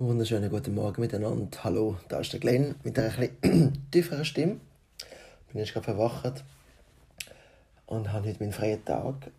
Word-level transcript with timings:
Wunderschönen 0.00 0.48
guten 0.48 0.76
Morgen 0.76 1.00
miteinander. 1.00 1.48
Hallo, 1.64 1.96
da 2.08 2.20
ist 2.20 2.32
der 2.32 2.38
Glenn 2.38 2.76
mit 2.84 2.96
einer 2.96 3.08
etwas 3.18 3.72
tieferen 3.90 4.24
Stimme. 4.24 4.60
Ich 5.00 5.52
bin 5.52 5.60
jetzt 5.60 5.72
gerade 5.72 5.86
verwacht 5.86 6.44
und 7.86 8.12
habe 8.12 8.28
heute 8.28 8.38
meinen 8.38 8.52
freien 8.52 8.84
Tag. 8.84 9.32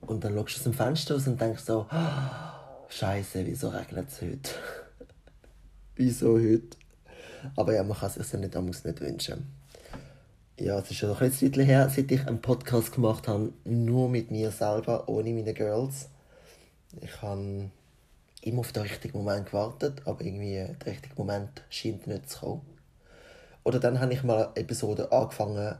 Und 0.00 0.24
dann 0.24 0.32
schaust 0.32 0.54
du 0.54 0.58
aus 0.60 0.62
dem 0.62 0.72
Fenster 0.72 1.16
aus 1.16 1.26
und 1.26 1.38
denkst 1.38 1.62
so, 1.62 1.86
oh, 1.92 2.88
Scheiße, 2.88 3.44
wieso 3.44 3.68
regnet 3.68 4.08
es 4.08 4.22
heute? 4.22 4.50
wieso 5.96 6.38
heute? 6.38 6.78
Aber 7.54 7.74
ja, 7.74 7.82
man 7.82 7.98
kann 7.98 8.08
es 8.08 8.14
sich 8.14 8.32
ja 8.32 8.38
nicht, 8.38 8.84
nicht 8.86 9.00
wünschen. 9.02 9.46
Ja, 10.58 10.78
es 10.78 10.90
ist 10.90 10.96
schon 10.96 11.10
noch 11.10 11.20
ein 11.20 11.28
bisschen 11.28 11.66
her, 11.66 11.90
seit 11.94 12.10
ich 12.10 12.26
einen 12.26 12.40
Podcast 12.40 12.94
gemacht 12.94 13.28
habe, 13.28 13.52
nur 13.64 14.08
mit 14.08 14.30
mir 14.30 14.50
selber, 14.50 15.06
ohne 15.06 15.34
meine 15.34 15.52
Girls. 15.52 16.08
Ich 17.02 17.20
habe 17.20 17.70
immer 18.44 18.60
auf 18.60 18.72
den 18.72 18.82
richtigen 18.82 19.18
Moment 19.18 19.46
gewartet, 19.46 20.02
aber 20.04 20.22
irgendwie 20.22 20.54
der 20.54 20.86
richtige 20.86 21.14
Moment 21.16 21.62
scheint 21.70 22.06
nicht 22.06 22.28
zu 22.28 22.40
kommen. 22.40 22.78
Oder 23.64 23.80
dann 23.80 24.00
habe 24.00 24.12
ich 24.12 24.22
mal 24.22 24.46
eine 24.46 24.56
Episode 24.56 25.10
angefangen 25.10 25.76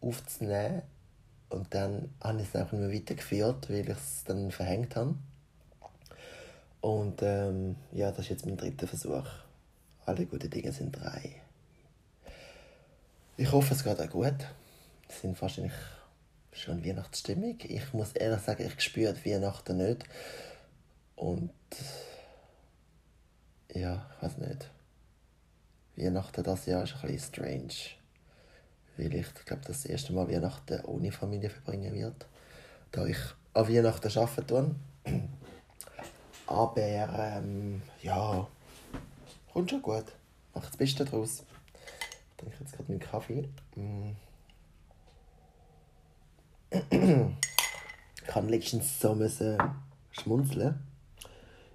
aufzunehmen 0.00 0.82
und 1.50 1.72
dann 1.74 2.10
habe 2.22 2.40
ich 2.40 2.48
es 2.48 2.56
einfach 2.56 2.72
nicht 2.72 2.88
mehr 2.88 3.00
weitergeführt, 3.00 3.68
weil 3.68 3.90
ich 3.90 3.96
es 3.96 4.24
dann 4.24 4.50
verhängt 4.50 4.96
habe. 4.96 5.14
Und 6.80 7.22
ähm, 7.22 7.76
ja, 7.92 8.10
das 8.10 8.20
ist 8.20 8.30
jetzt 8.30 8.46
mein 8.46 8.56
dritter 8.56 8.88
Versuch. 8.88 9.26
Alle 10.06 10.26
guten 10.26 10.50
Dinge 10.50 10.72
sind 10.72 10.92
drei. 10.92 11.42
Ich 13.36 13.52
hoffe, 13.52 13.74
es 13.74 13.84
geht 13.84 14.00
auch 14.00 14.10
gut. 14.10 14.34
Es 15.08 15.20
sind 15.20 15.40
wahrscheinlich 15.40 15.72
schon 16.52 16.84
Weihnachtsstimmung. 16.84 17.58
Ich 17.62 17.92
muss 17.92 18.12
ehrlich 18.12 18.40
sagen, 18.40 18.66
ich 18.66 18.80
spüre 18.80 19.14
Weihnachten 19.24 19.76
nicht. 19.76 20.04
Und 21.22 21.52
ja, 23.72 24.10
ich 24.16 24.22
weiß 24.22 24.38
nicht. 24.38 24.68
Weihnachten 25.94 26.42
das 26.42 26.66
Jahr 26.66 26.82
ist 26.82 26.96
ein 26.96 27.02
bisschen 27.02 27.20
strange. 27.20 27.74
Weil 28.96 29.14
ich 29.14 29.32
glaube, 29.44 29.62
das 29.64 29.84
erste 29.84 30.12
Mal 30.12 30.28
Weihnachten 30.28 30.84
ohne 30.84 31.12
Familie 31.12 31.48
verbringen 31.48 31.94
wird. 31.94 32.26
Da 32.90 33.06
ich 33.06 33.18
an 33.54 33.68
Weihnachten 33.68 34.18
arbeiten 34.18 34.46
tue. 34.48 34.74
Aber 36.48 36.82
ähm, 36.82 37.82
ja, 38.02 38.48
kommt 39.52 39.70
schon 39.70 39.80
gut. 39.80 40.06
Macht 40.54 40.70
das 40.70 40.76
Beste 40.76 41.04
daraus. 41.04 41.44
Ich 42.30 42.36
trinke 42.36 42.56
jetzt 42.58 42.72
gerade 42.72 42.90
meinen 42.90 43.00
Kaffee. 43.00 43.48
Mm. 43.76 44.16
Ich 48.24 48.36
habe 48.36 48.48
letztens 48.48 49.00
so 49.00 49.14
schmunzeln 50.12 50.91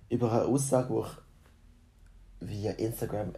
über 0.10 0.32
eine 0.32 0.46
Aussage, 0.46 0.94
die 2.42 2.46
ich 2.46 2.64
via 2.64 2.72
Instagram 2.74 3.34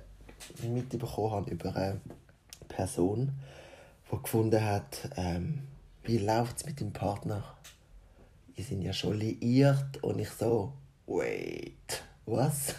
mitbekommen 0.64 1.32
habe, 1.32 1.52
über 1.52 1.76
eine 1.76 2.02
Person, 2.68 3.32
die 4.12 4.22
gefunden 4.22 4.64
hat, 4.64 5.10
ähm, 5.18 5.64
wie 6.04 6.18
läuft 6.18 6.58
es 6.58 6.66
mit 6.66 6.80
dem 6.80 6.92
Partner? 6.92 7.44
Die 8.58 8.64
sind 8.64 8.82
ja 8.82 8.94
schon 8.94 9.18
liiert 9.18 10.04
und 10.04 10.20
ich 10.20 10.30
so, 10.30 10.74
wait, 11.08 12.04
was? 12.26 12.76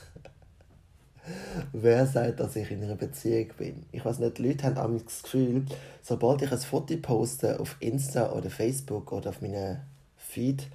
Wer 1.72 2.06
sagt, 2.06 2.40
dass 2.40 2.56
ich 2.56 2.70
in 2.70 2.82
einer 2.82 2.96
Beziehung 2.96 3.48
bin? 3.56 3.86
Ich 3.92 4.04
weiß 4.04 4.18
nicht, 4.18 4.38
die 4.38 4.48
Leute 4.48 4.74
haben 4.74 5.04
das 5.04 5.22
Gefühl, 5.22 5.64
sobald 6.02 6.42
ich 6.42 6.50
ein 6.50 6.58
Foto 6.58 6.96
poste 6.96 7.60
auf 7.60 7.76
Insta 7.80 8.32
oder 8.32 8.50
Facebook 8.50 9.12
oder 9.12 9.30
auf 9.30 9.40
meinem 9.40 9.78
Feed, 10.16 10.66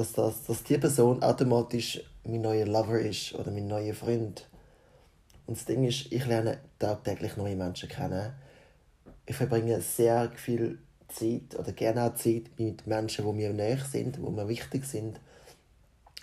dass, 0.00 0.12
das, 0.12 0.46
dass 0.46 0.62
die 0.64 0.78
Person 0.78 1.22
automatisch 1.22 2.00
mein 2.24 2.40
neuer 2.40 2.66
Lover 2.66 2.98
ist 3.00 3.34
oder 3.34 3.50
mein 3.50 3.66
neuer 3.66 3.92
Freund. 3.94 4.48
Und 5.46 5.58
das 5.58 5.66
Ding 5.66 5.84
ist, 5.84 6.10
ich 6.10 6.24
lerne 6.26 6.58
tagtäglich 6.78 7.36
neue 7.36 7.54
Menschen 7.54 7.88
kennen. 7.88 8.32
Ich 9.26 9.36
verbringe 9.36 9.80
sehr 9.82 10.32
viel 10.36 10.78
Zeit 11.08 11.58
oder 11.58 11.72
gerne 11.72 12.04
auch 12.04 12.14
Zeit 12.14 12.44
mit 12.56 12.86
Menschen, 12.86 13.26
die 13.26 13.32
mir 13.32 13.52
näher 13.52 13.78
sind, 13.78 14.16
die 14.16 14.20
mir 14.20 14.48
wichtig 14.48 14.86
sind. 14.86 15.20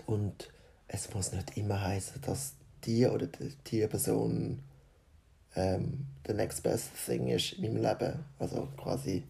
Und 0.07 0.49
es 0.87 1.13
muss 1.13 1.31
nicht 1.31 1.55
immer 1.55 1.79
heißen, 1.79 2.21
dass 2.21 2.53
die 2.83 3.05
oder 3.05 3.27
die 3.67 3.85
Person 3.85 4.59
ähm, 5.55 6.07
the 6.25 6.33
next 6.33 6.63
best 6.63 6.89
thing 7.05 7.27
ist 7.27 7.53
in 7.53 7.73
meinem 7.73 7.83
Leben. 7.83 8.25
Also 8.39 8.69
quasi 8.75 9.23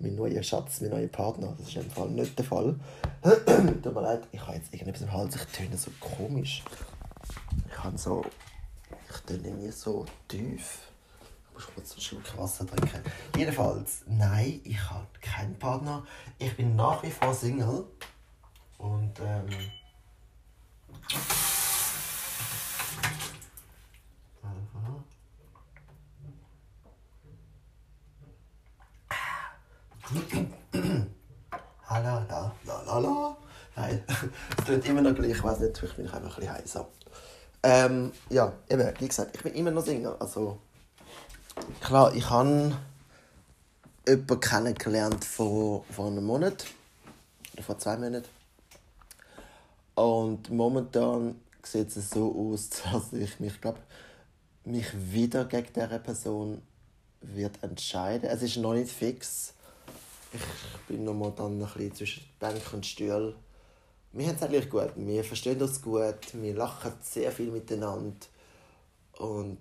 mein 0.00 0.14
neuer 0.14 0.42
Schatz, 0.42 0.80
mein 0.80 0.90
neuer 0.90 1.08
Partner. 1.08 1.54
Das 1.58 1.68
ist 1.68 1.76
im 1.76 1.90
Fall 1.90 2.08
nicht 2.10 2.38
der 2.38 2.44
Fall. 2.44 2.76
Tut 3.82 3.94
mir 3.94 4.00
leid, 4.00 4.22
ich 4.32 4.40
habe 4.40 4.56
jetzt 4.56 4.72
irgendetwas 4.72 5.02
im 5.02 5.12
Hals, 5.12 5.36
ich 5.36 5.44
töne 5.46 5.76
so 5.76 5.90
komisch. 6.00 6.62
Ich 7.70 7.78
habe 7.78 7.98
so. 7.98 8.24
Ich 9.10 9.20
töne 9.20 9.50
nie 9.50 9.70
so 9.70 10.04
tief. 10.28 10.90
Ich 11.50 11.54
muss 11.54 11.74
kurz 11.74 11.92
einen 11.92 12.00
Schluck 12.00 12.38
Wasser 12.38 12.66
trinken. 12.66 13.02
Jedenfalls, 13.36 14.04
nein, 14.06 14.60
ich 14.64 14.78
habe 14.90 15.06
keinen 15.20 15.58
Partner. 15.58 16.06
Ich 16.38 16.56
bin 16.56 16.76
nach 16.76 17.02
wie 17.02 17.10
vor 17.10 17.34
Single. 17.34 17.84
Und 18.78 19.18
ähm. 19.20 19.48
Tut 34.68 34.86
immer 34.86 35.02
noch 35.02 35.14
gleich. 35.14 35.30
Ich 35.30 35.42
weiß 35.42 35.60
nicht, 35.60 35.82
ich 35.82 35.94
bin 35.94 36.06
einfach 36.06 36.38
ein 36.38 36.40
bisschen 36.40 36.52
heiser. 36.52 36.88
Ähm, 37.62 38.12
ja, 38.30 38.52
eben, 38.68 38.92
wie 38.98 39.08
gesagt, 39.08 39.36
ich 39.36 39.42
bin 39.42 39.54
immer 39.54 39.70
noch 39.70 39.84
Single. 39.84 40.16
Also, 40.18 40.58
klar, 41.80 42.14
ich 42.14 42.28
habe 42.30 42.76
jemanden 44.06 44.40
kennengelernt 44.40 45.24
vor, 45.24 45.84
vor 45.90 46.06
einem 46.06 46.24
Monat. 46.24 46.66
Oder 47.54 47.62
vor 47.62 47.78
zwei 47.78 47.96
Monaten. 47.96 48.28
Und 49.94 50.50
momentan 50.50 51.40
sieht 51.62 51.96
es 51.96 52.10
so 52.10 52.52
aus, 52.52 52.70
dass 52.92 53.12
ich 53.12 53.40
mich, 53.40 53.60
glaube 53.60 53.78
mich 54.64 54.88
wieder 55.12 55.46
gegen 55.46 55.72
diese 55.74 55.98
Person 55.98 56.62
wird 57.22 57.62
entscheiden. 57.62 58.28
Es 58.28 58.42
ist 58.42 58.58
noch 58.58 58.74
nicht 58.74 58.92
fix 58.92 59.54
ich 60.32 60.86
bin 60.86 61.04
noch 61.04 61.14
mal 61.14 61.32
dann 61.36 61.60
ein 61.60 61.66
bisschen 61.66 61.94
zwischen 61.94 62.24
Bank 62.38 62.60
und 62.72 62.84
Stuhl. 62.84 63.34
Wir 64.12 64.26
haben 64.26 64.36
es 64.36 64.42
eigentlich 64.42 64.70
gut. 64.70 64.92
Wir 64.96 65.22
verstehen 65.22 65.60
uns 65.60 65.82
gut. 65.82 66.32
Wir 66.32 66.54
lachen 66.54 66.92
sehr 67.02 67.30
viel 67.30 67.50
miteinander. 67.50 68.26
Und 69.18 69.58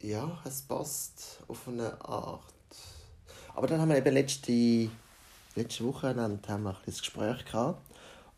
ja, 0.00 0.38
es 0.44 0.62
passt 0.62 1.38
auf 1.46 1.68
eine 1.68 2.00
Art. 2.04 2.42
Aber 3.54 3.66
dann 3.66 3.80
haben 3.80 3.88
wir 3.88 3.98
eben 3.98 4.14
letzte, 4.14 4.90
letzte 5.54 5.84
Woche 5.84 6.08
haben 6.08 6.40
wir 6.42 6.70
ein 6.70 6.76
Gespräch 6.84 7.44
gehabt. 7.44 7.82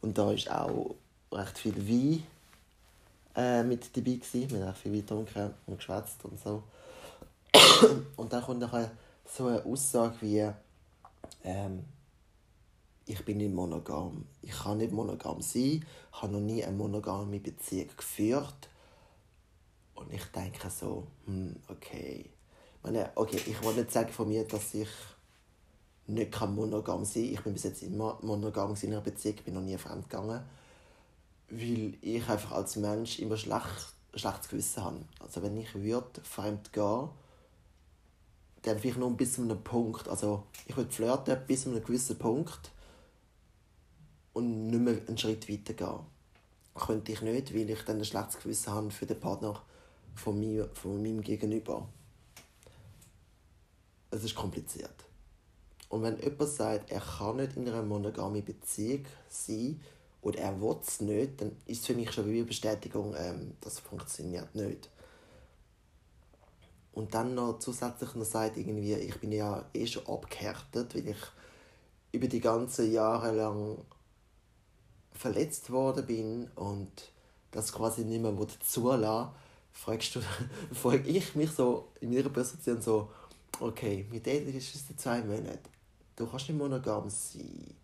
Und 0.03 0.19
da 0.19 0.27
war 0.27 0.67
auch 0.67 0.95
recht 1.33 1.59
viel 1.59 1.77
Wein 1.77 2.27
äh, 3.35 3.63
mit 3.63 3.97
dabei. 3.97 4.13
Gewesen. 4.13 4.51
Wir 4.51 4.67
haben 4.67 4.75
viel 4.75 4.93
Wein 4.93 5.01
getrunken 5.01 5.55
und 5.67 5.77
geschwätzt 5.79 6.25
und 6.25 6.39
so. 6.39 6.63
und 8.17 8.33
dann 8.33 8.43
kommt 8.43 8.61
nachher 8.61 8.91
so 9.25 9.47
eine 9.47 9.65
Aussage 9.65 10.17
wie, 10.21 10.51
ähm, 11.45 11.85
ich 13.11 13.25
bin 13.25 13.39
nicht 13.39 13.53
monogam. 13.53 14.25
Ich 14.41 14.53
kann 14.53 14.79
nicht 14.79 14.93
monogam 14.93 15.43
sein. 15.43 15.85
Ich 16.13 16.23
habe 16.23 16.33
noch 16.33 16.41
nie 16.41 16.65
eine 16.65 16.77
monogame 16.77 17.41
Beziehung 17.41 17.89
geführt. 17.97 18.69
Und 19.95 20.13
ich 20.13 20.25
denke 20.27 20.71
so, 20.71 21.09
hm, 21.27 21.57
okay. 21.69 22.31
Ich 22.77 22.83
meine, 22.85 23.11
okay, 23.17 23.41
ich 23.45 23.63
will 23.65 23.75
nicht 23.75 23.91
sagen 23.91 24.13
von 24.13 24.29
mir, 24.29 24.47
dass 24.47 24.75
ich 24.75 24.89
nicht 26.07 26.41
monogam 26.41 27.05
sein 27.05 27.25
kann. 27.25 27.33
Ich 27.33 27.41
bin 27.43 27.53
bis 27.53 27.65
jetzt 27.65 27.83
immer 27.83 28.17
monogam 28.23 28.75
in 28.81 28.93
einer 28.93 29.01
Beziehung, 29.01 29.37
bin 29.45 29.55
noch 29.55 29.61
nie 29.61 29.77
fremd 29.77 30.09
gegangen. 30.09 30.45
Weil 31.49 31.95
ich 32.01 32.29
einfach 32.29 32.53
als 32.53 32.77
Mensch 32.77 33.19
immer 33.19 33.37
schlecht, 33.37 33.93
schlechtes 34.15 34.49
Gewissen 34.49 34.85
habe. 34.85 35.05
Also 35.19 35.43
wenn 35.43 35.57
ich 35.57 35.75
würde 35.75 36.21
fremd 36.23 36.73
gehen 36.73 37.09
dann 38.63 38.79
vielleicht 38.79 38.99
nur 38.99 39.17
bis 39.17 39.33
zu 39.33 39.43
einem 39.43 39.65
Punkt. 39.65 40.07
Also 40.07 40.45
ich 40.67 40.77
würde 40.77 40.93
flirten 40.93 41.39
bis 41.47 41.63
zu 41.63 41.71
einem 41.71 41.83
gewissen 41.83 42.19
Punkt 42.19 42.71
und 44.33 44.69
nicht 44.69 44.81
mehr 44.81 44.97
einen 45.07 45.19
Schritt 45.19 45.49
weiter 45.49 45.75
gehen. 45.75 46.01
Könnte 46.75 47.13
ich 47.13 47.23
nicht, 47.23 47.55
weil 47.55 47.69
ich 47.69 47.83
dann 47.83 47.99
ein 47.99 48.05
schlechtes 48.05 48.41
Gewissen 48.41 48.73
habe 48.73 48.91
für 48.91 49.07
den 49.07 49.21
Partner 49.21 49.61
von, 50.15 50.39
mir, 50.39 50.69
von 50.73 51.03
meinem 51.03 51.21
Gegenüber. 51.21 51.87
Es 54.11 54.25
ist 54.25 54.35
kompliziert. 54.35 55.05
Und 55.89 56.03
wenn 56.03 56.19
jemand 56.21 56.49
sagt, 56.49 56.91
er 56.91 57.01
kann 57.01 57.37
nicht 57.37 57.57
in 57.57 57.69
einer 57.69 57.83
monogamen 57.83 58.45
Beziehung 58.45 59.05
sein 59.29 59.81
oder 60.23 60.39
er 60.39 60.61
will 60.61 60.77
es 60.81 61.01
nicht, 61.01 61.41
dann 61.41 61.57
ist 61.67 61.81
es 61.81 61.87
für 61.87 61.95
mich 61.95 62.13
schon 62.13 62.25
eine 62.25 62.45
Bestätigung, 62.45 63.15
ähm, 63.17 63.55
das 63.61 63.81
funktioniert 63.81 64.55
nicht 64.55 64.89
und 66.93 67.15
dann 67.15 67.35
noch 67.35 67.59
zusätzlich 67.59 68.15
noch 68.15 68.25
sagt, 68.25 68.57
irgendwie, 68.57 68.95
ich 68.95 69.19
bin 69.21 69.33
ja 69.33 69.65
eh 69.73 69.87
schon 69.87 70.07
abgehärtet, 70.07 70.95
weil 70.95 71.09
ich 71.09 71.17
über 72.13 72.27
die 72.27 72.41
ganzen 72.41 72.93
Jahre 72.93 73.33
lang 73.33 73.79
verletzt 75.21 75.69
worden 75.71 76.07
bin 76.07 76.51
und 76.55 76.91
das 77.51 77.73
quasi 77.73 78.05
nicht 78.05 78.23
mehr 78.23 78.35
zulassen 78.61 79.31
fragst 79.71 80.15
du, 80.15 80.21
frage 80.73 81.09
ich 81.11 81.35
mich 81.35 81.51
so 81.51 81.89
in 82.01 82.11
meiner 82.11 82.31
Position 82.31 82.81
so, 82.81 83.11
okay, 83.61 84.07
mit 84.11 84.25
denen 84.25 84.55
ist 84.55 84.75
es 84.75 84.97
zwei 84.97 85.21
Monate. 85.21 85.59
Du 86.17 86.27
kannst 86.27 86.49
nicht 86.49 86.57
monogam 86.57 87.11
sein. 87.11 87.75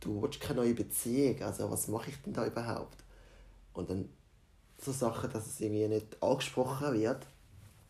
Du 0.00 0.20
willst 0.20 0.40
keine 0.40 0.60
neue 0.60 0.74
Beziehung. 0.74 1.40
Also 1.42 1.70
was 1.70 1.88
mache 1.88 2.10
ich 2.10 2.20
denn 2.22 2.34
da 2.34 2.46
überhaupt? 2.46 2.98
Und 3.72 3.88
dann 3.88 4.08
so 4.78 4.92
Sachen, 4.92 5.30
dass 5.30 5.46
es 5.46 5.60
irgendwie 5.60 5.88
nicht 5.88 6.22
angesprochen 6.22 6.92
wird, 6.92 7.26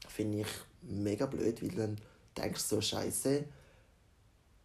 finde 0.07 0.43
ich 0.43 0.49
mega 0.83 1.27
blöd, 1.27 1.61
weil 1.61 1.71
dann 1.71 1.99
denkst 2.37 2.69
du 2.69 2.77
so, 2.77 2.81
scheiße, 2.81 3.45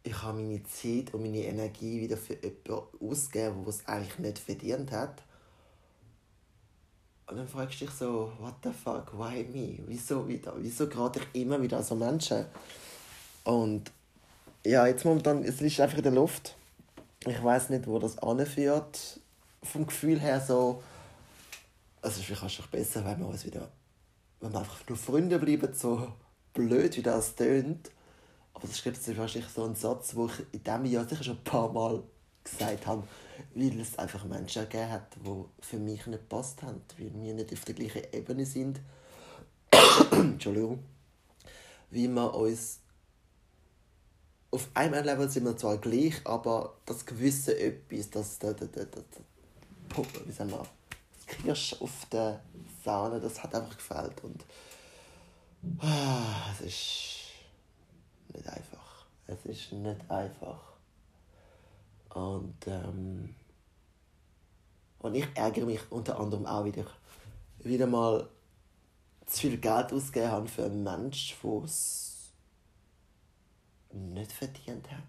ich 0.07 0.21
habe 0.21 0.39
meine 0.39 0.63
Zeit 0.63 1.13
und 1.13 1.21
meine 1.21 1.44
Energie 1.44 2.01
wieder 2.01 2.18
für 2.18 2.36
jemanden 2.36 2.88
ausgegeben, 3.00 3.63
der 3.63 3.68
es 3.68 3.86
eigentlich 3.86 4.19
nicht 4.19 4.39
verdient 4.39 4.92
hat. 4.92 5.21
Und 7.27 7.38
dann 7.38 7.48
fragst 7.48 7.81
du 7.81 7.86
dich 7.86 7.94
so, 7.94 8.31
what 8.39 8.56
the 8.63 8.71
fuck, 8.71 9.12
why 9.18 9.44
me? 9.44 9.80
Wieso 9.86 10.25
wieder? 10.27 10.54
Wieso 10.57 10.88
gerade 10.88 11.19
ich 11.19 11.42
immer 11.42 11.62
wieder 11.62 11.83
so 11.83 11.95
Menschen? 11.95 12.45
Und 13.44 13.92
ja, 14.65 14.88
jetzt 14.88 15.04
momentan, 15.04 15.44
es 15.44 15.62
ist 15.62 15.80
einfach 15.81 15.98
in 15.98 16.04
der 16.04 16.13
Luft. 16.13 16.56
Ich 17.25 17.44
weiß 17.44 17.69
nicht, 17.69 17.86
wo 17.86 18.00
das 18.00 18.18
anführt. 18.19 19.19
Vom 19.62 19.86
Gefühl 19.86 20.19
her 20.21 20.39
so, 20.39 20.81
also 22.01 22.21
vielleicht 22.21 22.44
ist 22.44 22.59
es 22.59 22.68
besser, 22.68 23.04
wenn 23.04 23.19
wir 23.19 23.27
uns 23.27 23.45
wieder, 23.45 23.69
wenn 24.39 24.54
wir 24.54 24.59
einfach 24.59 24.88
nur 24.88 24.98
Freunde 24.98 25.38
bleiben, 25.38 25.74
so 25.74 26.13
blöd 26.54 26.95
wie 26.95 27.01
das 27.01 27.36
tönt. 27.36 27.92
Aber 28.57 28.65
das 28.68 28.83
ist 28.83 29.18
wahrscheinlich 29.18 29.51
so 29.51 29.65
ein 29.65 29.75
Satz, 29.75 30.15
wo 30.15 30.25
ich 30.25 30.39
in 30.51 30.63
diesem 30.63 30.86
Jahr 30.86 31.07
sicher 31.07 31.24
schon 31.24 31.38
ein 31.38 31.44
paar 31.44 31.71
Mal 31.71 32.01
gesagt 32.44 32.88
habe, 32.88 33.04
weil 33.54 33.80
es 33.80 34.00
einfach 34.00 34.25
Menschen 34.25 34.63
gegeben 34.63 34.89
hat, 34.89 35.15
die 35.15 35.45
für 35.59 35.77
mich 35.77 36.07
nicht 36.07 36.21
gepasst 36.21 36.63
haben, 36.63 36.81
weil 36.98 37.12
wir 37.13 37.36
nicht 37.36 37.54
auf 37.54 37.65
der 37.65 37.75
gleichen 37.75 38.01
Ebene 38.12 38.48
sind. 38.48 38.80
Entschuldigung. 40.12 40.83
Wie 41.92 42.07
wir 42.07 42.33
uns 42.33 42.80
auf 44.50 44.69
einem 44.74 45.06
Level 45.06 45.30
sind 45.30 45.45
wir 45.45 45.56
zwar 45.56 45.77
gleich, 45.77 46.15
aber 46.24 46.77
das 46.88 47.06
gewisse 47.06 47.59
etwas, 47.59 48.09
das, 48.09 48.39
das, 48.39 48.56
das 48.56 50.15
wie 50.25 50.31
sagen 50.31 50.50
wir, 50.50 50.65
das 51.13 51.27
Kirsch 51.27 51.75
auf 51.80 52.07
der 52.12 52.42
Sahne, 52.83 53.19
das 53.19 53.44
hat 53.44 53.54
einfach 53.54 53.77
gefällt 53.77 54.24
und 54.24 54.44
ah, 55.77 56.51
es 56.54 56.62
ist 56.62 57.16
nicht 58.37 58.47
einfach. 58.49 59.05
Es 59.27 59.45
ist 59.45 59.73
nicht 59.73 60.09
einfach. 60.09 60.61
Und, 62.13 62.55
ähm, 62.67 63.35
und 64.99 65.15
ich 65.15 65.27
ärgere 65.35 65.65
mich 65.65 65.81
unter 65.91 66.19
anderem 66.19 66.45
auch 66.45 66.65
wieder, 66.65 66.85
wieder 67.59 67.87
mal 67.87 68.27
zu 69.25 69.41
viel 69.41 69.57
Geld 69.57 69.91
ausgegeben 69.91 70.31
habe 70.31 70.47
für 70.47 70.65
einen 70.65 70.83
Menschen, 70.83 71.37
der 71.43 71.63
es 71.63 72.31
nicht 73.91 74.31
verdient 74.31 74.89
hat. 74.91 75.03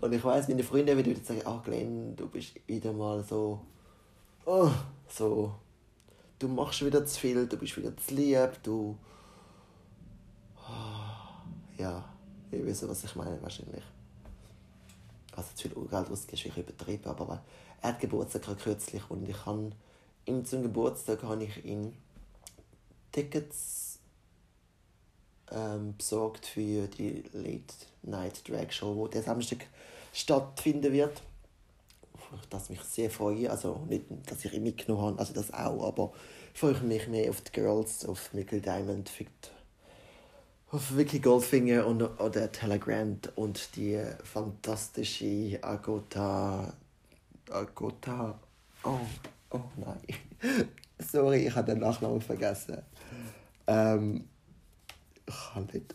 Und 0.00 0.12
ich 0.12 0.24
weiß, 0.24 0.48
meine 0.48 0.62
Freunde 0.62 0.96
würden 0.96 1.24
sagen, 1.24 1.42
ach 1.44 1.62
Glenn, 1.62 2.16
du 2.16 2.28
bist 2.28 2.54
wieder 2.66 2.92
mal 2.92 3.22
so, 3.22 3.60
oh, 4.44 4.70
so, 5.08 5.54
du 6.38 6.48
machst 6.48 6.84
wieder 6.84 7.04
zu 7.04 7.20
viel, 7.20 7.46
du 7.46 7.56
bist 7.56 7.76
wieder 7.76 7.96
zu 7.96 8.14
lieb, 8.14 8.62
du, 8.62 8.96
ja, 11.78 12.04
ihr 12.50 12.64
wisst, 12.66 12.88
was 12.88 13.04
ich 13.04 13.14
meine 13.14 13.40
wahrscheinlich 13.42 13.82
also 15.34 15.48
zu 15.54 15.68
viel 15.68 15.88
Geld 15.88 16.10
ausgegeben, 16.10 16.50
ist 16.50 16.56
übertrieben, 16.56 17.06
aber 17.06 17.42
er 17.80 17.88
hat 17.88 18.00
Geburtstag 18.00 18.42
kürzlich 18.58 19.02
und 19.10 19.28
ich 19.28 19.46
habe 19.46 19.72
ihm 20.26 20.44
zum 20.44 20.62
Geburtstag 20.62 21.22
habe 21.22 21.44
ich 21.44 21.64
ihm 21.64 21.92
Tickets 23.12 23.98
ähm, 25.50 25.94
besorgt 25.96 26.46
für 26.46 26.86
die 26.86 27.24
Late 27.32 27.74
Night 28.02 28.48
Drag 28.48 28.70
Show, 28.72 28.94
wo 28.96 29.08
der 29.08 29.22
Samstag 29.22 29.66
stattfinden 30.12 30.92
wird. 30.92 31.22
Auf 32.32 32.46
das 32.48 32.70
mich 32.70 32.80
sehr 32.82 33.10
freue, 33.10 33.50
also 33.50 33.80
nicht, 33.88 34.06
dass 34.26 34.44
ich 34.44 34.54
ihn 34.54 34.62
mitgenommen 34.62 35.02
habe, 35.02 35.18
also 35.18 35.34
das 35.34 35.52
auch, 35.52 35.86
aber 35.86 36.12
freue 36.54 36.72
ich 36.72 36.82
mich 36.82 37.08
mehr 37.08 37.28
auf 37.28 37.42
die 37.42 37.52
Girls, 37.52 38.06
auf 38.06 38.32
Michael 38.32 38.62
Diamond, 38.62 39.10
Victor 39.18 39.52
auf 40.72 40.96
Vicky 40.96 41.18
Goldfinger 41.18 41.86
und 41.86 42.02
oder 42.02 42.50
Telegrand 42.50 43.36
und 43.36 43.76
die 43.76 44.02
fantastische 44.24 45.58
Agota. 45.62 46.72
Agota. 47.50 48.40
Oh, 48.82 48.98
oh 49.50 49.60
nein. 49.76 50.02
Sorry, 50.98 51.46
ich 51.46 51.54
habe 51.54 51.72
den 51.72 51.80
Nachnamen 51.80 52.22
vergessen. 52.22 52.78
Ähm, 53.66 54.26
ich 55.26 55.34
kann 55.52 55.68
nicht. 55.74 55.94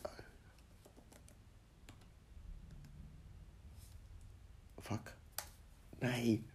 Fuck. 4.79 5.13
Nein. 5.99 6.45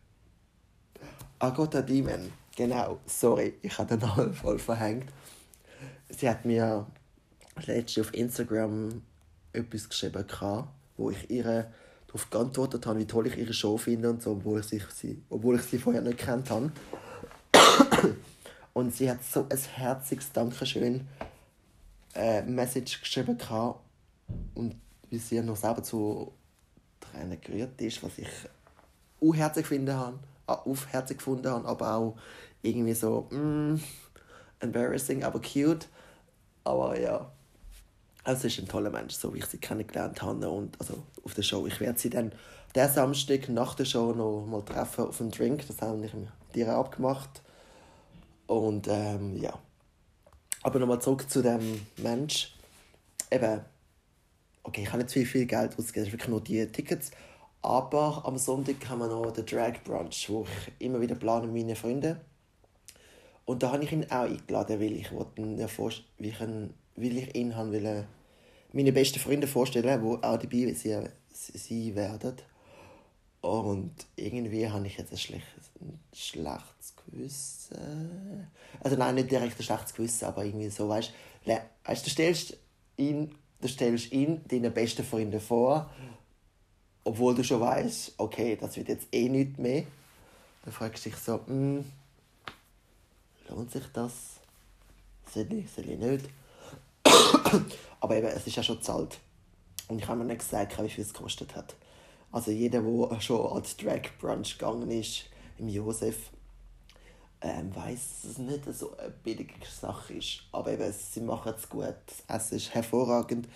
Agota 1.40 1.82
Demon. 1.82 2.32
Genau, 2.54 3.00
sorry, 3.06 3.54
ich 3.62 3.76
habe 3.78 3.96
den 3.96 4.06
Namen 4.06 4.32
voll 4.34 4.58
verhängt. 4.58 5.10
Sie 6.10 6.28
hat 6.28 6.44
mir 6.44 6.86
letztens 7.66 8.06
auf 8.06 8.14
Instagram 8.14 9.02
etwas 9.52 9.88
geschrieben, 9.88 10.24
wo 10.96 11.10
ich 11.10 11.30
ihr 11.30 11.70
darauf 12.06 12.30
geantwortet 12.30 12.86
habe, 12.86 12.98
wie 12.98 13.06
toll 13.06 13.26
ich 13.26 13.36
ihre 13.36 13.52
Show 13.54 13.76
finde 13.76 14.10
und 14.10 14.22
so, 14.22 14.32
obwohl 14.32 14.60
ich 14.60 14.66
sie, 14.66 15.22
obwohl 15.30 15.56
ich 15.56 15.62
sie 15.62 15.78
vorher 15.78 16.02
nicht 16.02 16.18
kennt 16.18 16.50
habe. 16.50 16.72
Und 18.74 18.94
sie 18.94 19.10
hat 19.10 19.22
so 19.22 19.46
ein 19.48 19.58
herziges 19.58 20.32
Dankeschön 20.32 21.06
äh, 22.14 22.42
Message 22.42 23.00
geschrieben 23.00 23.38
und 24.54 24.76
wie 25.10 25.18
sie 25.18 25.42
noch 25.42 25.56
selber 25.56 25.82
zu 25.82 26.32
Tränen 27.00 27.40
gerührt 27.40 27.80
ist, 27.80 28.02
was 28.02 28.18
ich 28.18 28.30
unherzig 29.20 29.66
finde 29.66 29.94
habe, 29.94 30.18
äh, 30.46 30.52
aufherzig 30.52 31.18
gefunden 31.18 31.50
habe, 31.50 31.68
aber 31.68 31.94
auch 31.94 32.16
irgendwie 32.62 32.94
so 32.94 33.28
mm, 33.30 33.80
embarrassing, 34.60 35.22
aber 35.22 35.40
cute. 35.40 35.88
Aber 36.64 36.98
ja, 36.98 37.30
also 38.24 38.46
ist 38.46 38.58
ein 38.58 38.68
toller 38.68 38.90
Mensch, 38.90 39.14
so 39.14 39.34
wie 39.34 39.38
ich 39.38 39.46
sie 39.46 39.58
kennengelernt 39.58 40.22
habe. 40.22 40.48
Und 40.48 40.80
also 40.80 41.02
auf 41.24 41.34
der 41.34 41.42
Show. 41.42 41.66
Ich 41.66 41.80
werde 41.80 41.98
sie 41.98 42.10
dann 42.10 42.32
der 42.74 42.88
Samstag 42.88 43.48
nach 43.48 43.74
der 43.74 43.84
Show 43.84 44.12
noch 44.12 44.46
mal 44.46 44.62
treffen 44.62 45.06
auf 45.06 45.20
einen 45.20 45.30
Drink. 45.30 45.66
Das 45.66 45.80
habe 45.82 46.04
ich 46.04 46.14
mit 46.14 46.28
dir 46.54 46.72
abgemacht. 46.72 47.42
Und 48.46 48.86
ähm, 48.88 49.36
ja. 49.36 49.58
Aber 50.62 50.78
nochmal 50.78 51.00
zurück 51.00 51.28
zu 51.28 51.42
dem 51.42 51.84
Mensch. 51.96 52.54
Eben, 53.30 53.60
okay, 54.62 54.82
ich 54.82 54.88
habe 54.88 55.02
nicht 55.02 55.12
viel, 55.12 55.26
viel 55.26 55.46
Geld 55.46 55.76
ausgegeben, 55.76 56.06
es 56.06 56.12
wirklich 56.12 56.28
nur 56.28 56.40
die 56.40 56.64
Tickets. 56.66 57.10
Aber 57.62 58.22
am 58.24 58.38
Sonntag 58.38 58.76
haben 58.88 59.00
wir 59.00 59.08
noch 59.08 59.32
den 59.32 59.46
Drag 59.46 59.82
Brunch, 59.84 60.28
wo 60.28 60.44
ich 60.44 60.86
immer 60.86 61.00
wieder 61.00 61.14
plane 61.14 61.46
mit 61.46 61.64
meinen 61.64 61.76
Freunden. 61.76 62.20
Und 63.44 63.62
da 63.62 63.72
habe 63.72 63.82
ich 63.82 63.92
ihn 63.92 64.04
auch 64.04 64.22
eingeladen, 64.22 64.80
weil 64.80 64.92
ich, 64.92 65.10
wollte 65.12 65.42
ihn, 65.42 65.58
weil 65.58 65.92
ich 66.18 66.40
ihn 66.40 66.74
weil 66.96 67.18
ich 67.18 67.34
ihn 67.34 67.54
wollte, 67.56 68.06
meine 68.72 68.92
besten 68.92 69.18
Freunde 69.18 69.46
vorstellen, 69.46 70.00
die 70.00 70.24
auch 70.24 70.38
dabei 70.38 70.74
sein 70.74 71.94
werden. 71.94 72.36
Und 73.40 73.92
irgendwie 74.14 74.68
habe 74.68 74.86
ich 74.86 74.98
jetzt 74.98 75.12
ein 75.12 75.18
schlechtes, 75.18 75.70
ein 75.80 75.98
schlechtes 76.14 76.94
Gewissen. 77.04 78.48
Also 78.80 78.96
nein, 78.96 79.16
nicht 79.16 79.30
direkt 79.30 79.58
ein 79.58 79.62
schlechtes 79.62 79.94
Gewissen, 79.94 80.26
aber 80.26 80.44
irgendwie 80.44 80.70
so, 80.70 80.88
weißt 80.88 81.12
du, 81.44 81.52
du 81.52 82.10
stellst 82.10 82.56
ihn, 82.96 83.34
du 83.60 83.68
stellst 83.68 84.12
ihn 84.12 84.40
deinen 84.46 84.72
besten 84.72 85.04
Freunden 85.04 85.40
vor, 85.40 85.90
obwohl 87.04 87.34
du 87.34 87.42
schon 87.42 87.60
weißt, 87.60 88.14
okay, 88.18 88.56
das 88.60 88.76
wird 88.76 88.88
jetzt 88.88 89.08
eh 89.10 89.28
nicht 89.28 89.58
mehr. 89.58 89.84
Dann 90.64 90.72
fragst 90.72 91.04
du 91.04 91.10
dich 91.10 91.18
so, 91.18 91.40
hm, 91.46 91.84
lohnt 93.48 93.72
sich 93.72 93.86
das? 93.92 94.12
Soll 95.34 95.52
ich, 95.52 95.68
soll 95.68 95.88
ich 95.88 95.98
nicht? 95.98 96.28
Aber 98.00 98.16
eben, 98.16 98.26
es 98.26 98.46
ist 98.46 98.56
ja 98.56 98.62
schon 98.62 98.82
zahlt. 98.82 99.18
Und 99.88 99.98
ich 99.98 100.08
habe 100.08 100.18
mir 100.18 100.24
nicht 100.24 100.40
gesagt, 100.40 100.82
wie 100.82 100.88
viel 100.88 101.04
es 101.04 101.12
gekostet 101.12 101.54
hat. 101.54 101.76
Also 102.30 102.50
jeder, 102.50 102.80
der 102.80 103.20
schon 103.20 103.46
als 103.46 103.76
Drag 103.76 104.02
Brunch 104.18 104.58
gegangen 104.58 104.90
ist, 104.90 105.24
im 105.58 105.68
Josef, 105.68 106.30
ähm, 107.42 107.74
weiß, 107.74 108.22
dass 108.22 108.30
es 108.32 108.38
nicht 108.38 108.64
so 108.74 108.96
eine 108.96 109.10
billige 109.10 109.54
Sache 109.68 110.14
ist. 110.14 110.42
Aber 110.52 110.72
eben, 110.72 110.92
sie 110.92 111.20
machen 111.20 111.52
es 111.56 111.68
gut. 111.68 111.94
Das 112.06 112.36
Essen 112.36 112.56
ist 112.56 112.74
hervorragend. 112.74 113.48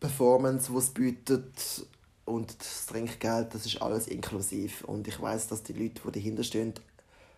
Performance, 0.00 0.70
die 0.70 0.78
es 0.78 0.90
bietet 0.90 1.86
und 2.24 2.58
das 2.58 2.86
Trinkgeld, 2.86 3.54
das 3.54 3.66
ist 3.66 3.80
alles 3.82 4.08
inklusiv. 4.08 4.84
Und 4.84 5.06
ich 5.08 5.20
weiß, 5.20 5.48
dass 5.48 5.62
die 5.62 5.72
Leute, 5.72 6.00
die 6.04 6.12
dahinter 6.12 6.44
stehen, 6.44 6.74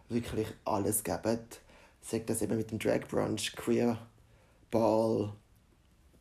wirklich 0.08 0.48
alles 0.64 1.04
geben. 1.04 1.38
Sagt 2.00 2.30
das 2.30 2.42
eben 2.42 2.56
mit 2.56 2.70
dem 2.70 2.78
Drag 2.78 3.06
Brunch, 3.08 3.54
Queer 3.54 3.98
Ball, 4.70 5.32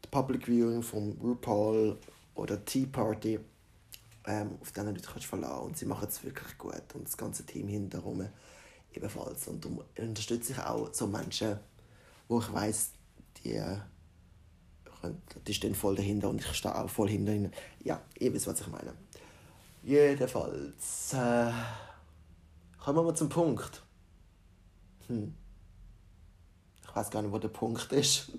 Public 0.09 0.47
Viewing 0.47 0.81
von 0.81 1.17
RuPaul 1.21 1.97
oder 2.35 2.63
Tea 2.65 2.85
Party. 2.85 3.39
ähm, 4.25 4.57
auf 4.61 4.73
kannst 4.73 5.15
du 5.15 5.21
verlassen 5.21 5.63
und 5.63 5.77
sie 5.77 5.85
machen 5.85 6.07
es 6.07 6.23
wirklich 6.23 6.57
gut 6.57 6.83
und 6.93 7.05
das 7.05 7.17
ganze 7.17 7.45
Team 7.45 7.67
hinterherum 7.67 8.27
ebenfalls 8.93 9.47
und 9.47 9.63
darum 9.63 9.83
unterstütze 9.97 10.53
ich 10.53 10.59
auch 10.59 10.93
so 10.93 11.07
Menschen, 11.07 11.59
wo 12.27 12.39
ich 12.39 12.51
weiß, 12.51 12.91
die, 13.43 13.61
die 15.47 15.53
stehen 15.53 15.75
voll 15.75 15.95
dahinter 15.95 16.29
und 16.29 16.39
ich 16.39 16.53
stehe 16.53 16.75
auch 16.75 16.89
voll 16.89 17.09
hinter 17.09 17.33
ihnen. 17.33 17.51
Ja, 17.83 18.01
ihr 18.19 18.33
wisst, 18.33 18.47
was 18.47 18.61
ich 18.61 18.67
meine. 18.67 18.93
Jedenfalls 19.83 21.13
äh, 21.13 21.51
kommen 22.77 22.97
wir 22.99 23.03
mal 23.03 23.15
zum 23.15 23.29
Punkt. 23.29 23.81
Hm. 25.07 25.33
Ich 26.83 26.95
weiß 26.95 27.09
gar 27.09 27.21
nicht, 27.21 27.31
wo 27.31 27.39
der 27.39 27.47
Punkt 27.47 27.91
ist. 27.91 28.31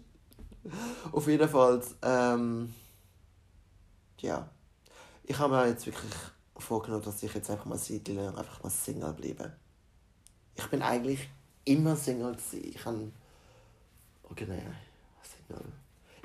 Auf 1.12 1.26
jeden 1.26 1.49
Fall, 1.49 1.83
ähm, 2.02 2.75
ja. 4.19 4.49
Ich 5.25 5.38
habe 5.38 5.54
mir 5.54 5.69
jetzt 5.69 5.87
wirklich 5.87 6.12
vorgenommen, 6.57 7.04
dass 7.04 7.23
ich 7.23 7.33
jetzt 7.35 7.50
einfach 7.50 7.64
mal 7.64 7.78
Seite 7.78 8.12
lang 8.12 8.37
einfach 8.37 8.62
mal 8.62 8.71
Single 8.71 9.12
bleibe. 9.12 9.52
Ich 10.54 10.66
bin 10.66 10.83
eigentlich 10.83 11.28
immer 11.64 11.97
Single 11.97 12.33
gewesen. 12.33 12.64
Ich 12.64 12.85
habe... 12.85 13.11
Okay, 14.25 14.47
nein, 14.49 14.76
Single. 15.23 15.64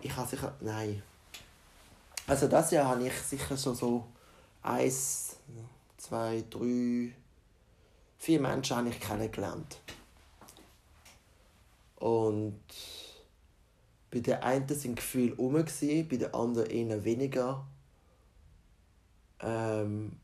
Ich 0.01 0.15
habe 0.15 0.27
sicher... 0.27 0.55
Nein. 0.59 1.01
Also 2.27 2.47
das 2.47 2.71
Jahr 2.71 2.87
habe 2.87 3.07
ich 3.07 3.13
sicher 3.13 3.55
schon 3.55 3.75
so 3.75 4.05
eins, 4.61 5.37
zwei, 5.97 6.43
drei, 6.49 7.13
vier 8.17 8.41
Menschen 8.41 8.77
habe 8.77 8.89
ich 8.89 8.99
kennengelernt. 8.99 9.77
Und 11.95 12.59
bei 14.09 14.19
der 14.19 14.43
einen 14.43 14.67
sind 14.69 14.95
Gefühle 14.95 15.35
rum, 15.35 15.53
bei 15.53 16.17
der 16.17 16.33
anderen 16.33 16.69
eher 16.69 17.03
weniger. 17.03 17.67
Ähm, 19.39 20.17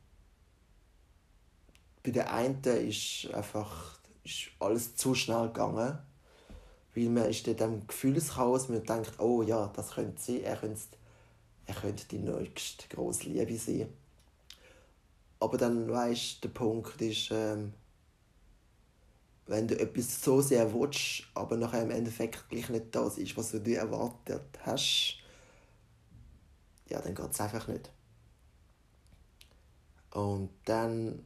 bei 2.03 2.11
der 2.11 2.33
einen 2.33 2.61
ist 2.63 3.29
einfach 3.33 3.99
ist 4.23 4.49
alles 4.59 4.95
zu 4.95 5.15
schnell 5.15 5.47
gegangen. 5.47 5.99
Weil 6.95 7.09
man 7.09 7.25
ist 7.25 7.47
in 7.47 7.57
diesem 7.57 7.87
Gefühlschaos, 7.87 8.69
man 8.69 8.83
denkt, 8.83 9.19
oh 9.19 9.41
ja, 9.41 9.71
das 9.75 9.91
könnte 9.91 10.21
sein, 10.21 10.43
er 10.43 10.57
könnte, 10.57 10.81
er 11.65 11.75
könnte 11.75 12.07
die 12.07 12.19
nächste 12.19 12.87
grosse 12.87 13.29
Liebe 13.29 13.57
sein. 13.57 13.89
Aber 15.39 15.57
dann 15.57 15.89
weißt 15.89 16.43
der 16.43 16.49
Punkt 16.49 17.01
ist, 17.01 17.29
ähm, 17.31 17.73
wenn 19.47 19.67
du 19.67 19.79
etwas 19.79 20.23
so 20.23 20.41
sehr 20.41 20.73
willst, 20.73 21.23
aber 21.33 21.57
nachher 21.57 21.83
im 21.83 21.91
Endeffekt 21.91 22.49
gleich 22.49 22.69
nicht 22.69 22.87
das 22.91 23.17
ist, 23.17 23.35
was 23.35 23.51
du 23.51 23.75
erwartet 23.75 24.41
hast, 24.61 25.17
ja, 26.89 27.01
dann 27.01 27.15
geht 27.15 27.31
es 27.31 27.41
einfach 27.41 27.67
nicht. 27.67 27.91
Und 30.11 30.49
dann 30.65 31.25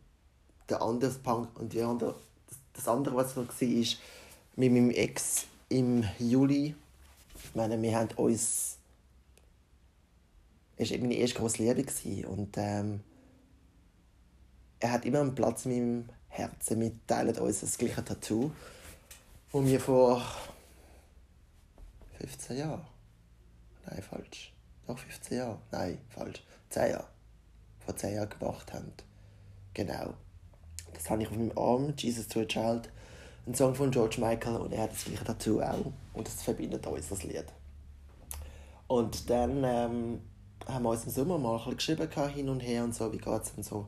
der 0.69 0.81
andere 0.81 1.11
Punkt 1.11 1.57
und 1.59 1.73
die 1.73 1.81
andere, 1.81 2.15
das 2.73 2.87
andere, 2.87 3.15
was 3.15 3.35
noch 3.35 3.47
war, 3.47 3.67
ist 3.67 3.97
mit 4.55 4.71
meinem 4.71 4.91
Ex 4.91 5.45
im 5.69 6.03
Juli. 6.19 6.75
Ich 7.35 7.55
meine, 7.55 7.81
wir 7.81 7.97
haben 7.97 8.09
uns. 8.15 8.77
Es 10.77 10.91
war 10.91 10.97
meine 10.99 11.15
erste 11.15 11.39
große 11.39 11.63
Liebe. 11.63 12.27
Und 12.27 12.55
ähm, 12.57 13.01
er 14.79 14.91
hat 14.91 15.05
immer 15.05 15.21
einen 15.21 15.35
Platz 15.35 15.65
in 15.65 15.71
meinem 15.71 16.09
Herzen. 16.37 16.79
Wir 16.79 16.91
teilen 17.07 17.37
uns 17.37 17.61
das 17.61 17.77
gleiche 17.77 18.03
Tattoo, 18.03 18.51
das 19.51 19.65
wir 19.65 19.79
vor 19.79 20.21
15 22.19 22.57
Jahren. 22.57 22.85
Nein, 23.85 24.01
falsch. 24.01 24.53
Noch 24.87 24.97
15 24.97 25.37
Jahre. 25.37 25.59
Nein, 25.71 25.97
falsch. 26.09 26.43
10 26.69 26.91
Jahre. 26.91 27.07
Vor 27.79 27.95
10 27.95 28.15
Jahren 28.15 28.29
gemacht 28.29 28.73
haben. 28.73 28.93
Genau. 29.73 30.13
Das 30.93 31.09
habe 31.09 31.21
ich 31.21 31.29
auf 31.29 31.35
meinem 31.35 31.57
Arm, 31.57 31.93
Jesus 31.97 32.27
to 32.27 32.41
a 32.41 32.45
Child. 32.45 32.89
Ein 33.45 33.55
Song 33.55 33.75
von 33.75 33.91
George 33.91 34.19
Michael 34.19 34.57
und 34.57 34.73
er 34.73 34.83
hat 34.83 34.91
das 34.91 35.05
gleiche 35.05 35.23
Tattoo 35.23 35.61
auch. 35.61 35.91
Und 36.13 36.27
das 36.27 36.41
verbindet 36.41 36.85
uns, 36.85 37.09
das 37.09 37.23
Lied. 37.23 37.45
Und 38.87 39.29
dann 39.29 39.63
ähm, 39.63 40.21
haben 40.67 40.83
wir 40.83 40.89
uns 40.89 41.05
im 41.05 41.11
Sommer 41.11 41.37
mal 41.37 41.57
ein 41.57 41.75
bisschen 41.75 41.97
geschrieben, 41.97 42.29
hin 42.33 42.49
und 42.49 42.59
her 42.59 42.83
und 42.83 42.95
so, 42.95 43.11
wie 43.13 43.17
geht's 43.17 43.53
und 43.55 43.63
so. 43.63 43.87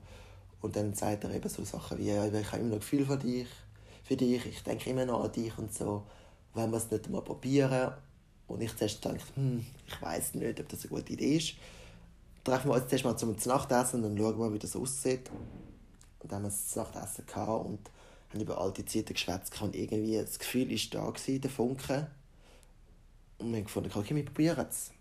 Und 0.61 0.75
dann 0.75 0.93
sagt 0.93 1.23
er 1.23 1.31
eben 1.33 1.49
so 1.49 1.63
Sachen 1.63 1.97
wie, 1.97 2.07
ja, 2.07 2.25
ich 2.25 2.51
habe 2.51 2.61
immer 2.61 2.75
noch 2.75 2.79
Gefühl 2.79 3.05
für 3.05 3.17
dich, 3.17 3.47
für 4.03 4.17
dich, 4.17 4.45
ich 4.45 4.63
denke 4.63 4.89
immer 4.89 5.05
noch 5.05 5.23
an 5.23 5.31
dich 5.31 5.57
und 5.57 5.73
so. 5.73 6.03
Wollen 6.53 6.71
wir 6.71 6.77
es 6.77 6.91
nicht 6.91 7.09
mal 7.09 7.21
probieren? 7.21 7.93
Und 8.47 8.61
ich 8.61 8.75
zuerst 8.75 9.05
dachte, 9.05 9.19
hm, 9.35 9.65
ich 9.87 10.01
weiß 10.01 10.33
nicht, 10.33 10.59
ob 10.59 10.67
das 10.67 10.81
eine 10.81 10.89
gute 10.89 11.13
Idee 11.13 11.37
ist. 11.37 11.53
Treffen 12.43 12.71
wir 12.71 12.75
uns 12.75 12.87
zuerst 12.87 13.05
mal 13.05 13.15
zum 13.15 13.35
Nachtessen 13.45 14.03
und 14.03 14.09
dann 14.09 14.17
schauen 14.17 14.39
wir, 14.39 14.53
wie 14.53 14.59
das 14.59 14.75
aussieht. 14.75 15.29
Und 16.19 16.31
dann 16.31 16.37
haben 16.37 16.43
wir 16.43 16.49
das 16.49 16.75
Nachtessen 16.75 17.25
gehabt 17.25 17.65
und 17.65 17.79
haben 18.31 18.41
über 18.41 18.59
alte 18.59 18.85
Zeiten 18.85 19.13
geschwätzt 19.13 19.61
und 19.61 19.75
irgendwie 19.75 20.17
das 20.17 20.39
Gefühl 20.39 20.71
ist 20.71 20.93
da 20.93 21.09
gewesen, 21.09 21.41
der 21.41 21.51
Funke. 21.51 22.07
Und 23.37 23.51
wir 23.51 23.57
haben 23.57 23.65
gefunden, 23.65 23.91
okay, 23.93 24.15
wir 24.15 24.25
probieren 24.25 24.65
es. 24.69 24.91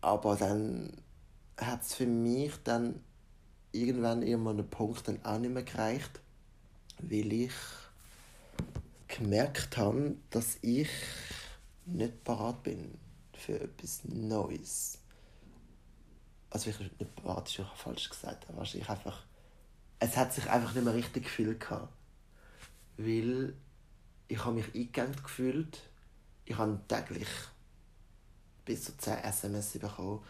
Aber 0.00 0.36
dann 0.36 0.92
hat 1.58 1.82
es 1.82 1.94
für 1.94 2.06
mich 2.06 2.52
dann 2.64 3.00
irgendwann 3.72 4.22
immer 4.22 4.50
einen 4.50 4.68
Punkt 4.68 5.08
dann 5.08 5.24
auch 5.24 5.38
nicht 5.38 5.52
mehr 5.52 5.62
gereicht, 5.62 6.20
weil 6.98 7.32
ich 7.32 7.52
gemerkt 9.08 9.76
habe, 9.76 10.16
dass 10.30 10.58
ich 10.62 10.90
nicht 11.86 12.24
parat 12.24 12.62
bin 12.62 12.98
für 13.32 13.60
etwas 13.60 14.04
Neues. 14.04 14.98
Also 16.50 16.70
ich 16.70 16.78
nicht 16.78 17.14
parat 17.16 17.48
ist 17.48 17.60
auch 17.60 17.76
falsch 17.76 18.08
gesagt, 18.08 18.48
aber 18.48 18.62
ich 18.62 18.88
einfach 18.88 19.24
es 20.00 20.16
hat 20.16 20.32
sich 20.32 20.48
einfach 20.48 20.74
nicht 20.74 20.84
mehr 20.84 20.94
richtig 20.94 21.24
gefühlt 21.24 21.60
gehabt. 21.60 21.92
weil 22.96 23.54
ich 24.28 24.44
habe 24.44 24.56
mich 24.56 24.74
eingegangen 24.74 25.16
gefühlt. 25.22 25.80
Ich 26.44 26.56
habe 26.56 26.80
täglich 26.88 27.28
bis 28.64 28.84
zu 28.84 28.96
10 28.96 29.18
SMS 29.18 29.72
bekommen 29.78 30.20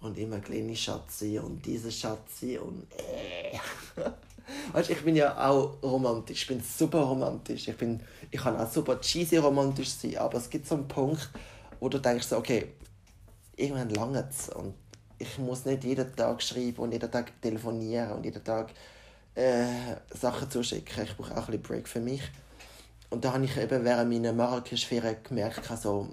und 0.00 0.18
immer 0.18 0.40
kleine 0.40 0.74
Schatzi 0.74 1.38
und 1.38 1.64
diese 1.64 1.90
Schatzi 1.90 2.58
und 2.58 2.86
äh. 2.98 3.58
weißt, 4.72 4.90
ich 4.90 5.04
bin 5.04 5.16
ja 5.16 5.48
auch 5.48 5.82
romantisch, 5.82 6.42
ich 6.42 6.48
bin 6.48 6.60
super 6.60 7.00
romantisch, 7.00 7.68
ich, 7.68 7.76
bin, 7.76 8.00
ich 8.30 8.40
kann 8.40 8.56
auch 8.56 8.70
super 8.70 9.00
cheesy 9.00 9.36
romantisch 9.36 9.90
sein, 9.90 10.16
aber 10.18 10.38
es 10.38 10.48
gibt 10.48 10.66
so 10.66 10.74
einen 10.74 10.88
Punkt, 10.88 11.30
wo 11.78 11.88
du 11.88 11.98
denkst, 11.98 12.32
okay, 12.32 12.72
irgendwann 13.56 13.90
lange 13.90 14.26
es 14.28 14.48
und 14.48 14.74
ich 15.18 15.38
muss 15.38 15.66
nicht 15.66 15.84
jeden 15.84 16.16
Tag 16.16 16.42
schreiben 16.42 16.78
und 16.78 16.92
jeden 16.92 17.10
Tag 17.10 17.40
telefonieren 17.42 18.12
und 18.12 18.24
jeden 18.24 18.42
Tag 18.42 18.72
äh, 19.34 19.66
Sachen 20.18 20.50
zuschicken. 20.50 21.04
Ich 21.04 21.16
brauche 21.16 21.32
auch 21.32 21.36
ein 21.36 21.46
bisschen 21.46 21.62
Break 21.62 21.86
für 21.86 22.00
mich. 22.00 22.22
Und 23.10 23.24
da 23.24 23.34
habe 23.34 23.44
ich 23.44 23.56
eben 23.58 23.84
während 23.84 24.10
meiner 24.10 24.32
Marrakesch-Ferien 24.32 25.16
gemerkt, 25.22 25.62
so, 25.78 26.08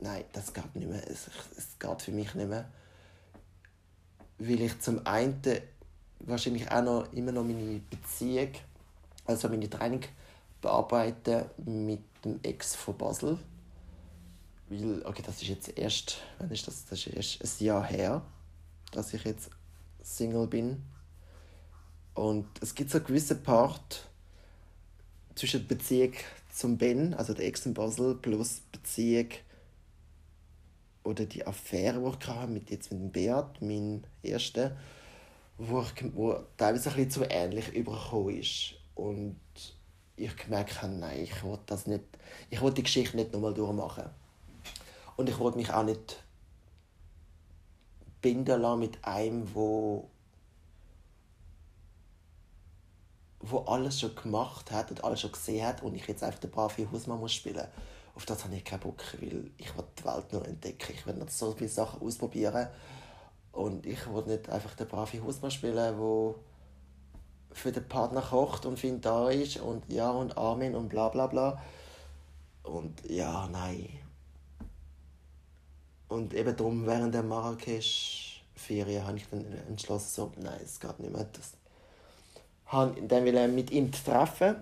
nein, 0.00 0.24
das 0.32 0.52
geht 0.52 0.74
nicht 0.74 0.88
mehr. 0.88 1.08
Es, 1.08 1.28
es 1.56 1.78
geht 1.78 2.02
für 2.02 2.10
mich 2.10 2.34
nicht 2.34 2.48
mehr 2.48 2.68
weil 4.48 4.60
ich 4.62 4.78
zum 4.80 5.06
einen 5.06 5.40
wahrscheinlich 6.20 6.70
auch 6.70 6.82
noch 6.82 7.12
immer 7.12 7.32
noch 7.32 7.44
meine 7.44 7.80
Beziehung, 7.90 8.50
also 9.24 9.48
meine 9.48 9.70
Training 9.70 10.02
bearbeite 10.60 11.50
mit 11.64 12.00
dem 12.24 12.40
Ex 12.42 12.74
von 12.74 12.96
Basel. 12.96 13.38
Weil, 14.68 15.02
okay, 15.04 15.22
das 15.24 15.42
ist 15.42 15.48
jetzt 15.48 15.78
erst, 15.78 16.18
wann 16.38 16.50
ist 16.50 16.66
das? 16.66 16.86
Das 16.86 17.06
ist 17.06 17.38
erst 17.40 17.60
ein 17.60 17.64
Jahr 17.64 17.84
her, 17.84 18.22
dass 18.92 19.14
ich 19.14 19.24
jetzt 19.24 19.50
Single 20.02 20.46
bin. 20.46 20.82
Und 22.14 22.46
es 22.60 22.74
gibt 22.74 22.90
so 22.90 22.98
einen 22.98 23.06
gewissen 23.06 23.42
Part 23.42 24.08
zwischen 25.34 25.66
Beziehung 25.66 26.14
zum 26.52 26.78
Ben, 26.78 27.14
also 27.14 27.32
der 27.32 27.46
Ex 27.46 27.64
in 27.66 27.74
Basel, 27.74 28.14
plus 28.16 28.60
Beziehung 28.72 29.28
oder 31.04 31.26
die 31.26 31.46
Affäre, 31.46 32.00
die 32.00 32.18
ich 32.18 32.28
hatte, 32.28 32.50
mit, 32.50 32.70
jetzt 32.70 32.92
mit 32.92 33.00
dem 33.00 33.12
Beat, 33.12 33.60
mein 33.60 34.04
erster, 34.22 34.76
wo, 35.58 35.82
ich, 35.82 36.14
wo 36.14 36.34
teilweise 36.56 36.90
ein 36.90 36.96
bisschen 36.96 37.10
zu 37.10 37.24
ähnlich 37.24 37.68
übergekommen 37.74 38.38
ist. 38.38 38.74
Und 38.94 39.36
ich 40.16 40.36
gemerkt 40.36 40.82
habe, 40.82 40.92
nein, 40.92 41.20
ich 41.20 41.42
will 41.42 41.58
das 41.66 41.86
nicht, 41.86 42.04
ich 42.50 42.60
will 42.62 42.72
die 42.72 42.82
Geschichte 42.82 43.16
nicht 43.16 43.32
nochmal 43.32 43.54
durchmachen. 43.54 44.10
Und 45.16 45.28
ich 45.28 45.38
wollte 45.38 45.58
mich 45.58 45.72
auch 45.72 45.84
nicht 45.84 46.22
binden 48.20 48.60
lassen 48.60 48.80
mit 48.80 49.04
einem, 49.04 49.54
wo 49.54 50.08
wo 53.44 53.58
alles 53.62 53.98
schon 53.98 54.14
gemacht 54.14 54.70
hat 54.70 54.92
und 54.92 55.02
alles 55.02 55.20
schon 55.20 55.32
gesehen 55.32 55.66
hat 55.66 55.82
und 55.82 55.96
ich 55.96 56.06
jetzt 56.06 56.22
einfach 56.22 56.38
den 56.38 56.52
brave 56.52 56.88
Hausmann 56.92 57.18
muss 57.18 57.34
spielen 57.34 57.56
muss 57.56 57.91
auf 58.14 58.26
das 58.26 58.44
habe 58.44 58.54
ich 58.54 58.64
keinen 58.64 58.80
Bock, 58.80 59.02
weil 59.20 59.50
ich 59.56 59.76
will 59.76 59.84
die 59.98 60.04
Welt 60.04 60.32
nur 60.32 60.46
entdecken. 60.46 60.92
Ich 60.94 61.06
will 61.06 61.14
noch 61.14 61.28
so 61.28 61.52
viele 61.52 61.70
Sachen 61.70 62.02
ausprobieren. 62.02 62.68
Und 63.52 63.86
ich 63.86 64.06
will 64.12 64.24
nicht 64.24 64.48
einfach 64.48 64.74
den 64.74 64.88
brave 64.88 65.22
Hausmann 65.22 65.50
spielen, 65.50 65.74
der 65.74 65.94
für 67.54 67.72
den 67.72 67.88
Partner 67.88 68.22
kocht 68.22 68.64
und 68.64 68.78
für 68.78 68.86
ihn 68.86 69.00
da 69.00 69.28
ist 69.28 69.58
und 69.58 69.90
ja 69.92 70.10
und 70.10 70.36
Amen 70.38 70.74
und 70.74 70.88
bla 70.88 71.08
bla 71.08 71.26
bla. 71.26 71.62
Und 72.62 73.08
ja, 73.08 73.48
nein. 73.48 73.88
Und 76.08 76.34
eben 76.34 76.56
darum 76.56 76.86
während 76.86 77.14
der 77.14 77.22
Marrakesch 77.22 78.42
Ferien 78.54 79.06
habe 79.06 79.16
ich 79.16 79.28
dann 79.28 79.44
entschlossen, 79.68 80.08
so, 80.08 80.32
nein, 80.36 80.60
es 80.62 80.78
geht 80.78 80.98
nicht 80.98 81.12
mehr. 81.12 81.26
Das 81.32 81.52
dann 82.72 83.24
will 83.24 83.48
mit 83.48 83.70
ihm 83.70 83.92
treffen 83.92 84.56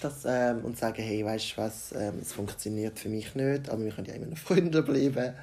das, 0.00 0.24
ähm, 0.26 0.64
und 0.64 0.78
sagen, 0.78 1.02
hey, 1.02 1.24
weißt 1.24 1.52
du 1.52 1.56
was, 1.58 1.92
ähm, 1.92 2.18
es 2.20 2.32
funktioniert 2.32 2.98
für 2.98 3.08
mich 3.08 3.34
nicht, 3.34 3.68
aber 3.68 3.84
wir 3.84 3.92
können 3.92 4.06
ja 4.06 4.14
immer 4.14 4.26
noch 4.26 4.38
Freunde 4.38 4.82
bleiben. 4.82 5.34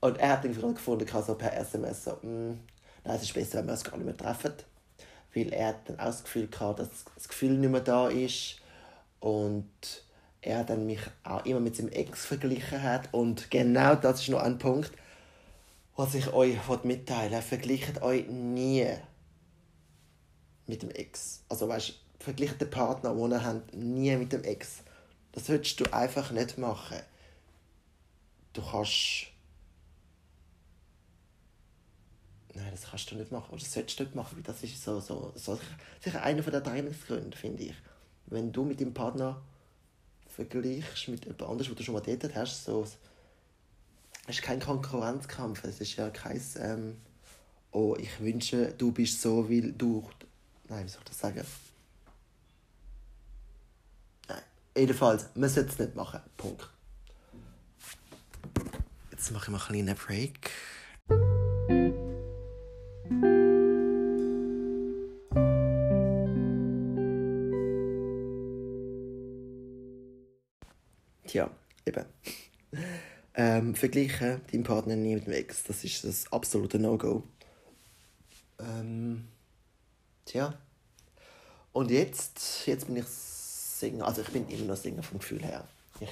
Und 0.00 0.18
er 0.18 0.32
hat 0.32 0.44
dann 0.44 0.52
gefunden, 0.52 1.06
so 1.06 1.34
per 1.34 1.56
SMS, 1.56 2.04
so, 2.04 2.18
nein, 2.22 2.58
es 3.04 3.22
ist 3.22 3.34
besser, 3.34 3.58
wenn 3.58 3.66
wir 3.66 3.72
uns 3.72 3.84
gar 3.84 3.96
nicht 3.96 4.04
mehr 4.06 4.16
treffen. 4.16 4.52
Weil 5.34 5.52
er 5.52 5.74
dann 5.86 5.98
auch 5.98 6.06
das 6.06 6.24
Gefühl 6.24 6.46
gehabt, 6.48 6.78
dass 6.78 6.88
das 7.14 7.28
Gefühl 7.28 7.52
nicht 7.52 7.70
mehr 7.70 7.80
da 7.80 8.08
ist. 8.08 8.56
Und 9.20 9.66
er 10.42 10.64
dann 10.64 10.86
mich 10.86 11.00
auch 11.22 11.44
immer 11.46 11.60
mit 11.60 11.76
seinem 11.76 11.88
Ex 11.88 12.26
verglichen 12.26 12.82
hat. 12.82 13.08
Und 13.12 13.50
genau 13.50 13.94
das 13.94 14.20
ist 14.20 14.28
noch 14.28 14.42
ein 14.42 14.58
Punkt, 14.58 14.92
was 15.96 16.14
ich 16.14 16.32
euch 16.32 16.58
mitteilen 16.84 17.32
will. 17.32 17.40
Vergleicht 17.40 18.02
euch 18.02 18.26
nie 18.28 18.86
mit 20.66 20.82
dem 20.82 20.90
Ex. 20.90 21.42
Also 21.48 21.68
weißt 21.68 22.03
vergleicht 22.18 22.60
den 22.60 22.70
Partner, 22.70 23.14
den 23.14 23.30
ihr 23.30 23.44
habt, 23.44 23.74
nie 23.74 24.16
mit 24.16 24.32
dem 24.32 24.44
Ex. 24.44 24.82
Das 25.32 25.46
solltest 25.46 25.80
du 25.80 25.92
einfach 25.92 26.30
nicht 26.30 26.58
machen. 26.58 26.98
Du 28.52 28.62
kannst... 28.62 29.26
Nein, 32.54 32.70
das 32.70 32.88
kannst 32.88 33.10
du 33.10 33.16
nicht 33.16 33.32
machen. 33.32 33.50
Oder 33.50 33.60
das 33.60 33.72
solltest 33.72 33.98
du 33.98 34.04
nicht 34.04 34.14
machen, 34.14 34.42
das 34.44 34.62
ist 34.62 34.82
so, 34.82 35.00
so, 35.00 35.32
so 35.34 35.58
sicher 36.02 36.22
einer 36.22 36.42
der 36.42 36.62
Trainingsgründe, 36.62 37.36
finde 37.36 37.64
ich. 37.64 37.74
Wenn 38.26 38.52
du 38.52 38.64
mit 38.64 38.80
deinem 38.80 38.94
Partner 38.94 39.42
vergleichst 40.28 41.08
mit 41.08 41.24
jemand 41.24 41.42
anderem, 41.42 41.70
wo 41.70 41.74
du 41.74 41.82
schon 41.82 41.94
mal 41.94 42.00
datet 42.00 42.34
hast, 42.34 42.64
so, 42.64 42.82
es 42.82 42.96
ist 44.28 44.42
kein 44.42 44.60
Konkurrenzkampf. 44.60 45.64
Es 45.64 45.80
ist 45.80 45.96
ja 45.96 46.10
kein, 46.10 46.40
ähm, 46.58 46.96
oh, 47.72 47.96
ich 47.98 48.20
wünsche, 48.20 48.72
du 48.72 48.92
bist 48.92 49.20
so, 49.20 49.50
weil 49.50 49.72
du 49.72 50.08
Nein, 50.68 50.86
wie 50.86 50.90
soll 50.90 51.02
ich 51.02 51.08
das 51.08 51.18
sagen? 51.18 51.44
Nein. 54.28 54.42
Jedenfalls, 54.76 55.28
man 55.34 55.48
sollte 55.48 55.70
es 55.70 55.78
nicht 55.78 55.94
machen. 55.94 56.20
Punkt. 56.36 56.68
Jetzt 59.10 59.30
mache 59.30 59.44
ich 59.44 59.50
mal 59.50 59.60
einen 59.68 59.84
kleinen 59.86 59.96
Break. 59.96 60.50
Tja, 71.26 71.50
eben. 71.86 72.04
Ähm, 73.36 73.74
vergleichen 73.74 74.42
deinen 74.52 74.62
Partner 74.62 74.94
nie 74.94 75.16
mit 75.16 75.26
dem 75.26 75.32
Ex. 75.32 75.64
Das 75.64 75.82
ist 75.82 76.04
das 76.04 76.32
absolute 76.32 76.78
No-Go. 76.78 77.24
Ähm, 78.60 79.26
Tja. 80.24 80.56
Und 81.72 81.90
jetzt, 81.90 82.64
jetzt 82.66 82.86
bin 82.86 82.96
ich 82.96 83.04
Sänger. 83.84 84.06
Also 84.06 84.22
ich 84.22 84.28
bin 84.28 84.48
immer 84.48 84.64
noch 84.66 84.76
Sänger 84.76 85.02
vom 85.02 85.18
Gefühl 85.18 85.42
her. 85.42 85.66
Ich 86.00 86.08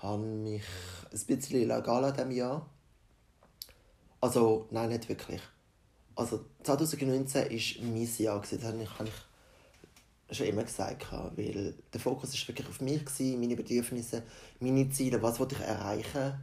habe 0.00 0.22
mich 0.22 0.62
ein 1.12 1.26
bisschen 1.26 1.68
legal 1.68 2.04
an 2.04 2.14
diesem 2.14 2.30
Jahr. 2.30 2.68
Also, 4.20 4.68
nein, 4.70 4.88
nicht 4.88 5.08
wirklich. 5.08 5.40
Also 6.14 6.44
2019 6.62 7.42
war 7.42 7.84
mein 7.84 8.08
Jahr. 8.18 8.40
Das 8.40 8.64
habe 8.64 8.82
ich, 8.82 8.98
habe 8.98 9.10
ich 10.28 10.36
schon 10.36 10.46
immer 10.46 10.64
gesagt. 10.64 11.06
Weil 11.12 11.74
der 11.92 12.00
Fokus 12.00 12.32
war 12.32 12.48
wirklich 12.48 12.68
auf 12.68 12.80
mich, 12.80 13.02
meine 13.18 13.56
Bedürfnisse, 13.56 14.22
meine 14.60 14.88
Ziele. 14.90 15.22
Was 15.22 15.40
wollte 15.40 15.56
ich 15.56 15.60
erreichen? 15.60 16.34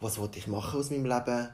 Was 0.00 0.18
wollte 0.18 0.38
ich 0.38 0.46
machen 0.46 0.80
aus 0.80 0.90
meinem 0.90 1.06
Leben? 1.06 1.48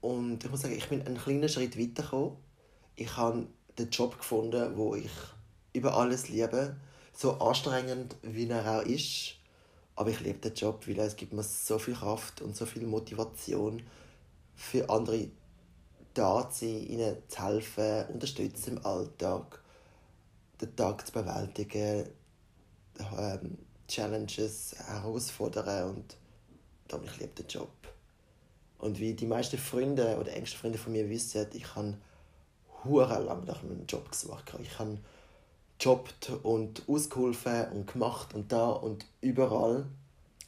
Und 0.00 0.42
ich 0.42 0.50
muss 0.50 0.62
sagen, 0.62 0.74
ich 0.76 0.88
bin 0.88 1.02
einen 1.02 1.18
kleinen 1.18 1.48
Schritt 1.48 1.78
weitergekommen. 1.78 2.36
Ich 2.96 3.16
habe 3.16 3.46
den 3.78 3.90
Job 3.90 4.18
gefunden, 4.18 4.76
wo 4.76 4.94
ich 4.94 5.10
über 5.72 5.96
alles 5.96 6.28
liebe. 6.28 6.76
So 7.12 7.34
anstrengend, 7.34 8.16
wie 8.22 8.48
er 8.48 8.80
auch 8.80 8.82
ist. 8.82 9.34
Aber 9.96 10.10
ich 10.10 10.20
liebe 10.20 10.38
den 10.38 10.54
Job, 10.54 10.86
weil 10.86 10.98
es 11.00 11.16
gibt 11.16 11.32
mir 11.32 11.42
so 11.42 11.78
viel 11.78 11.94
Kraft 11.94 12.40
und 12.40 12.56
so 12.56 12.64
viel 12.64 12.86
Motivation 12.86 13.82
für 14.54 14.88
andere 14.88 15.28
da 16.14 16.48
zu 16.50 16.66
sein, 16.66 16.86
ihnen 16.86 17.16
zu 17.28 17.44
helfen, 17.44 18.06
unterstützen 18.12 18.76
im 18.76 18.86
Alltag, 18.86 19.62
den 20.60 20.74
Tag 20.74 21.06
zu 21.06 21.12
bewältigen, 21.12 22.08
ähm, 23.16 23.58
Challenges 23.88 24.74
herausfordern 24.86 25.90
und 25.90 26.16
darum 26.88 27.06
ich 27.06 27.18
liebe 27.18 27.34
den 27.34 27.46
Job. 27.46 27.70
Und 28.78 28.98
wie 28.98 29.14
die 29.14 29.26
meisten 29.26 29.58
Freunde 29.58 30.16
oder 30.18 30.32
engsten 30.32 30.58
Freunde 30.58 30.78
von 30.78 30.92
mir 30.92 31.08
wissen, 31.08 31.46
ich 31.52 31.74
habe 31.74 31.94
hure 32.84 33.20
lang 33.20 33.44
nach 33.44 33.62
einem 33.62 33.84
Job 33.86 34.10
gesucht. 34.10 34.52
Ich 34.62 34.78
habe 34.78 34.98
gejobbt 35.78 36.30
und 36.42 36.82
ausgeholfen 36.88 37.68
und 37.72 37.92
gemacht 37.92 38.34
und 38.34 38.52
da 38.52 38.70
und 38.70 39.06
überall. 39.20 39.86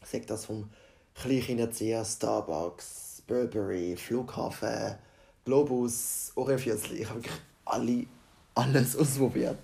Sagt 0.04 0.30
das 0.30 0.46
vom 0.46 0.70
Kleinerzieher, 1.14 2.04
Starbucks, 2.04 3.22
Burberry, 3.26 3.96
Flughafen, 3.96 4.96
Globus, 5.44 6.32
Ohrenfüßli. 6.34 7.02
Ich 7.02 7.08
habe 7.08 7.22
wirklich 7.22 7.40
alle, 7.64 8.06
alles 8.54 8.96
ausprobiert. 8.98 9.58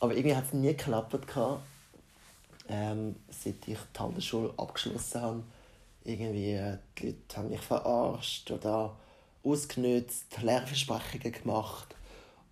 Aber 0.00 0.14
irgendwie 0.14 0.36
hat 0.36 0.46
es 0.46 0.52
nie 0.52 0.68
geklappt, 0.68 1.16
ähm, 2.68 3.16
seit 3.30 3.68
ich 3.68 3.78
die 3.94 3.98
Handelsschule 3.98 4.52
abgeschlossen 4.56 5.20
habe 5.20 5.42
irgendwie 6.04 6.52
äh, 6.52 6.78
die 6.98 7.06
Leute 7.06 7.36
haben 7.36 7.50
mich 7.50 7.60
verarscht 7.60 8.50
oder 8.50 8.96
ausgenutzt, 9.42 10.40
Lehrversprechungen 10.42 11.32
gemacht. 11.32 11.94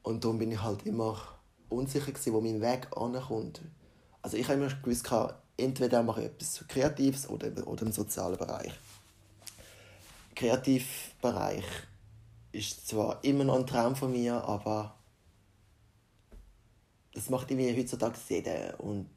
Und 0.02 0.24
darum 0.24 0.38
bin 0.38 0.52
ich 0.52 0.62
halt 0.62 0.86
immer 0.86 1.20
unsicher, 1.68 2.12
gewesen, 2.12 2.32
wo 2.32 2.40
mein 2.40 2.60
Weg 2.60 2.88
ankommt. 2.96 3.60
Also 4.22 4.36
ich 4.36 4.48
habe 4.48 4.54
immer 4.54 4.72
gewusst, 4.74 5.08
entweder 5.56 6.02
mache 6.02 6.22
ich 6.22 6.26
etwas 6.26 6.64
Kreatives 6.68 7.28
oder, 7.28 7.66
oder 7.66 7.82
im 7.82 7.92
sozialen 7.92 8.38
Bereich. 8.38 8.72
Kreativbereich 10.34 11.64
ist 12.52 12.88
zwar 12.88 13.22
immer 13.24 13.44
noch 13.44 13.56
ein 13.56 13.66
Traum 13.66 13.96
von 13.96 14.12
mir, 14.12 14.42
aber 14.44 14.94
das 17.12 17.28
macht 17.28 17.50
irgendwie 17.50 17.76
heutzutage 17.76 18.16
jeder. 18.28 18.78
Und 18.80 19.10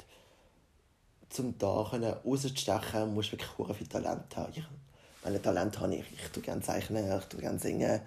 um 1.37 1.57
da 1.57 1.67
rauszustechen, 1.67 3.13
musst 3.13 3.31
du 3.31 3.37
wirklich 3.37 3.77
viel 3.77 3.87
Talent 3.87 4.35
haben. 4.35 4.65
Meine, 5.23 5.41
Talent 5.41 5.79
habe 5.79 5.95
ich. 5.95 6.05
Ich 6.13 6.29
tue 6.31 6.43
gerne 6.43 6.61
zeichnen, 6.61 7.17
ich 7.17 7.25
tue 7.25 7.41
gerne 7.41 7.59
singen, 7.59 8.01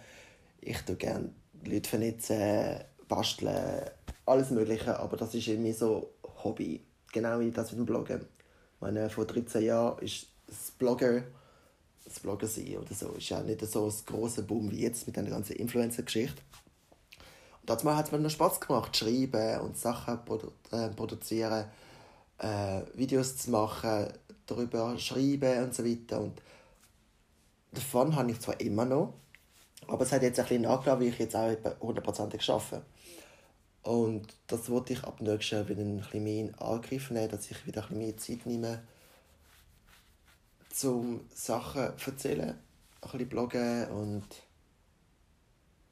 ich 0.61 0.79
tue 0.83 0.97
gerne 0.97 1.31
Leute 1.65 1.89
vernetzen, 1.89 2.81
basteln, 3.09 3.91
alles 4.27 4.51
Mögliche. 4.51 4.99
Aber 4.99 5.17
das 5.17 5.35
ist 5.35 5.47
irgendwie 5.47 5.73
so 5.73 6.15
Hobby. 6.43 6.85
Genau 7.13 7.39
wie 7.41 7.51
das 7.51 7.71
mit 7.71 7.81
dem 7.81 7.87
Bloggen. 7.87 8.25
Meine, 8.81 9.09
vor 9.09 9.25
13 9.25 9.63
Jahren 9.63 9.99
ist 10.03 10.27
das 10.47 10.73
Blogger, 10.73 11.23
das 12.05 12.21
Blogger 12.21 12.47
sein 12.47 12.77
oder 12.77 12.93
so, 12.93 13.13
ist 13.13 13.29
ja 13.29 13.41
nicht 13.41 13.65
so 13.67 13.87
ein 13.87 13.93
grosser 14.05 14.43
Boom 14.43 14.71
wie 14.71 14.83
jetzt 14.83 15.07
mit 15.07 15.17
der 15.17 15.25
ganzen 15.25 15.57
Influencer-Geschichte. 15.57 16.43
Und 17.61 17.71
dazu 17.71 17.97
hat 17.97 18.07
es 18.07 18.13
mir 18.13 18.19
noch 18.19 18.31
Spaß 18.31 18.61
gemacht, 18.61 18.97
schreiben 18.97 19.61
und 19.61 19.79
Sachen 19.79 20.23
produ 20.25 20.53
äh, 20.71 20.89
produzieren 20.89 21.67
äh, 22.39 22.83
Videos 22.95 23.37
zu 23.39 23.51
machen, 23.51 24.09
darüber 24.47 24.99
schreiben 24.99 25.65
und 25.65 25.75
so 25.75 25.85
weiter. 25.85 26.21
Und 26.21 26.43
davon 27.77 28.17
habe 28.17 28.31
ich 28.31 28.41
zwar 28.41 28.61
immer 28.61 28.85
noch, 28.85 29.15
aber 29.87 30.03
es 30.05 30.13
hat 30.13 30.23
jetzt 30.23 30.39
ein 30.39 30.47
bisschen 30.47 30.63
nachgelassen, 30.63 31.01
wie 31.03 31.09
ich 31.09 31.19
jetzt 31.19 31.37
auch 31.37 31.57
hundertprozentig 31.81 32.49
arbeite. 32.49 32.83
Und 33.83 34.35
das 34.47 34.71
wollte 34.71 34.95
ich 34.95 35.05
ab 35.05 35.21
nächstes 35.21 35.51
Jahr 35.51 35.69
wieder 35.69 35.83
ein 35.83 35.99
bisschen 35.99 36.25
mehr 36.25 36.41
in 36.41 36.55
Angriff 36.55 37.11
nehmen, 37.11 37.31
dass 37.31 37.51
ich 37.51 37.67
wieder 37.67 37.83
ein 37.83 37.89
bisschen 37.89 37.99
mehr 37.99 38.17
Zeit 38.17 38.47
nehme, 38.47 38.83
um 40.85 41.21
Sachen 41.33 41.99
zu 41.99 42.11
erzählen, 42.11 42.51
ein 42.51 43.11
bisschen 43.11 43.29
bloggen 43.29 43.89
und 43.89 44.27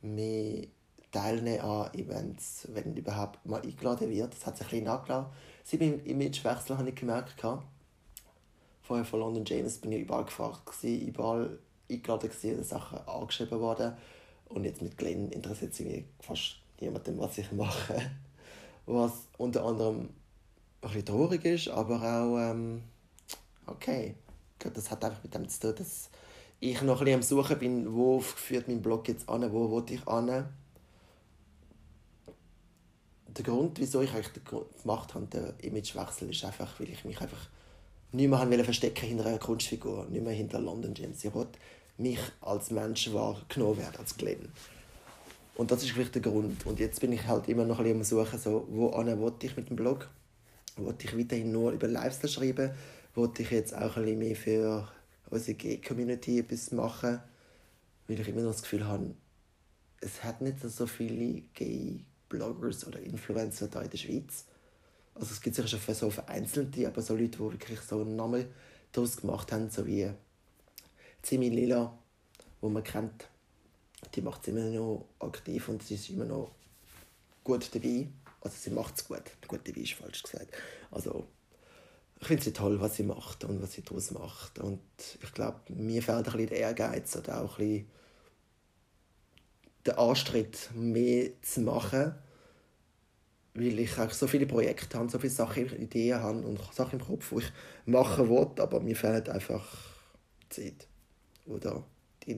mehr 0.00 0.66
teilnehmen 1.12 1.60
an 1.60 1.92
Events, 1.92 2.66
wenn 2.72 2.96
überhaupt 2.96 3.44
mal 3.44 3.60
eingeladen 3.60 4.08
wird. 4.08 4.32
Das 4.32 4.46
hat 4.46 4.56
sich 4.56 4.66
ein 4.66 4.70
bisschen 4.70 4.84
nachgelassen. 4.86 5.30
Seit 5.62 5.80
meinem 5.80 6.04
Imagewechsel 6.04 6.78
habe 6.78 6.88
ich 6.88 6.94
gemerkt, 6.94 7.44
vorher 8.80 9.04
von 9.04 9.20
London 9.20 9.44
James 9.44 9.78
bin 9.78 9.92
ich 9.92 10.00
überall 10.00 10.24
gefragt, 10.24 10.62
überall 10.82 11.58
eingeladen 11.90 12.30
gewesen, 12.30 12.64
Sachen 12.64 12.98
angeschrieben 13.06 13.60
worden. 13.60 13.94
Und 14.48 14.64
jetzt 14.64 14.82
mit 14.82 14.98
Glenn 14.98 15.30
interessiert 15.30 15.74
sich 15.74 16.04
fast 16.20 16.56
niemandem, 16.80 17.18
was 17.18 17.38
ich 17.38 17.50
mache. 17.52 18.10
Was 18.86 19.28
unter 19.38 19.64
anderem 19.64 20.00
ein 20.00 20.10
bisschen 20.80 21.06
traurig 21.06 21.44
ist, 21.44 21.68
aber 21.68 22.02
auch 22.02 22.38
ähm, 22.38 22.82
okay. 23.66 24.14
Das 24.58 24.90
hat 24.90 25.04
einfach 25.04 25.22
mit 25.22 25.34
dem 25.34 25.48
zu 25.48 25.60
tun, 25.60 25.74
dass 25.76 26.10
ich 26.60 26.82
noch 26.82 27.00
ein 27.00 27.04
bisschen 27.04 27.14
am 27.14 27.22
Suchen 27.22 27.58
bin, 27.58 27.94
wo 27.94 28.20
führt 28.20 28.68
mein 28.68 28.82
Blog 28.82 29.08
jetzt 29.08 29.28
an, 29.28 29.52
wo 29.52 29.70
will 29.70 29.94
ich 29.94 30.06
an 30.06 30.48
der 33.36 33.44
Grund, 33.44 33.78
wieso 33.78 34.02
ich 34.02 34.12
eigentlich 34.12 34.44
gemacht 34.44 35.14
habe, 35.14 35.26
den 35.26 35.54
Imagewechsel, 35.60 36.30
ist 36.30 36.44
einfach, 36.44 36.78
weil 36.78 36.90
ich 36.90 37.04
mich 37.04 37.20
einfach 37.20 37.48
nicht 38.12 38.28
mehr 38.28 38.38
haben 38.38 38.64
verstecken 38.64 39.06
hinter 39.06 39.26
einer 39.26 39.38
Kunstfigur, 39.38 40.06
nicht 40.10 40.22
mehr 40.22 40.34
hinter 40.34 40.60
London 40.60 40.94
James. 40.94 41.24
Ich 41.24 41.34
wollte 41.34 41.58
mich 41.96 42.18
als 42.40 42.70
Mensch 42.70 43.12
wahrgenommen 43.12 43.78
werden, 43.78 43.96
als 43.98 44.16
Glenn. 44.16 44.48
Und 45.54 45.70
das 45.70 45.82
ist 45.82 45.92
vielleicht 45.92 46.14
der 46.14 46.22
Grund. 46.22 46.66
Und 46.66 46.80
jetzt 46.80 47.00
bin 47.00 47.12
ich 47.12 47.26
halt 47.26 47.48
immer 47.48 47.64
noch 47.64 47.78
ein 47.78 47.84
bisschen 47.84 48.20
am 48.20 48.26
Suchen, 48.26 48.38
so, 48.38 48.66
wo 48.70 48.92
wollte 48.92 49.46
ich 49.46 49.56
mit 49.56 49.70
dem 49.70 49.76
Blog? 49.76 50.08
Wollte 50.76 51.06
ich 51.06 51.18
weiterhin 51.18 51.52
nur 51.52 51.72
über 51.72 51.88
Lifestyle 51.88 52.32
schreiben? 52.32 52.70
Wollte 53.14 53.42
ich 53.42 53.50
jetzt 53.50 53.74
auch 53.74 53.96
ein 53.96 54.04
bisschen 54.04 54.18
mehr 54.18 54.36
für 54.36 54.88
unsere 55.30 55.54
Gay-Community 55.54 56.38
etwas 56.38 56.72
machen? 56.72 57.20
Weil 58.08 58.20
ich 58.20 58.28
immer 58.28 58.42
noch 58.42 58.52
das 58.52 58.62
Gefühl 58.62 58.86
habe, 58.86 59.14
es 60.00 60.24
hat 60.24 60.40
nicht 60.40 60.60
so 60.60 60.86
viele 60.86 61.42
Gay-Bloggers 61.54 62.86
oder 62.86 63.00
Influencer 63.00 63.68
da 63.68 63.82
in 63.82 63.90
der 63.90 63.98
Schweiz. 63.98 64.46
Also 65.14 65.32
es 65.32 65.40
gibt 65.40 65.56
sicher 65.56 65.68
schon 65.68 65.94
so 65.94 66.10
vereinzelte, 66.10 66.86
aber 66.86 67.02
so 67.02 67.14
Leute, 67.14 67.30
die 67.30 67.38
wirklich 67.38 67.80
so 67.80 68.00
einen 68.00 68.16
Namen 68.16 68.46
daraus 68.92 69.16
gemacht 69.16 69.52
haben, 69.52 69.70
so 69.70 69.86
wie 69.86 70.10
Zimi 71.22 71.48
Lila, 71.48 71.96
wo 72.60 72.68
man 72.68 72.82
kennt, 72.82 73.28
die 74.14 74.22
macht 74.22 74.42
es 74.42 74.48
immer 74.48 74.64
noch 74.64 75.06
aktiv 75.20 75.68
und 75.68 75.82
sie 75.82 75.94
ist 75.94 76.10
immer 76.10 76.24
noch 76.24 76.50
gut 77.44 77.74
dabei. 77.74 78.08
Also 78.40 78.56
sie 78.58 78.70
macht 78.70 78.96
es 78.96 79.06
gut. 79.06 79.22
Gut 79.46 79.60
dabei 79.64 79.80
ist 79.80 79.92
falsch 79.92 80.22
gesagt. 80.22 80.52
Also 80.90 81.26
ich 82.20 82.26
finde 82.26 82.42
sie 82.44 82.52
toll, 82.52 82.80
was 82.80 82.96
sie 82.96 83.02
macht 83.02 83.44
und 83.44 83.62
was 83.62 83.72
sie 83.72 83.82
daraus 83.82 84.10
macht. 84.12 84.58
Und 84.58 84.80
ich 85.22 85.32
glaube, 85.32 85.60
mir 85.68 86.02
fehlt 86.02 86.18
ein 86.18 86.24
bisschen 86.24 86.46
der 86.48 86.58
Ehrgeiz 86.58 87.16
oder 87.16 87.42
auch 87.42 87.58
ein 87.58 87.66
bisschen 87.68 87.90
der 89.86 89.98
Anstritt, 89.98 90.70
mehr 90.74 91.30
zu 91.42 91.62
machen, 91.62 92.14
weil 93.54 93.78
ich 93.78 93.98
auch 93.98 94.10
so 94.10 94.26
viele 94.26 94.46
Projekte 94.46 94.98
habe, 94.98 95.10
so 95.10 95.18
viele 95.18 95.32
Sachen, 95.32 95.66
Ideen 95.76 96.20
habe 96.20 96.40
und 96.40 96.60
Sachen 96.72 96.98
im 96.98 97.06
Kopf, 97.06 97.30
die 97.30 97.38
ich 97.38 97.52
machen 97.86 98.28
will, 98.30 98.48
aber 98.58 98.80
mir 98.80 98.96
fehlt 98.96 99.28
einfach 99.28 99.66
Zeit. 100.48 100.86
Oder 101.46 101.84
die 102.26 102.32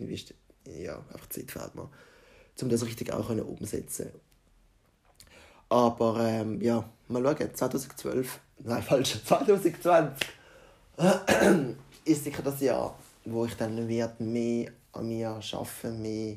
ja, 0.67 0.99
einfach 1.13 1.29
Zeit 1.29 1.51
fehlt 1.51 1.75
mir, 1.75 1.89
um 2.61 2.69
das 2.69 2.85
richtig 2.85 3.13
auch 3.13 3.31
umsetzen 3.31 4.11
Aber 5.69 6.19
ähm, 6.21 6.61
ja, 6.61 6.89
mal 7.09 7.23
schauen, 7.23 7.55
2012, 7.55 8.41
nein, 8.61 8.83
falsch, 8.89 9.25
2020 9.25 10.29
ist 12.05 12.25
sicher 12.25 12.43
das 12.43 12.61
Jahr, 12.61 12.99
wo 13.25 13.45
ich 13.45 13.55
dann 13.57 13.89
wird 13.89 14.21
mehr 14.21 14.73
an 14.93 15.09
mir 15.09 15.29
arbeiten, 15.29 16.03
mehr 16.03 16.37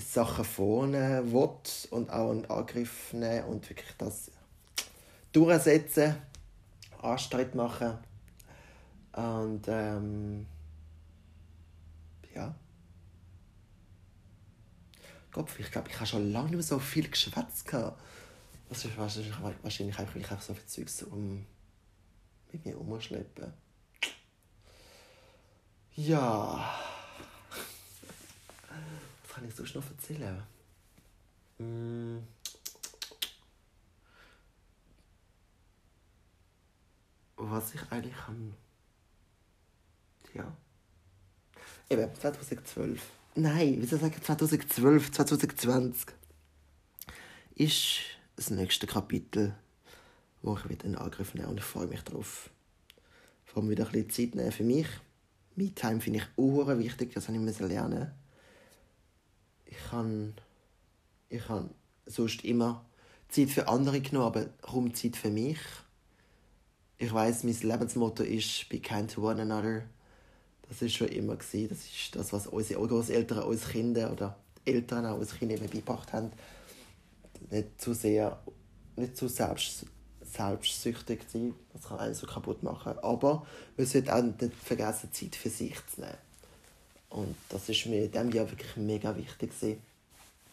Sachen 0.00 0.44
vorne 0.44 1.22
will 1.32 1.50
und 1.90 2.10
auch 2.10 2.30
einen 2.30 2.46
Angriff 2.46 3.12
nehmen 3.12 3.44
und 3.46 3.68
wirklich 3.68 3.94
das 3.98 4.30
durchsetzen, 5.32 6.16
Anstritt 7.00 7.54
machen 7.54 7.98
und 9.12 9.66
ähm, 9.68 10.46
ja. 12.34 12.54
Kopf, 15.32 15.58
ich 15.58 15.70
glaube, 15.70 15.88
ich 15.88 15.94
habe 15.96 16.06
schon 16.06 16.32
lange 16.32 16.46
nicht 16.46 16.54
mehr 16.54 16.62
so 16.62 16.78
viel 16.78 17.08
geschwätzt. 17.08 17.72
Das 18.68 18.84
ist 18.84 18.96
wahrscheinlich, 18.96 19.34
wahrscheinlich 19.62 19.98
einfach, 19.98 20.14
weil 20.14 20.22
ich 20.22 20.30
auch 20.30 20.40
so 20.40 20.54
viel 20.54 20.66
Zeugs 20.66 21.02
um, 21.04 21.44
mit 22.52 22.64
mir 22.64 22.80
umschleppen. 22.80 23.52
Ja. 25.94 26.78
Was 29.30 29.36
kann 29.36 29.48
ich 29.48 29.54
sonst 29.54 29.76
noch 29.76 29.88
erzählen? 29.88 30.42
Hm. 31.58 32.26
Was 37.36 37.72
ich 37.74 37.80
eigentlich 37.92 38.16
kann. 38.16 38.54
Ja. 40.34 40.52
Eben, 41.88 42.12
2012. 42.12 43.00
Nein, 43.36 43.76
wieso 43.78 43.98
sagen 43.98 44.20
2012, 44.20 45.12
2020? 45.12 46.06
Ist 47.54 48.00
das 48.34 48.50
nächste 48.50 48.88
Kapitel, 48.88 49.54
wo 50.42 50.56
ich 50.56 50.68
wieder 50.68 50.86
in 50.86 50.96
Angriff 50.96 51.34
nehme 51.34 51.48
und 51.48 51.58
ich 51.58 51.64
freue 51.64 51.86
mich 51.86 52.02
darauf. 52.02 52.50
Vor 53.44 53.62
allem 53.62 53.70
wieder 53.70 53.86
ein 53.86 53.92
bisschen 53.92 54.10
Zeit 54.10 54.34
nehmen 54.34 54.50
für 54.50 54.64
mich. 54.64 54.88
Me-Time 55.54 56.00
finde 56.00 56.18
ich 56.18 56.26
auch 56.36 56.66
wichtig, 56.78 57.12
das 57.14 57.28
habe 57.28 57.38
ich 57.38 57.60
lernen. 57.60 58.12
Ich 59.70 59.90
kann, 59.90 60.34
ich 61.28 61.46
kann 61.46 61.70
sonst 62.06 62.44
immer 62.44 62.84
Zeit 63.28 63.50
für 63.50 63.68
andere 63.68 64.00
genommen, 64.00 64.26
aber 64.26 64.46
kaum 64.62 64.92
Zeit 64.94 65.16
für 65.16 65.30
mich. 65.30 65.58
Ich 66.98 67.12
weiß, 67.12 67.44
mein 67.44 67.56
Lebensmotto 67.60 68.24
ist 68.24 68.68
«Be 68.68 68.80
kind 68.80 69.12
to 69.12 69.22
one 69.22 69.40
another». 69.40 69.84
Das 70.68 70.82
ist 70.82 70.94
schon 70.94 71.08
immer 71.08 71.36
gewesen. 71.36 71.68
Das 71.70 71.84
ist 71.84 72.14
das, 72.14 72.32
was 72.32 72.46
unsere 72.48 72.86
Großeltern 72.86 73.44
uns 73.44 73.68
Kinder 73.68 74.12
oder 74.12 74.36
Eltern 74.64 75.06
auch 75.06 75.18
uns 75.18 75.34
Kinder 75.36 75.56
beigebracht 75.56 76.12
haben. 76.12 76.30
Nicht 77.50 77.80
zu 77.80 77.94
sehr, 77.94 78.40
nicht 78.96 79.16
zu 79.16 79.28
selbst, 79.28 79.86
selbstsüchtig 80.22 81.22
sein. 81.28 81.54
Das 81.72 81.84
kann 81.84 81.98
einen 81.98 82.14
so 82.14 82.26
kaputt 82.26 82.62
machen. 82.62 82.98
Aber 82.98 83.46
wir 83.76 83.86
sollten 83.86 84.10
auch 84.10 84.22
nicht 84.22 84.54
vergessen, 84.54 85.12
Zeit 85.12 85.36
für 85.36 85.48
sich 85.48 85.76
zu 85.86 86.02
nehmen. 86.02 86.29
Und 87.10 87.36
das 87.48 87.68
ist 87.68 87.86
mir 87.86 88.04
in 88.04 88.10
diesem 88.10 88.30
Jahr 88.30 88.50
wirklich 88.50 88.76
mega 88.76 89.16
wichtig 89.16 89.50
gewesen. 89.50 89.82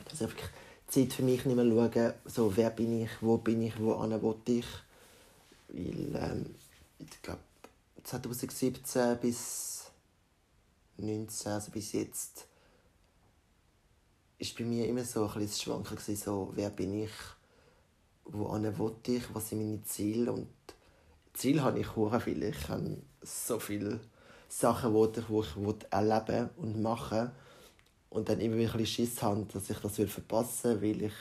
Dass 0.05 0.13
ich 0.13 0.19
wirklich 0.21 0.49
Zeit 0.87 1.13
für 1.13 1.23
mich 1.23 1.45
nicht 1.45 1.55
mehr 1.55 1.65
schauen, 1.65 2.13
so 2.25 2.55
wer 2.55 2.69
bin 2.69 3.03
ich, 3.03 3.09
wo 3.21 3.37
bin 3.37 3.61
ich, 3.61 3.79
wo 3.79 3.99
will 3.99 4.35
ich. 4.45 4.65
Weil, 5.69 6.15
ähm, 6.15 6.55
ich 6.99 7.21
glaube, 7.21 7.41
2017 8.03 9.17
bis 9.17 9.91
19, 10.97 11.51
also 11.51 11.71
bis 11.71 11.91
jetzt, 11.91 12.47
ist 14.39 14.57
bei 14.57 14.63
mir 14.63 14.87
immer 14.87 15.03
so 15.03 15.21
ein 15.21 15.27
bisschen 15.27 15.47
das 15.47 15.61
Schwanken 15.61 15.95
gewesen, 15.97 16.15
so, 16.15 16.51
wer 16.55 16.69
bin 16.69 17.03
ich, 17.03 17.11
wohin 18.25 18.77
will 18.77 18.95
ich, 19.07 19.23
was 19.33 19.49
sind 19.49 19.59
meine 19.59 19.83
Ziele 19.83 20.31
und 20.31 20.47
Ziele 21.33 21.61
habe 21.63 21.79
ich 21.79 21.87
sehr 21.87 22.19
viele. 22.19 22.49
Ich 22.49 22.57
so 23.21 23.59
viele 23.59 23.99
Sachen, 24.59 24.91
die 24.91 25.19
ich, 25.19 25.29
ich 25.29 25.85
erleben 25.91 26.49
und 26.57 26.81
machen 26.81 27.29
und 28.09 28.27
dann 28.27 28.39
immer 28.39 28.55
ein 28.55 28.61
bisschen 28.65 28.85
Schiss 28.87 29.21
habe, 29.21 29.45
dass 29.53 29.69
ich 29.69 29.77
das 29.77 29.95
verpassen 29.95 30.81
will, 30.81 30.95
weil 30.95 31.03
ich 31.03 31.13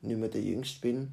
nicht 0.00 0.18
mehr 0.18 0.28
der 0.28 0.42
Jüngste 0.42 0.80
bin. 0.80 1.12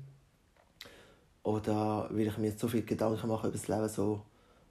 Oder 1.44 2.10
weil 2.10 2.28
ich 2.28 2.38
mir 2.40 2.52
so 2.58 2.68
viele 2.68 2.82
Gedanken 2.82 3.28
mache 3.28 3.48
über 3.48 3.58
das 3.58 3.68
Leben, 3.68 3.88
so 3.90 4.24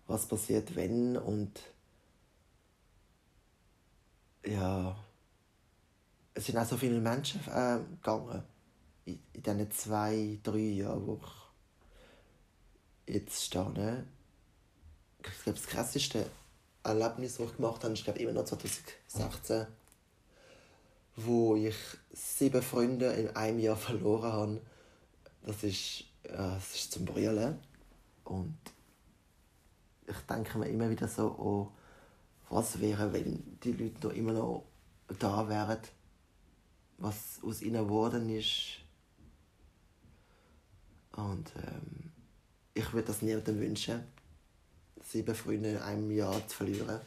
was 0.09 0.27
passiert, 0.27 0.75
wenn 0.75 1.17
und 1.17 1.61
ja, 4.45 4.97
es 6.35 6.47
sind 6.47 6.59
auch 6.59 6.67
so 6.67 6.77
viele 6.77 6.99
Menschen 7.01 7.41
äh, 7.43 7.79
gegangen 7.79 8.43
in, 9.05 9.21
in 9.33 9.43
diesen 9.43 9.71
zwei, 9.71 10.41
drei 10.43 10.59
Jahren, 10.59 11.07
wo 11.07 11.21
ich 13.07 13.15
jetzt 13.15 13.45
stehe. 13.45 13.71
Ne? 13.71 14.07
Ich 15.23 15.43
glaube, 15.45 15.59
das 15.59 15.69
krasseste 15.69 16.27
Erlebnis, 16.85 17.37
das 17.37 17.47
ich 17.47 17.57
gemacht 17.57 17.83
habe, 17.83 17.95
ist 17.95 18.05
glaube 18.05 18.19
immer 18.21 18.33
noch 18.33 18.45
2016, 18.45 19.67
wo 21.17 21.57
ich 21.57 21.77
sieben 22.13 22.63
Freunde 22.63 23.07
in 23.13 23.35
einem 23.35 23.59
Jahr 23.59 23.77
verloren 23.77 24.33
habe. 24.33 24.61
Das 25.45 25.63
ist, 25.63 26.05
äh, 26.25 26.37
das 26.37 26.75
ist 26.75 26.93
zum 26.93 27.05
Brüllen. 27.05 27.59
Und 28.25 28.57
ich 30.07 30.17
denke 30.29 30.59
mir 30.59 30.69
immer 30.69 30.91
wieder 30.91 31.09
so, 31.09 31.27
oh, 31.39 31.73
was 32.51 32.81
wäre, 32.81 33.13
wenn 33.13 33.59
die 33.63 33.73
Leute 33.73 34.07
noch 34.07 34.15
immer 34.15 34.33
noch 34.33 34.65
da 35.19 35.49
wären, 35.49 35.81
was 36.99 37.41
aus 37.43 37.63
ihnen 37.63 37.85
geworden 37.85 38.29
ist. 38.29 38.79
Und 41.13 41.53
ähm, 41.57 42.13
ich 42.75 42.93
würde 42.93 43.09
das 43.09 43.23
niemandem 43.23 43.61
wünschen, 43.61 44.05
sieben 45.15 45.35
Freunde 45.35 45.71
in 45.71 45.79
einem 45.79 46.11
Jahr 46.11 46.47
zu 46.49 46.57
verlieren. 46.57 47.01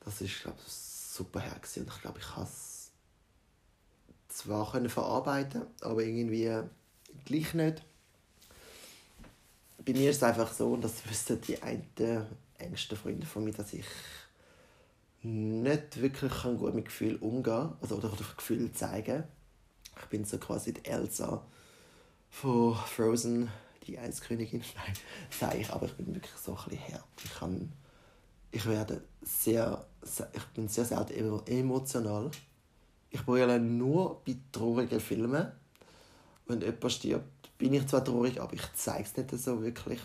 Das 0.00 0.20
ist, 0.20 0.42
glaube 0.42 0.58
ich, 0.66 0.72
super 0.72 1.40
her 1.40 1.56
und 1.56 1.88
ich 1.88 2.02
glaube, 2.02 2.18
ich 2.18 2.26
kann 2.26 2.44
es 2.44 2.90
zwar 4.28 4.70
können 4.70 4.90
verarbeiten, 4.90 5.62
aber 5.80 6.02
irgendwie 6.02 6.52
gleich 7.24 7.54
nicht. 7.54 7.82
Bei 9.86 9.92
mir 9.94 10.10
ist 10.10 10.18
es 10.18 10.22
einfach 10.22 10.52
so, 10.52 10.74
und 10.74 10.84
das 10.84 11.08
wissen 11.08 11.40
die 11.40 11.62
einen 11.62 12.26
engsten 12.58 12.98
Freunde 12.98 13.26
von 13.26 13.42
mir, 13.42 13.54
dass 13.54 13.72
ich 13.72 13.86
nicht 15.22 16.02
wirklich 16.02 16.42
gut 16.42 16.74
mit 16.74 16.84
Gefühl 16.84 17.16
umgehen 17.16 17.72
also, 17.80 17.96
oder, 17.96 18.12
oder 18.12 18.24
Gefühl 18.36 18.70
zeigen. 18.72 19.24
Ich 19.98 20.06
bin 20.10 20.26
so 20.26 20.36
quasi 20.36 20.74
die 20.74 20.84
Elsa 20.84 21.42
von 22.28 22.76
Frozen, 22.76 23.50
die 23.88 23.98
Eiskönigin. 23.98 24.62
Nein, 24.76 24.94
sage 25.30 25.58
ich, 25.58 25.70
aber 25.70 25.86
ich 25.86 25.94
bin 25.94 26.14
wirklich 26.14 26.32
so 26.32 26.52
ein 26.52 26.64
bisschen 26.64 26.78
her. 26.78 27.04
Ich, 27.24 27.34
kann, 27.34 27.72
ich 28.50 28.66
werde 28.66 29.02
sehr, 29.22 29.84
ich 30.32 30.44
bin 30.54 30.68
sehr 30.68 30.84
selten 30.84 31.46
emotional. 31.46 32.30
Ich 33.10 33.24
brülle 33.24 33.58
nur 33.58 34.22
bei 34.24 34.36
traurigen 34.52 35.00
Filmen. 35.00 35.50
Wenn 36.46 36.60
jemand 36.60 36.92
stirbt, 36.92 37.58
bin 37.58 37.74
ich 37.74 37.86
zwar 37.86 38.04
traurig, 38.04 38.40
aber 38.40 38.52
ich 38.54 38.62
zeige 38.74 39.04
es 39.04 39.16
nicht 39.16 39.30
so 39.30 39.62
wirklich. 39.62 40.00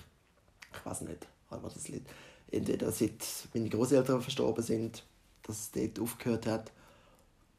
ich 0.73 0.85
weiß 0.85 1.01
nicht, 1.01 1.27
aber 1.49 1.69
das 1.69 1.87
Lied, 1.87 2.05
entweder 2.51 2.91
seit 2.91 3.25
meine 3.53 3.69
Großeltern 3.69 4.21
verstorben 4.21 4.63
sind, 4.63 5.03
dass 5.43 5.59
es 5.59 5.71
dort 5.71 5.99
aufgehört 5.99 6.47
hat, 6.47 6.71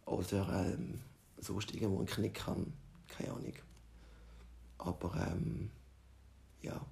oder 0.06 0.66
ähm, 0.66 1.00
sonst 1.38 1.74
irgendwo 1.74 1.98
einen 1.98 2.06
Knick 2.06 2.46
haben, 2.46 2.72
keine 3.08 3.30
Ahnung. 3.30 3.54
Aber 4.78 5.14
ähm, 5.30 5.70
ja, 6.64 6.84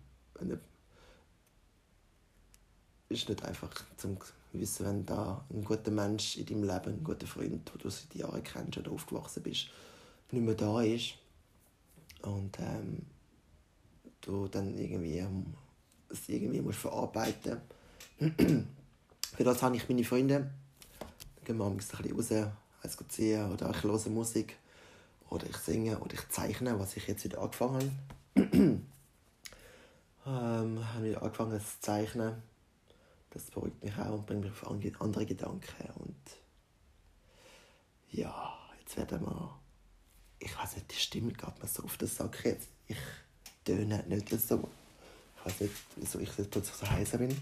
ist 3.08 3.28
nicht 3.28 3.44
einfach 3.44 3.70
zum 3.96 4.16
wissen, 4.52 4.86
wenn 4.86 5.06
da 5.06 5.44
ein 5.50 5.64
guter 5.64 5.90
Mensch 5.90 6.36
in 6.36 6.46
deinem 6.46 6.64
Leben, 6.64 6.98
ein 6.98 7.04
guter 7.04 7.26
Freund, 7.26 7.50
den 7.50 7.78
du 7.78 7.90
seit 7.90 8.14
Jahren 8.14 8.42
kennst 8.42 8.78
oder 8.78 8.90
aufgewachsen 8.90 9.42
bist, 9.42 9.68
nicht 10.30 10.44
mehr 10.44 10.54
da 10.54 10.82
ist 10.82 11.14
und 12.22 12.58
ähm, 12.58 13.06
du 14.20 14.48
dann 14.48 14.76
irgendwie 14.76 15.24
es 16.08 16.28
irgendwie 16.28 16.60
musst 16.60 16.78
verarbeiten 16.78 17.60
Für 19.36 19.44
das 19.44 19.62
habe 19.62 19.76
ich 19.76 19.88
meine 19.88 20.04
Freunde. 20.04 20.50
Dann 21.36 21.44
gehen 21.44 21.56
wir 21.56 21.66
ein 21.66 21.76
bisschen 21.78 22.12
raus, 22.12 22.30
eins 22.82 22.98
ziehen 23.08 23.50
oder 23.50 23.70
ich 23.70 23.82
höre 23.82 24.10
Musik 24.10 24.56
oder 25.30 25.46
ich 25.48 25.56
singe 25.56 25.98
oder 25.98 26.14
ich 26.14 26.28
zeichne, 26.28 26.78
was 26.78 26.96
ich 26.96 27.06
jetzt 27.06 27.24
wieder 27.24 27.40
angefangen 27.40 27.98
habe. 28.36 28.80
ähm, 30.26 30.94
habe 30.94 31.08
ich 31.08 31.18
angefangen 31.18 31.60
zu 31.60 31.80
zeichnen 31.80 32.42
das 33.32 33.44
beruhigt 33.44 33.82
mich 33.82 33.96
auch 33.98 34.12
und 34.12 34.26
bringt 34.26 34.42
mich 34.42 34.52
auf 34.52 34.70
andere 35.00 35.26
Gedanken. 35.26 35.88
Und 35.96 36.16
ja, 38.10 38.58
jetzt 38.80 38.96
werden 38.96 39.22
wir. 39.22 39.58
Ich 40.38 40.58
weiß 40.58 40.74
nicht, 40.74 40.90
die 40.90 40.96
Stimme 40.96 41.32
geht 41.32 41.62
mir 41.62 41.68
so 41.68 41.84
auf 41.84 41.96
den 41.96 42.08
Sack 42.08 42.44
jetzt. 42.44 42.68
Ich 42.88 42.96
töne 43.64 44.04
nicht 44.08 44.28
so. 44.28 44.68
Ich 45.36 45.46
weiß 45.46 45.60
nicht, 45.60 45.74
wieso 45.96 46.18
ich 46.18 46.30
plötzlich 46.34 46.76
so 46.76 46.88
heiß 46.88 47.10
bin. 47.12 47.36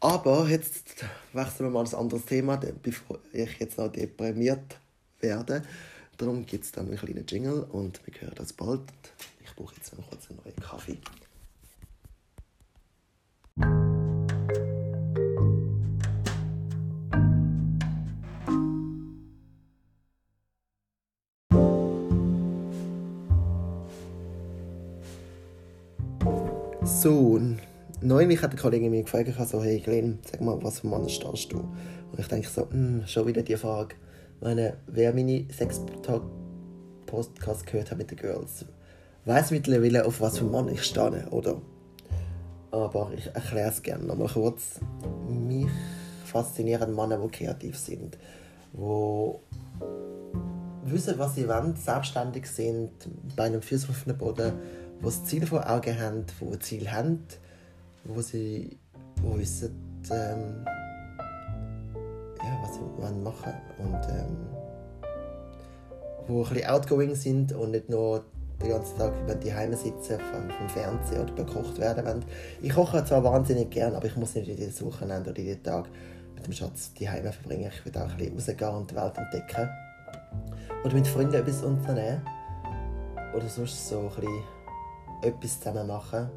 Aber 0.00 0.48
jetzt 0.48 1.04
wechseln 1.32 1.66
wir 1.66 1.70
mal 1.70 1.86
ein 1.86 1.94
anderes 1.94 2.24
Thema, 2.24 2.56
bevor 2.56 3.18
ich 3.32 3.58
jetzt 3.58 3.78
noch 3.78 3.88
deprimiert 3.88 4.78
werde. 5.20 5.62
Darum 6.16 6.44
gibt 6.44 6.64
es 6.64 6.72
dann 6.72 6.86
einen 6.88 6.96
kleinen 6.96 7.26
Jingle 7.26 7.64
und 7.64 8.00
wir 8.06 8.20
hören 8.20 8.34
das 8.36 8.52
bald. 8.52 8.82
Ich 9.42 9.54
brauche 9.54 9.74
jetzt 9.76 9.96
noch 9.96 10.08
kurz 10.08 10.28
einen 10.28 10.40
neuen 10.44 10.56
Kaffee. 10.56 10.98
So, 26.84 27.40
neulich 28.02 28.42
hat 28.42 28.50
eine 28.50 28.60
Kollegin 28.60 28.90
mich 28.90 29.06
gefragt, 29.06 29.32
so, 29.48 29.62
hey 29.62 29.80
Glenn, 29.80 30.18
sag 30.30 30.42
mal, 30.42 30.62
was 30.62 30.80
für 30.80 30.86
Mann 30.86 31.08
stehst 31.08 31.50
du? 31.50 31.60
Und 31.60 32.18
ich 32.18 32.26
denke 32.26 32.46
so, 32.46 32.68
hm, 32.70 33.06
schon 33.06 33.26
wieder 33.26 33.42
die 33.42 33.56
Frage. 33.56 33.94
Ich 34.36 34.42
meine, 34.42 34.76
wer 34.86 35.14
meine 35.14 35.46
sechs 35.50 35.80
Tag 36.02 36.20
Podcast 37.06 37.66
gehört 37.66 37.90
hat 37.90 37.96
mit 37.96 38.10
den 38.10 38.18
Girls, 38.18 38.66
weiß 39.24 39.50
mittlerweile, 39.52 40.04
auf 40.04 40.20
was 40.20 40.36
für 40.36 40.44
Mann 40.44 40.68
ich 40.68 40.82
stehe, 40.82 41.26
oder? 41.30 41.56
Aber 42.70 43.12
ich 43.16 43.28
erkläre 43.34 43.70
es 43.70 43.82
gerne 43.82 44.04
nochmal 44.04 44.28
kurz. 44.28 44.78
Mich 45.26 45.70
faszinieren 46.26 46.94
Männer, 46.94 47.16
die 47.16 47.28
kreativ 47.28 47.78
sind, 47.78 48.18
die 48.74 49.32
wissen, 50.84 51.18
was 51.18 51.34
sie 51.34 51.48
wollen, 51.48 51.76
selbstständig 51.76 52.46
sind, 52.46 52.90
bei 53.36 53.44
einem 53.44 53.62
Fuß 53.62 53.88
auf 53.88 54.04
dem 54.04 54.18
Boden 54.18 54.52
die 55.04 55.10
das 55.10 55.24
Ziel 55.24 55.46
vor 55.46 55.68
Augen 55.68 56.00
haben, 56.00 56.24
die 56.40 56.46
ein 56.46 56.60
Ziel 56.60 56.90
haben, 56.90 57.26
wo 58.04 58.22
sie 58.22 58.78
wissen, 59.22 60.00
ähm, 60.10 60.64
ja, 62.38 62.58
was 62.62 62.74
sie 62.74 63.22
machen. 63.22 63.52
Und 63.78 64.00
ähm, 64.08 64.36
wo 66.26 66.42
ein 66.42 66.48
bisschen 66.48 66.70
outgoing 66.70 67.14
sind 67.14 67.52
und 67.52 67.72
nicht 67.72 67.90
nur 67.90 68.24
den 68.62 68.70
ganzen 68.70 68.96
Tag 68.96 69.12
wenn 69.26 69.40
die 69.40 69.52
Heime 69.52 69.76
sitzen 69.76 70.18
vom, 70.20 70.48
vom 70.48 70.68
Fernsehen 70.70 71.20
oder 71.20 71.32
bekocht 71.34 71.78
werden 71.78 72.06
wollen. 72.06 72.24
Ich 72.62 72.72
koche 72.72 73.04
zwar 73.04 73.22
wahnsinnig 73.24 73.70
gern, 73.70 73.94
aber 73.94 74.06
ich 74.06 74.16
muss 74.16 74.34
nicht 74.34 74.46
jedes 74.46 74.82
Wochenende 74.82 75.30
oder 75.30 75.40
jeden 75.40 75.62
Tag 75.62 75.86
mit 76.34 76.46
dem 76.46 76.52
Schatz 76.52 76.94
die 76.94 77.10
Heime 77.10 77.30
verbringen. 77.30 77.70
Ich 77.74 77.84
will 77.84 78.00
auch 78.00 78.08
ein 78.08 78.16
bisschen 78.16 78.34
rausgehen 78.34 78.74
und 78.74 78.90
die 78.90 78.96
Welt 78.96 79.18
entdecken. 79.18 79.68
Oder 80.82 80.94
mit 80.94 81.06
Freunden 81.06 81.34
etwas 81.34 81.62
unternehmen. 81.62 82.22
Oder 83.34 83.48
sonst 83.48 83.88
so 83.88 83.98
ein 83.98 84.08
bisschen 84.08 84.53
etwas 85.24 85.60
zusammen 85.60 85.86
machen. 85.86 86.30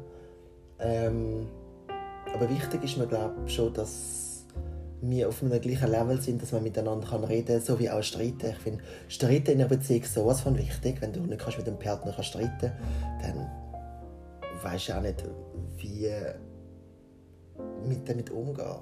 Ähm, 0.80 1.46
aber 2.34 2.48
wichtig 2.50 2.84
ist 2.84 2.98
mir 2.98 3.06
glaube 3.06 3.48
schon, 3.48 3.72
dass 3.72 4.46
wir 5.00 5.28
auf 5.28 5.42
einem 5.42 5.60
gleichen 5.60 5.90
Level 5.90 6.20
sind, 6.20 6.42
dass 6.42 6.52
man 6.52 6.62
miteinander 6.62 7.06
kann 7.06 7.24
reden 7.24 7.46
kann, 7.46 7.60
so 7.60 7.78
wie 7.78 7.90
auch 7.90 8.02
streiten. 8.02 8.50
Ich 8.50 8.58
finde, 8.58 8.82
streiten 9.08 9.52
in 9.52 9.60
einer 9.60 9.68
Beziehung 9.68 10.02
ist 10.02 10.14
sowas 10.14 10.40
von 10.40 10.56
wichtig. 10.58 11.00
Wenn 11.00 11.12
du 11.12 11.20
nicht 11.20 11.40
kannst 11.40 11.58
mit 11.58 11.66
dem 11.66 11.78
Partner 11.78 12.12
kannst 12.12 12.30
streiten 12.30 12.72
dann 13.22 13.48
weißt 14.62 14.88
du 14.88 14.96
auch 14.96 15.02
nicht, 15.02 15.24
wie 15.76 16.10
mit 17.86 18.08
damit 18.08 18.30
umgehen. 18.30 18.78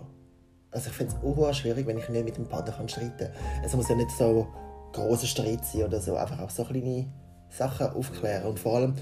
Also 0.70 0.90
ich 0.90 0.96
finde 0.96 1.14
es 1.14 1.22
auch 1.22 1.54
schwierig, 1.54 1.86
wenn 1.86 1.98
ich 1.98 2.08
nicht 2.08 2.24
mit 2.24 2.36
dem 2.36 2.46
Partner 2.46 2.72
kann 2.72 2.88
streiten 2.88 3.16
kann. 3.18 3.64
Es 3.64 3.74
muss 3.74 3.88
ja 3.88 3.94
nicht 3.94 4.10
so 4.10 4.46
großer 4.92 5.26
Streit 5.26 5.64
sein 5.64 5.84
oder 5.84 6.00
so, 6.00 6.16
einfach 6.16 6.40
auch 6.40 6.50
so 6.50 6.64
kleine 6.64 7.06
Sachen 7.50 7.88
aufklären. 7.88 8.46
Und 8.46 8.58
vor 8.58 8.76
allem, 8.76 8.94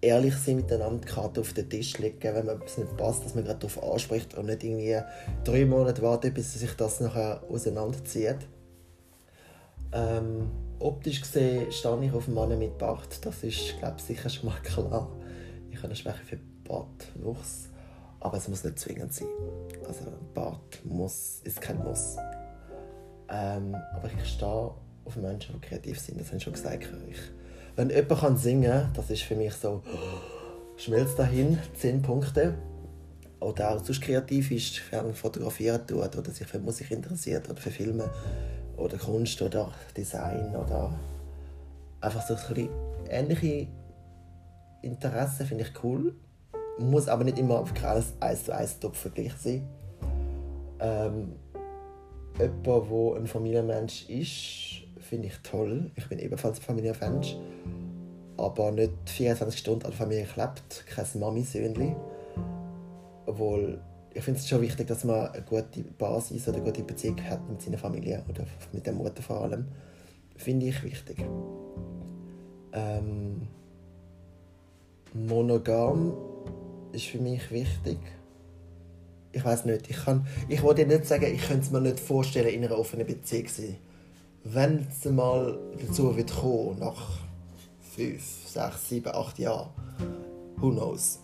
ehrlich 0.00 0.36
sein 0.36 0.56
miteinander, 0.56 1.00
die 1.00 1.12
Karte 1.12 1.40
auf 1.40 1.52
den 1.52 1.68
Tisch 1.68 1.98
legen, 1.98 2.18
wenn 2.22 2.46
man 2.46 2.62
es 2.64 2.78
nicht 2.78 2.96
passt, 2.96 3.24
dass 3.24 3.34
man 3.34 3.44
gerade 3.44 3.58
darauf 3.58 3.82
anspricht 3.82 4.34
und 4.34 4.46
nicht 4.46 4.64
irgendwie 4.64 4.98
drei 5.44 5.64
Monate 5.66 6.02
warten, 6.02 6.32
bis 6.32 6.54
sich 6.54 6.74
das 6.76 7.00
nachher 7.00 7.42
auseinanderzieht. 7.48 8.38
Ähm, 9.92 10.50
optisch 10.78 11.20
gesehen 11.20 11.70
stehe 11.72 12.04
ich 12.04 12.12
auf 12.12 12.26
einen 12.26 12.34
Mann 12.34 12.58
mit 12.58 12.78
Bart, 12.78 13.24
das 13.24 13.42
ist 13.42 13.78
glaube 13.78 13.96
ich 13.98 14.04
sicher 14.04 14.28
schon 14.28 14.46
mal 14.46 14.58
klar. 14.62 15.08
Ich 15.70 15.76
habe 15.76 15.88
eine 15.88 15.96
Schwäche 15.96 16.24
für 16.24 16.38
Bartwuchs, 16.64 17.68
aber 18.20 18.38
es 18.38 18.48
muss 18.48 18.64
nicht 18.64 18.78
zwingend 18.78 19.12
sein. 19.12 19.28
Also 19.86 20.04
Bart 20.34 20.80
muss, 20.84 21.40
ist 21.44 21.60
kein 21.60 21.78
Muss. 21.78 22.16
Ähm, 23.28 23.76
aber 23.94 24.10
ich 24.16 24.28
stehe 24.28 24.72
auf 25.04 25.16
Menschen, 25.16 25.54
die 25.54 25.66
kreativ 25.66 25.98
sind, 25.98 26.20
das 26.20 26.28
habe 26.28 26.38
ich 26.38 26.42
schon 26.42 26.52
gesagt. 26.52 26.88
Ich 27.08 27.18
wenn 27.76 27.90
jemand 27.90 28.38
singen 28.38 28.70
kann, 28.70 28.92
das 28.94 29.10
ist 29.10 29.22
für 29.22 29.36
mich 29.36 29.54
so, 29.54 29.82
schmelzt 30.76 31.18
dahin, 31.18 31.58
10 31.76 32.02
Punkte. 32.02 32.54
Oder 33.40 33.70
auch 33.70 33.84
sonst 33.84 34.02
kreativ 34.02 34.50
ist, 34.50 34.78
fern 34.78 35.14
fotografieren 35.14 35.86
tut 35.86 36.16
oder 36.16 36.30
sich 36.30 36.46
für 36.46 36.58
Musik 36.58 36.90
interessiert 36.90 37.48
oder 37.48 37.58
für 37.58 37.70
Filme 37.70 38.10
oder 38.76 38.98
Kunst 38.98 39.40
oder 39.40 39.72
Design 39.96 40.54
oder 40.54 40.92
einfach 42.02 42.26
so 42.26 42.34
ein 42.34 42.54
bisschen 42.54 42.68
ähnliche 43.08 43.68
Interessen 44.82 45.46
finde 45.46 45.64
ich 45.64 45.84
cool. 45.84 46.14
Muss 46.78 47.08
aber 47.08 47.24
nicht 47.24 47.38
immer 47.38 47.58
auf 47.58 47.72
alles 47.82 48.14
1 48.20 48.44
zu 48.44 48.54
1 48.54 48.80
Top-Vergleich 48.80 49.34
sein. 49.34 49.68
Ähm, 50.78 51.32
jemand, 52.38 52.66
der 52.66 53.16
ein 53.16 53.26
Familienmensch 53.26 54.08
ist, 54.08 54.79
finde 55.10 55.28
ich 55.28 55.38
toll. 55.42 55.90
Ich 55.96 56.08
bin 56.08 56.18
ebenfalls 56.18 56.58
ein 56.58 56.62
Familienmensch 56.62 57.36
aber 58.40 58.72
nicht 58.72 58.92
24 59.06 59.58
Stunden 59.58 59.84
an 59.84 59.90
der 59.90 59.98
Familie 59.98 60.24
klebt, 60.24 60.86
kein 60.86 61.06
Mami-Söhnchen. 61.20 61.94
Obwohl, 63.26 63.80
ich 64.14 64.24
finde 64.24 64.40
es 64.40 64.48
schon 64.48 64.62
wichtig, 64.62 64.86
dass 64.86 65.04
man 65.04 65.28
eine 65.28 65.42
gute 65.42 65.82
Basis 65.98 66.48
oder 66.48 66.56
eine 66.56 66.66
gute 66.66 66.82
Beziehung 66.82 67.22
hat 67.28 67.46
mit 67.48 67.60
seiner 67.60 67.78
Familie 67.78 68.22
oder 68.28 68.44
mit 68.72 68.86
der 68.86 68.94
Mutter 68.94 69.22
vor 69.22 69.42
allem. 69.42 69.66
Finde 70.36 70.66
ich 70.66 70.82
wichtig. 70.82 71.18
Ähm, 72.72 73.46
monogam 75.12 76.14
ist 76.92 77.06
für 77.06 77.18
mich 77.18 77.50
wichtig. 77.50 77.98
Ich 79.32 79.44
weiß 79.44 79.66
nicht, 79.66 79.88
ich 79.88 80.04
kann, 80.04 80.26
ich 80.48 80.62
wollte 80.62 80.86
nicht 80.86 81.04
sagen, 81.04 81.26
ich 81.26 81.46
könnte 81.46 81.66
es 81.66 81.70
mir 81.70 81.80
nicht 81.80 82.00
vorstellen, 82.00 82.48
in 82.48 82.64
einer 82.64 82.78
offenen 82.78 83.06
Beziehung 83.06 83.46
zu 83.46 83.62
sein. 83.62 83.76
Wenn 84.44 84.86
es 84.88 85.04
mal 85.04 85.58
dazu 85.78 86.16
wird 86.16 86.34
kommen, 86.34 86.78
nach 86.78 87.18
fünf, 87.94 88.22
sechs, 88.46 88.88
sieben, 88.88 89.14
acht 89.14 89.38
Jahren. 89.38 89.68
Who 90.56 90.70
knows? 90.70 91.20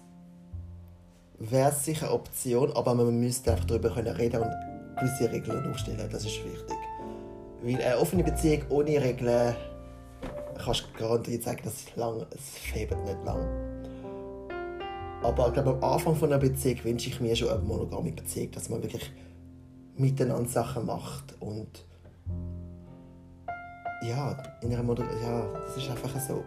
Wäre 1.38 1.72
sicher 1.72 2.06
eine 2.06 2.14
Option, 2.14 2.72
aber 2.72 2.94
man 2.94 3.18
müsste 3.18 3.52
einfach 3.52 3.64
darüber 3.64 3.96
reden 3.96 4.42
und 4.42 4.50
gewisse 4.98 5.32
Regeln 5.32 5.70
aufstellen. 5.70 6.08
Das 6.10 6.24
ist 6.24 6.44
wichtig. 6.44 6.76
Weil 7.62 7.76
eine 7.76 7.98
offene 7.98 8.22
Beziehung 8.22 8.62
ohne 8.68 9.02
Regeln 9.02 9.56
kannst 10.62 10.84
du 10.84 10.98
garantiert 10.98 11.42
sagen, 11.42 11.60
dass 11.64 11.74
es 11.74 11.96
lang, 11.96 12.26
es 12.30 12.58
fehlt 12.58 12.90
nicht 12.90 13.24
lang. 13.24 13.46
Aber 15.22 15.48
ich 15.48 15.54
glaube, 15.54 15.70
am 15.70 15.84
Anfang 15.84 16.22
einer 16.22 16.38
Beziehung 16.38 16.84
wünsche 16.84 17.08
ich 17.08 17.20
mir 17.20 17.34
schon 17.34 17.48
eine 17.48 17.62
monogame 17.62 18.12
Beziehung, 18.12 18.50
dass 18.50 18.68
man 18.68 18.82
wirklich 18.82 19.10
miteinander 19.96 20.48
Sachen 20.48 20.84
macht 20.84 21.34
und 21.40 21.85
ja, 24.08 24.36
in 24.62 24.72
einer 24.72 24.82
Moder 24.82 25.04
ja, 25.22 25.46
das 25.66 25.76
ist 25.76 25.90
einfach 25.90 26.18
so 26.20 26.44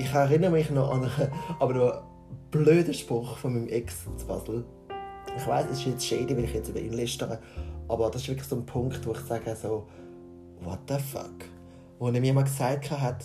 ich 0.00 0.12
erinnere 0.14 0.50
mich 0.50 0.70
noch 0.70 0.90
an 0.90 1.04
eine, 1.04 1.30
aber 1.60 1.74
nur 1.74 2.02
blöder 2.50 2.92
Spruch 2.92 3.36
von 3.36 3.54
meinem 3.54 3.68
Ex 3.68 4.04
zu 4.16 4.26
Basel. 4.26 4.64
Ich 5.36 5.46
weiß, 5.46 5.66
es 5.66 5.78
ist 5.78 5.86
jetzt 5.86 6.06
shady, 6.06 6.36
wenn 6.36 6.44
ich 6.44 6.54
jetzt 6.54 6.68
über 6.68 6.80
ihn 6.80 6.92
lästere, 6.92 7.38
aber 7.88 8.10
das 8.10 8.22
ist 8.22 8.28
wirklich 8.28 8.48
so 8.48 8.56
ein 8.56 8.66
Punkt, 8.66 9.06
wo 9.06 9.12
ich 9.12 9.20
sage 9.20 9.54
so, 9.54 9.86
what 10.62 10.78
the 10.88 10.98
fuck? 10.98 11.44
Wo 11.98 12.08
er 12.08 12.20
mir 12.20 12.32
mal 12.32 12.44
gesagt 12.44 12.90
hat, 12.90 13.24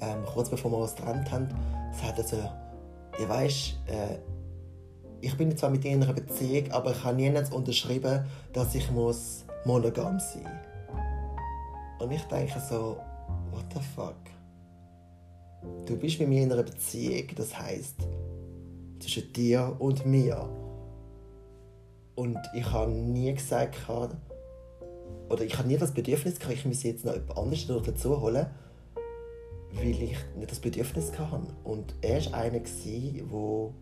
ähm, 0.00 0.24
kurz 0.26 0.50
bevor 0.50 0.70
wir 0.70 0.78
uns 0.78 0.94
getrennt 0.94 1.30
haben, 1.30 1.48
sagt 1.92 2.18
er 2.18 2.24
so, 2.24 2.36
ihr 3.18 3.28
weißt, 3.28 3.78
äh, 3.86 4.18
ich 5.22 5.36
bin 5.36 5.56
zwar 5.56 5.70
mit 5.70 5.84
ihr 5.84 5.92
in 5.92 6.02
einer 6.02 6.12
Beziehung, 6.12 6.70
aber 6.72 6.92
ich 6.92 7.04
habe 7.04 7.16
nie 7.16 7.32
unterschrieben, 7.50 8.24
dass 8.52 8.74
ich 8.74 8.90
muss 8.90 9.44
monogam 9.64 10.18
sein 10.18 10.42
muss. 10.42 10.69
Und 12.00 12.10
ich 12.12 12.22
denke 12.24 12.58
so, 12.60 12.96
what 13.50 13.64
the 13.74 13.80
fuck? 13.94 14.16
Du 15.84 15.96
bist 15.96 16.18
mit 16.18 16.28
mir 16.30 16.42
in 16.42 16.52
einer 16.52 16.62
Beziehung, 16.62 17.28
das 17.36 17.56
heißt 17.58 17.96
zwischen 18.98 19.32
dir 19.34 19.76
und 19.78 20.06
mir. 20.06 20.48
Und 22.14 22.38
ich 22.54 22.64
habe 22.72 22.90
nie 22.90 23.34
gesagt, 23.34 23.76
oder 25.28 25.44
ich 25.44 25.56
habe 25.58 25.68
nie 25.68 25.76
das 25.76 25.92
Bedürfnis 25.92 26.38
gehabt, 26.38 26.54
ich 26.54 26.64
muss 26.64 26.82
jetzt 26.82 27.04
noch 27.04 27.14
jemand 27.14 27.36
anderes 27.36 27.66
dazu 27.84 28.20
holen, 28.20 28.46
weil 29.72 29.88
ich 29.88 30.16
nicht 30.36 30.50
das 30.50 30.58
Bedürfnis 30.58 31.18
hatte. 31.18 31.42
Und 31.64 31.94
er 32.00 32.24
war 32.32 32.40
einer, 32.40 32.60
der, 32.60 33.74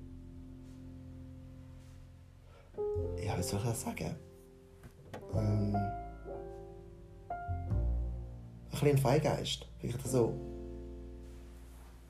ja, 3.24 3.38
wie 3.38 3.42
soll 3.42 3.60
ich 3.60 3.64
das 3.64 3.82
sagen? 3.82 4.16
Ähm, 5.34 5.76
bisschen 8.80 8.96
ein 8.96 8.98
Feigeist, 8.98 9.66
vielleicht 9.80 10.06
so. 10.06 10.34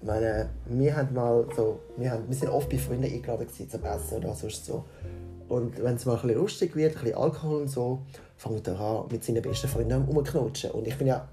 Ich 0.00 0.06
meine, 0.06 0.50
wir 0.66 0.96
haben 0.96 1.12
mal 1.12 1.46
so, 1.56 1.80
wir, 1.96 2.12
haben, 2.12 2.28
wir 2.28 2.36
sind 2.36 2.50
oft 2.50 2.68
bei 2.68 2.78
Freunden 2.78 3.04
eingeladen 3.04 3.48
zum 3.48 3.84
Essen 3.84 4.18
oder 4.18 4.34
sonst 4.34 4.64
so. 4.64 4.84
Und 5.48 5.82
wenn 5.82 5.96
es 5.96 6.04
mal 6.04 6.14
ein 6.16 6.22
bisschen 6.22 6.38
lustig 6.38 6.76
wird, 6.76 6.96
ein 6.96 7.02
bisschen 7.02 7.18
Alkohol 7.18 7.62
und 7.62 7.68
so, 7.68 8.00
fängt 8.36 8.68
er 8.68 8.78
an 8.78 9.06
mit 9.10 9.24
seinen 9.24 9.42
besten 9.42 9.66
Freunden 9.66 10.04
rumzuknutschen. 10.04 10.70
Und 10.70 10.86
ich 10.86 10.96
bin 10.96 11.08
ja 11.08 11.26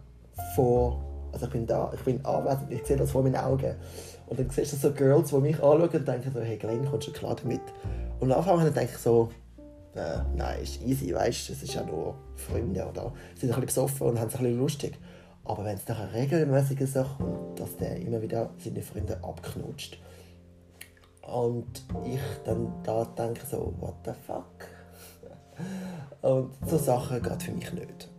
vor, 0.56 1.04
also 1.32 1.46
ich 1.46 1.52
bin 1.52 1.68
da, 1.68 1.92
ich 1.94 2.02
bin 2.02 2.26
anwesend, 2.26 2.72
ich 2.72 2.84
sehe 2.86 2.98
das 2.98 3.12
vor 3.12 3.24
meinen 3.24 3.36
Augen. 3.36 3.76
Und 4.28 4.40
dann 4.40 4.50
siehst 4.50 4.74
du 4.74 4.78
so 4.78 4.92
Girls, 4.92 5.30
die 5.30 5.36
mich 5.38 5.56
anschauen 5.56 5.90
und 5.90 6.08
denken 6.08 6.32
so, 6.34 6.40
hey 6.40 6.58
Glenn, 6.58 6.90
kommst 6.90 7.08
du 7.08 7.12
klar 7.12 7.36
damit? 7.36 7.62
Und 8.20 8.32
am 8.32 8.40
Anfang 8.40 8.74
denke 8.74 8.94
ich 8.94 8.98
so, 8.98 9.30
äh, 9.96 10.20
nein, 10.36 10.62
ist 10.62 10.82
easy, 10.82 11.14
weißt 11.14 11.50
du, 11.50 11.54
das 11.54 11.64
ist 11.64 11.74
ja 11.74 11.84
nur 11.84 12.16
Freunde 12.36 12.86
oder 12.86 13.14
sind 13.36 13.54
ein 13.54 13.62
bisschen 13.62 13.66
besoffen 13.66 14.08
und 14.08 14.20
haben 14.20 14.28
es 14.28 14.36
ein 14.36 14.44
bisschen 14.44 14.60
lustig. 14.60 14.98
Aber 15.46 15.64
wenn 15.64 15.78
es 15.78 15.88
nachher 15.88 16.14
regelmäßige 16.14 16.90
Sache 16.90 17.24
kommt, 17.24 17.60
dass 17.60 17.78
der 17.78 17.98
immer 17.98 18.22
wieder 18.22 18.50
seine 18.58 18.82
Freunde 18.82 19.24
abknutscht 19.24 20.00
und 21.22 21.84
ich 22.04 22.20
dann 22.44 22.72
da 22.84 23.06
denke 23.06 23.46
so, 23.46 23.74
what 23.80 23.96
the 24.06 24.12
fuck? 24.26 24.68
Und 26.22 26.52
so 26.68 26.78
Sachen 26.78 27.22
geht 27.22 27.44
für 27.44 27.52
mich 27.52 27.72
nicht. 27.74 28.10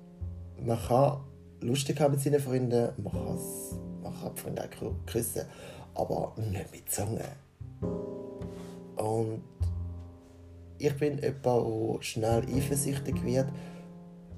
Man 0.65 0.79
kann 0.79 1.21
lustig 1.61 2.01
haben 2.01 2.15
mit 2.15 2.23
seinen 2.23 2.41
Freunden, 2.41 2.91
man, 3.03 3.39
man 4.03 4.15
kann 4.21 4.35
die 4.35 4.41
Freunde 4.41 4.63
auch 4.63 5.07
küssen, 5.07 5.43
aber 5.95 6.33
nicht 6.37 6.73
mit 6.73 6.91
Zunge. 6.91 7.25
Und 8.97 9.43
ich 10.79 10.97
bin 10.97 11.19
jemand, 11.19 11.45
der 11.45 12.03
schnell 12.03 12.43
eifersüchtig 12.47 13.23
wird, 13.25 13.49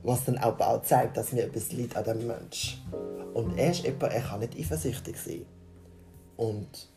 was 0.08 0.24
dann 0.24 0.38
auch 0.38 0.82
zeigt, 0.82 1.16
dass 1.16 1.32
mir 1.32 1.44
etwas 1.44 1.70
liegt 1.72 1.96
an 1.96 2.04
dem 2.04 2.26
Mensch. 2.26 2.82
Und 3.34 3.58
er 3.58 3.70
ist 3.70 3.84
jemand, 3.84 4.14
er 4.14 4.22
kann 4.22 4.40
nicht 4.40 4.58
eifersüchtig 4.58 5.16
sein. 5.18 5.44
Und 6.36 6.88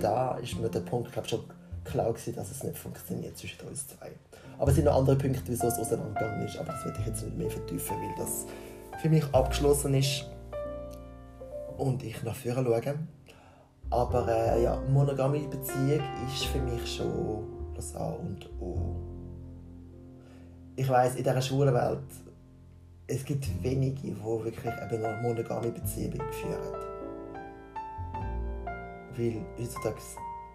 da 0.00 0.36
ist 0.36 0.58
mir 0.58 0.68
der 0.68 0.80
Punkt 0.80 1.12
glaub, 1.12 1.28
schon 1.28 1.40
klar 1.84 2.12
gewesen, 2.12 2.36
dass 2.36 2.50
es 2.50 2.62
nicht 2.62 2.78
funktioniert 2.78 3.36
zwischen 3.36 3.66
uns 3.66 3.88
zwei. 3.88 4.12
Aber 4.58 4.70
es 4.70 4.76
sind 4.76 4.84
noch 4.84 4.96
andere 4.96 5.16
Punkte, 5.16 5.42
wieso 5.46 5.66
es 5.66 5.78
auseinandergegangen 5.78 6.46
ist, 6.46 6.56
aber 6.56 6.72
das 6.72 6.84
werde 6.84 7.00
ich 7.00 7.06
jetzt 7.06 7.24
nicht 7.24 7.36
mehr 7.36 7.50
vertiefen, 7.50 7.96
weil 7.96 8.24
das 8.24 8.46
für 9.02 9.08
mich 9.08 9.24
abgeschlossen 9.34 9.94
ist 9.94 10.24
und 11.76 12.02
ich 12.02 12.22
nach 12.22 12.34
vorne 12.34 12.64
schaue. 12.64 12.94
Aber 13.90 14.28
äh, 14.28 14.62
ja, 14.62 14.80
monogame 14.88 15.46
Beziehung 15.48 16.00
ist 16.26 16.44
für 16.46 16.60
mich 16.60 16.96
schon 16.96 17.44
das 17.74 17.94
A 17.94 18.10
und 18.10 18.48
O. 18.60 18.96
Ich 20.76 20.88
weiß 20.88 21.16
in 21.16 21.24
dieser 21.24 21.42
schwulen 21.42 21.74
Welt, 21.74 22.00
es 23.08 23.24
gibt 23.24 23.46
wenige, 23.62 24.00
die 24.02 24.24
wirklich 24.24 24.66
eine 24.66 25.22
monogame 25.22 25.70
Beziehung 25.70 26.14
führen. 26.32 26.74
Weil 29.16 29.46
heutzutage 29.58 29.96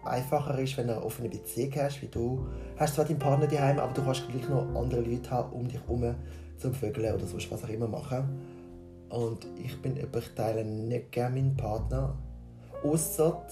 einfacher 0.04 0.58
ist, 0.58 0.76
wenn 0.76 0.88
du 0.88 0.94
eine 0.94 1.04
offene 1.04 1.28
Beziehung 1.28 1.72
hast, 1.76 2.02
wie 2.02 2.08
du. 2.08 2.46
Hast 2.76 2.94
zwar 2.94 3.04
deinen 3.04 3.18
Partner 3.18 3.46
daheim, 3.46 3.78
aber 3.78 3.92
du 3.92 4.02
kannst 4.02 4.28
gleich 4.28 4.48
noch 4.48 4.66
andere 4.74 5.00
Leute 5.00 5.30
haben 5.30 5.52
um 5.52 5.66
dich 5.66 5.80
herum 5.80 6.14
zum 6.58 6.74
Vögeln 6.74 7.14
oder 7.14 7.26
sonst 7.26 7.50
was 7.50 7.64
auch 7.64 7.68
immer 7.68 7.88
machen. 7.88 8.24
Und 9.08 9.46
ich 9.56 9.80
bin 9.80 9.96
ich 9.96 10.28
teile 10.34 10.64
nicht 10.64 11.12
gerne 11.12 11.34
meinen 11.36 11.56
Partner. 11.56 12.16
Außer 12.84 13.46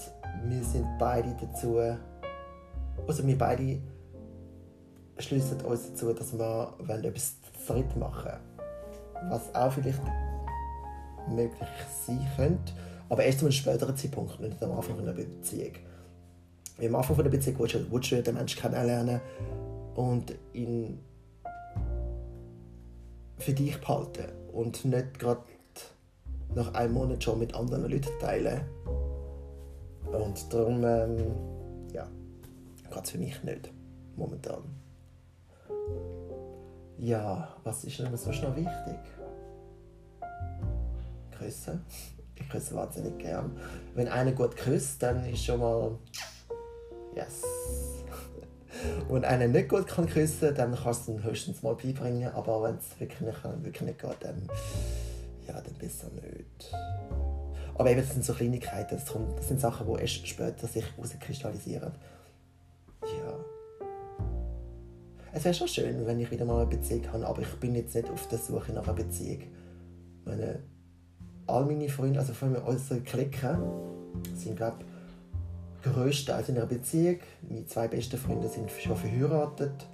wir 0.45 0.63
sind 0.63 0.85
beide 0.99 1.35
dazu 1.39 1.79
also 3.07 3.25
wir 3.25 3.37
beide 3.37 3.79
schließen 5.17 5.61
uns 5.61 5.89
dazu, 5.89 6.13
dass 6.13 6.37
wir 6.37 6.75
etwas 6.87 7.37
dritt 7.67 7.95
machen 7.95 8.50
Was 9.29 9.53
auch 9.53 9.71
vielleicht 9.71 10.01
möglich 11.29 11.69
sein 12.05 12.27
könnte. 12.35 12.73
Aber 13.09 13.23
erst 13.23 13.39
zu 13.39 13.45
einem 13.45 13.51
späteren 13.51 13.95
Zeitpunkt, 13.95 14.39
nicht 14.39 14.61
am 14.63 14.71
Anfang 14.71 14.99
einer 14.99 15.13
Beziehung. 15.13 15.73
Am 16.81 16.95
Anfang 16.95 17.19
einer 17.19 17.29
Beziehung 17.29 17.59
willst 17.59 17.75
du, 17.75 17.91
willst 17.91 18.11
du 18.11 18.23
den 18.23 18.35
Menschen 18.35 18.59
kennenlernen 18.59 19.21
und 19.95 20.33
ihn 20.53 20.99
für 23.37 23.53
dich 23.53 23.79
behalten. 23.79 24.31
Und 24.53 24.83
nicht 24.85 25.19
gerade 25.19 25.41
nach 26.55 26.73
einem 26.73 26.93
Monat 26.93 27.23
schon 27.23 27.39
mit 27.39 27.53
anderen 27.53 27.89
Leuten 27.89 28.11
teilen. 28.19 28.61
Und 30.11 30.53
darum, 30.53 30.83
ähm, 30.83 31.17
ja 31.93 32.07
geht 32.91 33.03
es 33.03 33.11
für 33.11 33.17
mich 33.17 33.43
nicht. 33.43 33.71
Momentan. 34.15 34.80
Ja, 37.03 37.47
was 37.63 37.83
ist 37.83 37.97
denn 37.97 38.15
sonst 38.15 38.43
noch 38.43 38.55
wichtig? 38.55 38.99
Küssen. 41.35 41.83
Ich 42.35 42.47
küsse 42.47 42.75
wahnsinnig 42.75 43.17
gern. 43.17 43.57
Wenn 43.95 44.07
einer 44.07 44.33
gut 44.33 44.55
küsst, 44.55 45.01
dann 45.01 45.25
ist 45.25 45.43
schon 45.43 45.59
mal. 45.59 45.97
Yes. 47.15 47.41
Und 49.09 49.25
einer 49.25 49.47
nicht 49.47 49.69
gut 49.69 49.87
kann 49.87 50.07
küssen, 50.07 50.53
dann 50.53 50.75
kannst 50.75 51.07
du 51.07 51.13
ihn 51.13 51.23
höchstens 51.23 51.63
mal 51.63 51.73
beibringen. 51.73 52.31
Aber 52.33 52.61
wenn 52.61 52.75
es 52.75 52.99
wirklich 52.99 53.21
nicht, 53.21 53.43
wirklich 53.43 53.81
nicht 53.81 53.99
geht, 53.99 54.17
dann. 54.19 54.47
Ja, 55.47 55.59
dann 55.59 55.73
besser 55.79 56.07
nicht. 56.11 56.71
Aber 57.73 57.89
eben, 57.89 58.01
das 58.01 58.11
sind 58.11 58.23
so 58.23 58.35
Kleinigkeiten. 58.35 59.01
Das 59.35 59.47
sind 59.47 59.59
Sachen, 59.59 59.87
die 59.87 60.01
erst 60.01 60.27
später 60.27 60.67
sich 60.67 60.85
herauskristallisieren. 60.95 61.93
Es 65.33 65.45
wäre 65.45 65.53
schon 65.53 65.67
schön, 65.67 66.05
wenn 66.05 66.19
ich 66.19 66.29
wieder 66.29 66.43
mal 66.43 66.61
eine 66.61 66.69
Beziehung 66.69 67.07
habe, 67.13 67.25
aber 67.25 67.41
ich 67.41 67.53
bin 67.55 67.73
jetzt 67.75 67.95
nicht 67.95 68.09
auf 68.09 68.27
der 68.27 68.37
Suche 68.37 68.73
nach 68.73 68.83
einer 68.83 68.93
Beziehung. 68.93 69.43
Meine, 70.25 70.59
all 71.47 71.65
meine 71.65 71.87
Freunde, 71.87 72.19
also 72.19 72.33
von 72.33 72.53
unseren 72.55 73.03
Klicken, 73.05 73.57
sind, 74.35 74.57
glaube 74.57 74.77
ich, 74.79 75.91
größtenteils 75.91 76.49
in 76.49 76.57
einer 76.57 76.65
Beziehung. 76.65 77.19
Meine 77.47 77.65
zwei 77.65 77.87
besten 77.87 78.17
Freunde 78.17 78.49
sind 78.49 78.69
schon 78.71 78.97
verheiratet. 78.97 79.87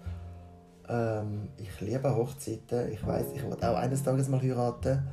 Ähm, 0.89 1.49
ich 1.57 1.81
liebe 1.81 2.15
Hochzeiten. 2.15 2.91
Ich 2.91 3.05
weiß, 3.05 3.27
ich 3.35 3.43
werde 3.43 3.69
auch 3.69 3.77
eines 3.77 4.01
Tages 4.03 4.29
mal 4.29 4.41
heiraten. 4.41 5.07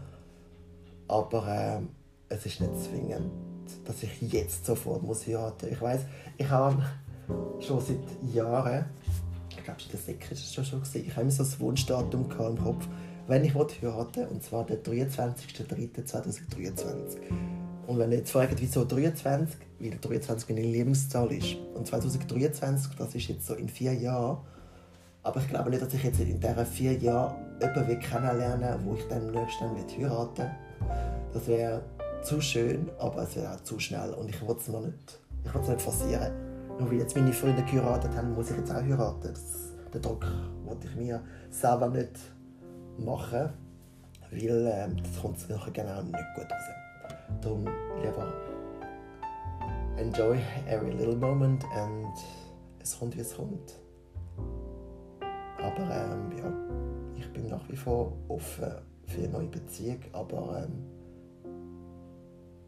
Aber 1.06 1.46
ähm, 1.48 1.90
es 2.30 2.46
ist 2.46 2.62
nicht 2.62 2.80
zwingend, 2.80 3.30
dass 3.84 4.02
ich 4.02 4.22
jetzt 4.22 4.64
sofort 4.64 5.02
muss 5.02 5.26
heiraten 5.26 5.66
muss. 5.66 5.72
Ich 5.72 5.82
weiß, 5.82 6.00
ich 6.38 6.48
habe 6.48 6.82
schon 7.60 7.80
seit 7.80 8.34
Jahren, 8.34 8.86
ich 9.64 9.88
glaube, 9.88 9.96
Säcke 9.96 10.34
ist 10.34 10.44
es 10.44 10.52
schon 10.52 10.64
schon 10.64 10.82
ich 10.92 11.10
habe 11.12 11.22
immer 11.22 11.30
so 11.30 11.42
ein 11.42 11.60
Wunschdatum 11.60 12.30
im 12.30 12.58
Kopf, 12.58 12.86
wenn 13.26 13.42
ich 13.44 13.54
heiraten 13.54 14.28
und 14.28 14.42
zwar 14.42 14.66
der 14.66 14.84
23.03.2023. 14.84 17.16
Und 17.86 17.98
wenn 17.98 18.12
ihr 18.12 18.18
jetzt 18.18 18.30
fragt, 18.30 18.60
wieso 18.60 18.84
23, 18.84 19.58
weil 19.80 19.96
23 19.98 20.50
meine 20.50 20.66
Lebenszahl 20.66 21.32
ist. 21.32 21.56
Und 21.74 21.86
2023, 21.86 22.94
das 22.96 23.14
ist 23.14 23.28
jetzt 23.28 23.46
so 23.46 23.54
in 23.54 23.70
vier 23.70 23.94
Jahren, 23.94 24.36
aber 25.22 25.40
ich 25.40 25.48
glaube 25.48 25.70
nicht, 25.70 25.80
dass 25.82 25.94
ich 25.94 26.04
jetzt 26.04 26.20
in 26.20 26.38
diesen 26.38 26.66
vier 26.66 26.98
Jahren 26.98 27.34
jemanden 27.60 27.98
kennenlernen 28.00 28.84
wo 28.84 28.94
ich 28.94 29.08
dann 29.08 29.30
nächstes 29.30 29.60
Jahr 29.60 29.74
heiraten 30.10 30.50
Das 31.32 31.46
wäre 31.46 31.80
zu 32.22 32.42
schön, 32.42 32.90
aber 32.98 33.22
es 33.22 33.36
wäre 33.36 33.54
auch 33.54 33.62
zu 33.62 33.78
schnell. 33.78 34.12
Und 34.12 34.28
ich 34.28 34.42
will 34.42 34.54
es 34.58 34.68
noch 34.68 34.82
nicht, 34.82 35.18
ich 35.44 35.54
will 35.54 35.62
es 35.62 35.68
nicht 35.68 35.80
forcieren. 35.80 36.53
Nur 36.78 36.90
weil 36.90 36.98
jetzt 36.98 37.14
meine 37.16 37.32
Freunde 37.32 37.62
geheiratet 37.62 38.16
haben, 38.16 38.34
muss 38.34 38.50
ich 38.50 38.56
jetzt 38.56 38.70
auch 38.70 38.82
heiraten. 38.82 39.20
Das, 39.22 39.72
den 39.92 40.02
Druck 40.02 40.26
wollte 40.64 40.88
ich 40.88 40.96
mir 40.96 41.22
selber 41.50 41.88
nicht 41.88 42.18
machen, 42.98 43.50
weil 44.30 44.72
ähm, 44.72 44.96
das 44.96 45.22
kommt 45.22 45.48
nachher 45.48 45.70
genau 45.70 46.02
nicht 46.02 46.34
gut 46.34 46.44
raus. 46.50 46.62
Darum 47.40 47.64
lieber 48.02 48.32
enjoy 49.96 50.38
every 50.68 50.90
little 50.90 51.14
moment 51.14 51.64
and 51.76 52.18
es 52.80 52.98
kommt, 52.98 53.16
wie 53.16 53.20
es 53.20 53.36
kommt. 53.36 53.78
Aber 55.58 55.90
ähm, 55.90 56.32
ja, 56.36 56.52
ich 57.16 57.32
bin 57.32 57.48
nach 57.48 57.68
wie 57.68 57.76
vor 57.76 58.12
offen 58.28 58.72
für 59.06 59.18
eine 59.20 59.28
neue 59.28 59.48
Beziehung, 59.48 60.00
aber 60.12 60.64
ähm, 60.64 60.84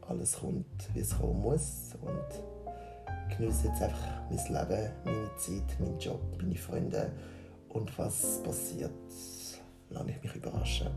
alles 0.02 0.38
kommt, 0.38 0.94
wie 0.94 1.00
es 1.00 1.18
kommen 1.18 1.40
muss 1.40 1.96
und 2.00 2.55
genieße 3.36 3.68
jetzt 3.68 3.82
einfach 3.82 4.22
mein 4.30 4.38
Leben, 4.38 4.90
meine 5.04 5.30
Zeit, 5.36 5.80
meinen 5.80 5.98
Job, 5.98 6.20
meine 6.40 6.54
Freunde 6.56 7.10
und 7.68 7.96
was 7.98 8.42
passiert, 8.42 8.90
lasse 9.90 10.10
ich 10.10 10.22
mich 10.22 10.34
überraschen. 10.34 10.90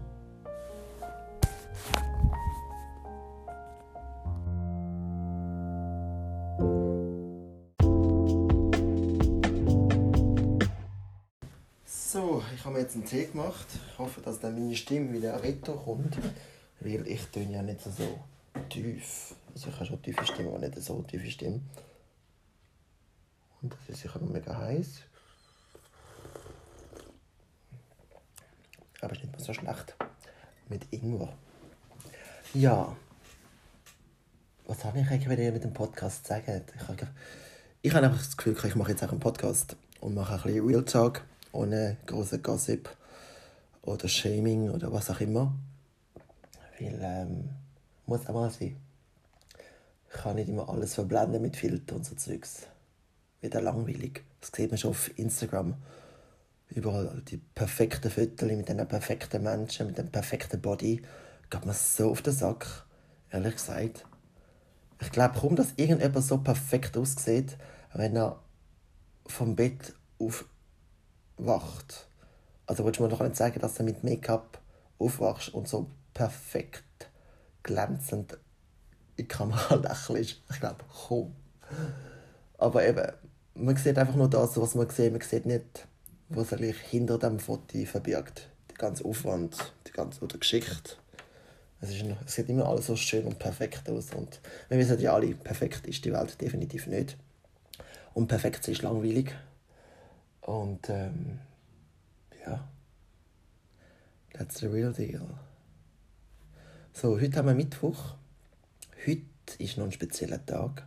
So, 11.86 12.42
ich 12.56 12.66
habe 12.66 12.74
mir 12.74 12.82
jetzt 12.82 12.96
einen 12.96 13.06
Tee 13.06 13.26
gemacht. 13.26 13.68
Ich 13.94 14.00
hoffe, 14.00 14.20
dass 14.22 14.40
dann 14.40 14.56
meine 14.56 14.76
Stimme 14.76 15.14
wieder 15.14 15.40
kommt, 15.86 16.18
weil 16.80 17.08
ich 17.08 17.24
töne 17.28 17.54
ja 17.54 17.62
nicht 17.62 17.82
so 17.82 17.92
tief. 18.70 19.36
Also 19.54 19.70
ich 19.70 19.76
habe 19.76 19.86
schon 19.86 20.02
tiefe 20.02 20.26
Stimme, 20.26 20.50
aber 20.50 20.60
nicht 20.60 20.82
so 20.82 21.04
tiefe 21.04 21.30
Stimme. 21.30 21.62
Und 23.62 23.74
das 23.74 23.90
ist 23.90 24.02
sicher 24.02 24.20
noch 24.20 24.30
mega 24.30 24.58
heiß. 24.58 25.02
Aber 29.02 29.14
ist 29.14 29.24
nicht 29.24 29.32
mehr 29.32 29.40
so 29.40 29.54
schlecht. 29.54 29.96
Mit 30.68 30.86
Ingwer. 30.92 31.34
Ja. 32.54 32.96
Was 34.68 34.86
habe 34.86 35.00
ich 35.00 35.10
eigentlich 35.10 35.54
mit 35.54 35.64
dem 35.64 35.74
Podcast 35.74 36.28
sagen? 36.28 36.62
Ich 36.76 36.88
habe, 36.88 37.08
ich 37.82 37.94
habe 37.94 38.06
einfach 38.06 38.20
das 38.20 38.38
Gefühl, 38.38 38.58
ich 38.64 38.76
mache 38.76 38.92
jetzt 38.92 39.04
auch 39.04 39.12
einen 39.12 39.20
Podcast 39.20 39.76
und 40.00 40.14
mache 40.14 40.36
ein 40.36 40.42
bisschen 40.42 40.68
Real 40.68 40.86
Talk 40.86 41.24
ohne 41.52 41.98
großen 42.06 42.42
Gossip 42.44 42.90
oder 43.82 44.08
Shaming 44.08 44.70
oder 44.70 44.92
was 44.92 45.10
auch 45.10 45.20
immer. 45.22 45.54
Weil, 46.80 47.00
ähm, 47.02 47.50
muss 48.06 48.28
auch 48.28 48.34
mal 48.34 48.50
sein. 48.52 48.78
Ich 50.12 50.16
kann 50.16 50.36
nicht 50.36 50.50
immer 50.50 50.70
alles 50.70 50.96
verblenden 50.96 51.42
mit 51.42 51.56
Filtern 51.56 51.98
und 51.98 52.06
so 52.06 52.16
Zeugs. 52.16 52.68
Wieder 53.42 53.62
langweilig. 53.62 54.24
Das 54.42 54.52
sieht 54.56 54.72
man 54.72 54.78
schon 54.78 54.92
auf 54.92 55.18
Instagram. 55.18 55.76
Überall 56.70 57.22
die 57.28 57.38
perfekten 57.38 58.12
Fotos 58.12 58.50
mit 58.50 58.70
den 58.70 58.88
perfekten 58.88 59.44
Menschen, 59.44 59.88
mit 59.88 59.98
dem 59.98 60.10
perfekten 60.10 60.62
Body. 60.62 61.02
Geht 61.50 61.66
mir 61.66 61.74
so 61.74 62.12
auf 62.12 62.22
den 62.22 62.34
Sack. 62.34 62.86
Ehrlich 63.32 63.56
gesagt. 63.56 64.06
Ich 65.02 65.12
glaube 65.12 65.40
kaum, 65.40 65.56
dass 65.56 65.74
irgendjemand 65.78 66.26
so 66.26 66.40
perfekt 66.40 66.98
aussieht, 66.98 67.58
wenn 67.94 68.16
er 68.16 68.44
vom 69.26 69.56
Bett 69.56 69.94
aufwacht. 70.20 72.08
Also 72.66 72.86
willst 72.86 73.00
du 73.00 73.04
mir 73.04 73.10
doch 73.10 73.22
nicht 73.22 73.36
sagen, 73.36 73.60
dass 73.62 73.76
du 73.76 73.84
mit 73.84 74.04
Make-up 74.04 74.62
aufwachst 75.00 75.54
und 75.54 75.68
so 75.68 75.90
perfekt 76.14 76.84
glänzend 77.64 78.34
in 78.34 78.40
die 79.20 79.28
Kamera 79.28 79.76
lächelst. 80.10 80.42
Ich 80.52 80.60
glaube, 80.60 80.84
kaum. 81.08 81.36
Aber 82.58 82.86
eben, 82.86 83.08
man 83.60 83.76
sieht 83.76 83.98
einfach 83.98 84.16
nur 84.16 84.30
das, 84.30 84.58
was 84.58 84.76
man 84.76 84.90
sieht. 84.90 85.12
Man 85.12 85.22
sieht 85.22 85.46
nicht, 85.46 85.88
was 86.30 86.50
sich 86.50 86.78
hinter 86.78 87.18
dem 87.18 87.40
Foto 87.40 87.86
verbirgt. 87.86 88.50
Die 88.72 88.76
ganze 88.76 89.06
Aufwand, 89.06 89.74
die 89.88 89.92
ganze 89.92 90.22
oder 90.24 90.38
Geschichte. 90.38 90.94
Es, 91.82 91.92
ist, 91.92 92.04
es 92.26 92.36
sieht 92.36 92.50
immer 92.50 92.68
alles 92.68 92.88
so 92.88 92.96
schön 92.96 93.26
und 93.26 93.40
perfekt 93.40 93.90
aus. 93.90 94.14
Und 94.14 94.42
wir 94.70 94.78
wissen 94.78 95.00
ja 95.00 95.14
alle, 95.14 95.34
perfekt 95.36 95.88
ist 95.88 96.04
die 96.06 96.14
Welt 96.14 96.40
definitiv 96.42 96.88
nicht. 96.88 97.18
Und 98.14 98.28
perfekt 98.28 98.68
ist 98.68 98.82
langweilig. 98.82 99.34
Und 100.42 100.90
ähm, 100.90 101.40
ja, 102.46 102.68
that's 104.34 104.60
the 104.60 104.68
real 104.68 104.94
deal. 104.94 105.28
So, 106.94 107.20
heute 107.20 107.38
haben 107.38 107.48
wir 107.48 107.56
Mittwoch. 107.56 108.16
Heute 109.06 109.22
ist 109.58 109.78
noch 109.78 109.86
ein 109.86 109.92
spezieller 109.92 110.46
Tag. 110.46 110.86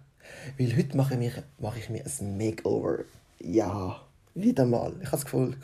Weil 0.58 0.76
heute 0.76 0.96
mache 0.96 1.14
ich, 1.14 1.18
mich, 1.18 1.32
mache 1.58 1.78
ich 1.78 1.90
mir 1.90 2.04
ein 2.04 2.36
Makeover. 2.36 3.04
Ja, 3.38 4.00
wieder 4.34 4.64
mal. 4.64 4.92
Ich 5.00 5.06
habe 5.06 5.16
das 5.16 5.24
Gefühl, 5.24 5.56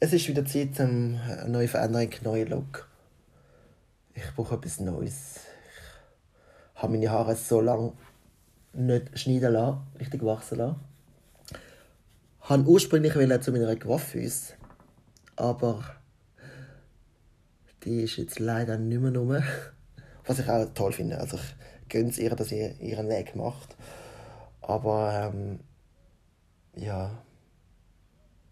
es 0.00 0.12
ist 0.12 0.28
wieder 0.28 0.44
Zeit 0.44 0.76
für 0.76 0.82
eine 0.84 1.46
neue 1.48 1.68
Veränderung, 1.68 2.10
einen 2.10 2.24
neuen 2.24 2.48
Look. 2.48 2.88
Ich 4.14 4.34
brauche 4.34 4.54
etwas 4.56 4.80
Neues. 4.80 5.40
Ich 6.74 6.82
habe 6.82 6.92
meine 6.92 7.10
Haare 7.10 7.36
so 7.36 7.60
lange 7.60 7.92
nicht 8.72 9.18
schneiden 9.18 9.52
lassen, 9.52 9.80
richtig 9.98 10.22
wachsen 10.24 10.58
lassen. 10.58 10.80
Ich 12.42 12.50
wollte 12.50 12.68
ursprünglich 12.68 13.40
zu 13.40 13.52
meiner 13.52 13.76
Coiffeuse, 13.76 14.54
aber 15.36 15.82
die 17.82 18.02
ist 18.02 18.16
jetzt 18.16 18.38
leider 18.38 18.76
nicht 18.78 19.00
mehr 19.00 19.14
rum. 19.14 19.42
Was 20.26 20.38
ich 20.38 20.48
auch 20.48 20.66
toll 20.74 20.92
finde. 20.92 21.18
Also 21.18 21.36
ich 21.36 21.42
gönne 21.88 22.10
es 22.10 22.18
ihr, 22.18 22.34
dass 22.34 22.48
sie 22.48 22.72
ihren 22.80 23.08
Weg 23.08 23.36
macht. 23.36 23.76
Aber 24.62 25.32
ähm, 25.32 25.60
ja, 26.74 27.10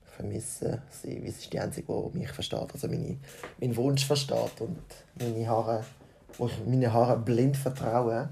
ich 0.04 0.10
vermisse 0.12 0.82
sie. 0.90 1.20
Sie 1.20 1.26
ist 1.26 1.52
die 1.52 1.60
Einzige, 1.60 2.10
die 2.12 2.18
mich 2.18 2.30
versteht. 2.30 2.72
Also 2.72 2.88
meine, 2.88 3.18
meinen 3.60 3.76
Wunsch 3.76 4.06
versteht 4.06 4.60
und 4.60 4.78
meine 5.18 5.46
Haare, 5.48 5.84
wo 6.38 6.46
ich 6.46 6.64
meine 6.64 6.92
Haare 6.92 7.18
blind 7.18 7.56
vertraue, 7.56 8.30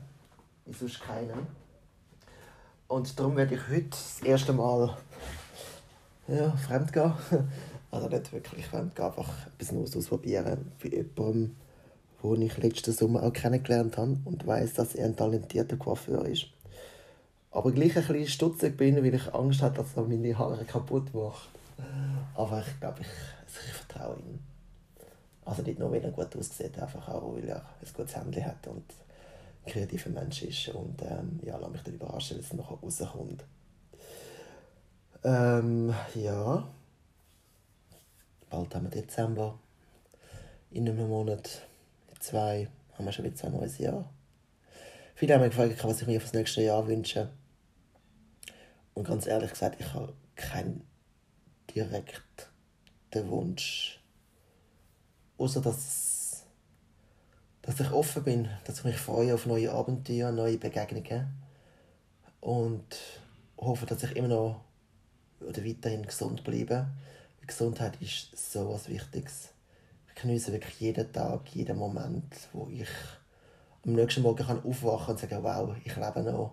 wie 0.66 0.72
sonst 0.72 1.00
keinem. 1.00 1.46
Und 2.88 3.18
darum 3.18 3.36
werde 3.36 3.54
ich 3.54 3.68
heute 3.68 3.88
das 3.90 4.20
erste 4.22 4.52
Mal 4.52 4.96
ja, 6.28 6.52
fremd 6.52 6.92
gehen. 6.92 7.12
Also 7.90 8.08
nicht 8.08 8.32
wirklich 8.32 8.66
fremdgehen, 8.66 9.06
einfach 9.06 9.46
etwas 9.48 9.70
Neues 9.72 9.94
ausprobieren. 9.94 10.72
Bei 10.82 10.88
jemandem, 10.88 11.54
den 12.22 12.42
ich 12.42 12.56
letzten 12.58 12.92
Sommer 12.92 13.22
auch 13.22 13.32
kennengelernt 13.32 13.96
habe 13.96 14.16
und 14.24 14.46
weiß, 14.46 14.74
dass 14.74 14.94
er 14.94 15.06
ein 15.06 15.16
talentierter 15.16 15.76
Coiffeur 15.76 16.24
ist. 16.26 16.46
Aber 17.50 17.70
gleich 17.72 17.96
ein 17.96 18.06
bisschen 18.06 18.28
stutzig 18.28 18.76
bin, 18.76 18.96
weil 18.96 19.14
ich 19.14 19.34
Angst 19.34 19.62
habe, 19.62 19.76
dass 19.76 19.96
er 19.96 20.04
meine 20.04 20.36
Haare 20.36 20.64
kaputt 20.64 21.12
macht. 21.14 21.48
Aber 22.34 22.62
ich 22.66 22.80
glaube, 22.80 23.00
ich, 23.00 23.06
also 23.06 23.60
ich 23.66 23.72
vertraue 23.72 24.16
ihm. 24.16 24.38
Also 25.44 25.62
nicht 25.62 25.78
nur, 25.78 25.90
weil 25.90 26.02
er 26.02 26.12
gut 26.12 26.34
aussieht, 26.36 26.78
einfach 26.78 27.08
auch, 27.08 27.34
weil 27.34 27.48
er 27.48 27.56
ein 27.56 27.92
gutes 27.94 28.16
Händchen 28.16 28.46
hat 28.46 28.66
und 28.68 28.84
ein 29.66 29.72
kreativer 29.72 30.10
Mensch 30.10 30.42
ist. 30.42 30.68
Und 30.68 31.02
ähm, 31.02 31.40
ja, 31.44 31.58
lass 31.58 31.70
mich 31.70 31.82
dann 31.82 31.94
überraschen, 31.94 32.38
es 32.38 32.52
nachher 32.52 32.78
rauskommt. 32.80 33.44
Ähm, 35.24 35.92
ja 36.14 36.64
bald 38.52 38.74
haben 38.74 38.84
wir 38.84 39.02
Dezember. 39.02 39.58
In 40.70 40.88
einem 40.88 41.08
Monat, 41.08 41.62
zwei, 42.22 42.68
haben 42.92 43.04
wir 43.04 43.12
schon 43.12 43.24
wieder 43.24 43.44
ein 43.44 43.52
neues 43.52 43.78
Jahr. 43.78 44.12
Viele 45.14 45.34
haben 45.34 45.42
mich 45.42 45.50
gefragt, 45.50 45.84
was 45.84 46.00
ich 46.00 46.06
mir 46.06 46.20
für 46.20 46.26
das 46.26 46.34
nächste 46.34 46.62
Jahr 46.62 46.86
wünsche. 46.86 47.30
Und 48.94 49.06
ganz 49.06 49.26
ehrlich 49.26 49.50
gesagt, 49.50 49.80
ich 49.80 49.92
habe 49.94 50.14
keinen 50.36 50.86
direkten 51.74 53.28
Wunsch. 53.28 54.00
Außer 55.38 55.60
dass, 55.60 56.46
dass 57.62 57.80
ich 57.80 57.90
offen 57.90 58.24
bin, 58.24 58.48
dass 58.64 58.78
ich 58.78 58.84
mich 58.84 58.96
freue 58.96 59.34
auf 59.34 59.46
neue 59.46 59.72
Abenteuer, 59.72 60.32
neue 60.32 60.58
Begegnungen. 60.58 61.28
Und 62.40 62.96
hoffe, 63.56 63.86
dass 63.86 64.02
ich 64.02 64.16
immer 64.16 64.28
noch 64.28 64.64
oder 65.40 65.64
weiterhin 65.64 66.06
gesund 66.06 66.44
bleibe 66.44 66.88
Gesundheit 67.46 68.00
ist 68.00 68.52
so 68.52 68.68
etwas 68.68 68.88
Wichtiges. 68.88 69.48
Ich 70.14 70.22
genieße 70.22 70.52
wirklich 70.52 70.80
jeden 70.80 71.12
Tag, 71.12 71.48
jeden 71.54 71.76
Moment, 71.76 72.34
wo 72.52 72.68
ich 72.68 72.88
am 73.84 73.94
nächsten 73.94 74.22
Morgen 74.22 74.44
kann 74.44 74.64
aufwachen 74.64 75.14
und 75.14 75.20
sagen, 75.20 75.42
wow, 75.42 75.74
ich 75.84 75.96
lebe 75.96 76.22
noch. 76.22 76.52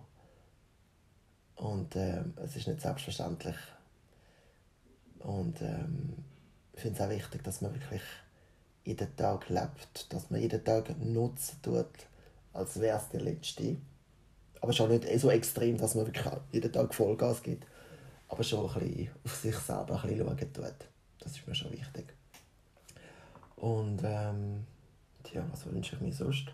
Und 1.55 1.95
ähm, 1.95 2.33
es 2.37 2.55
ist 2.55 2.67
nicht 2.67 2.81
selbstverständlich. 2.81 3.57
Und 5.19 5.61
ähm, 5.61 6.23
ich 6.73 6.81
finde 6.81 6.97
es 6.97 7.05
auch 7.05 7.09
wichtig, 7.09 7.43
dass 7.43 7.61
man 7.61 7.73
wirklich 7.73 8.01
jeden 8.85 9.15
Tag 9.15 9.49
lebt, 9.49 10.11
dass 10.13 10.29
man 10.29 10.41
jeden 10.41 10.63
Tag 10.63 10.97
nutzen 10.99 11.61
tut, 11.61 12.07
als 12.53 12.79
wäre 12.79 12.97
es 12.97 13.09
der 13.09 13.21
letzte. 13.21 13.77
Aber 14.61 14.73
schon 14.73 14.89
nicht 14.89 15.07
so 15.19 15.29
extrem, 15.29 15.77
dass 15.77 15.95
man 15.95 16.05
wirklich 16.05 16.25
jeden 16.51 16.71
Tag 16.71 16.93
Vollgas 16.93 17.43
gibt 17.43 17.65
aber 18.29 18.43
schon 18.43 18.69
ein 18.69 18.79
bisschen 18.79 19.09
auf 19.25 19.35
sich 19.35 19.55
selber 19.55 20.01
ein 20.03 20.09
bisschen 20.09 20.25
schauen 20.37 20.53
tut. 20.53 20.87
Das 21.19 21.31
ist 21.31 21.47
mir 21.47 21.55
schon 21.55 21.71
wichtig. 21.71 22.18
Und 23.59 24.01
ähm, 24.03 24.65
ja, 25.33 25.45
was 25.51 25.65
wünsche 25.65 25.95
ich 25.95 26.01
mir 26.01 26.13
sonst? 26.13 26.53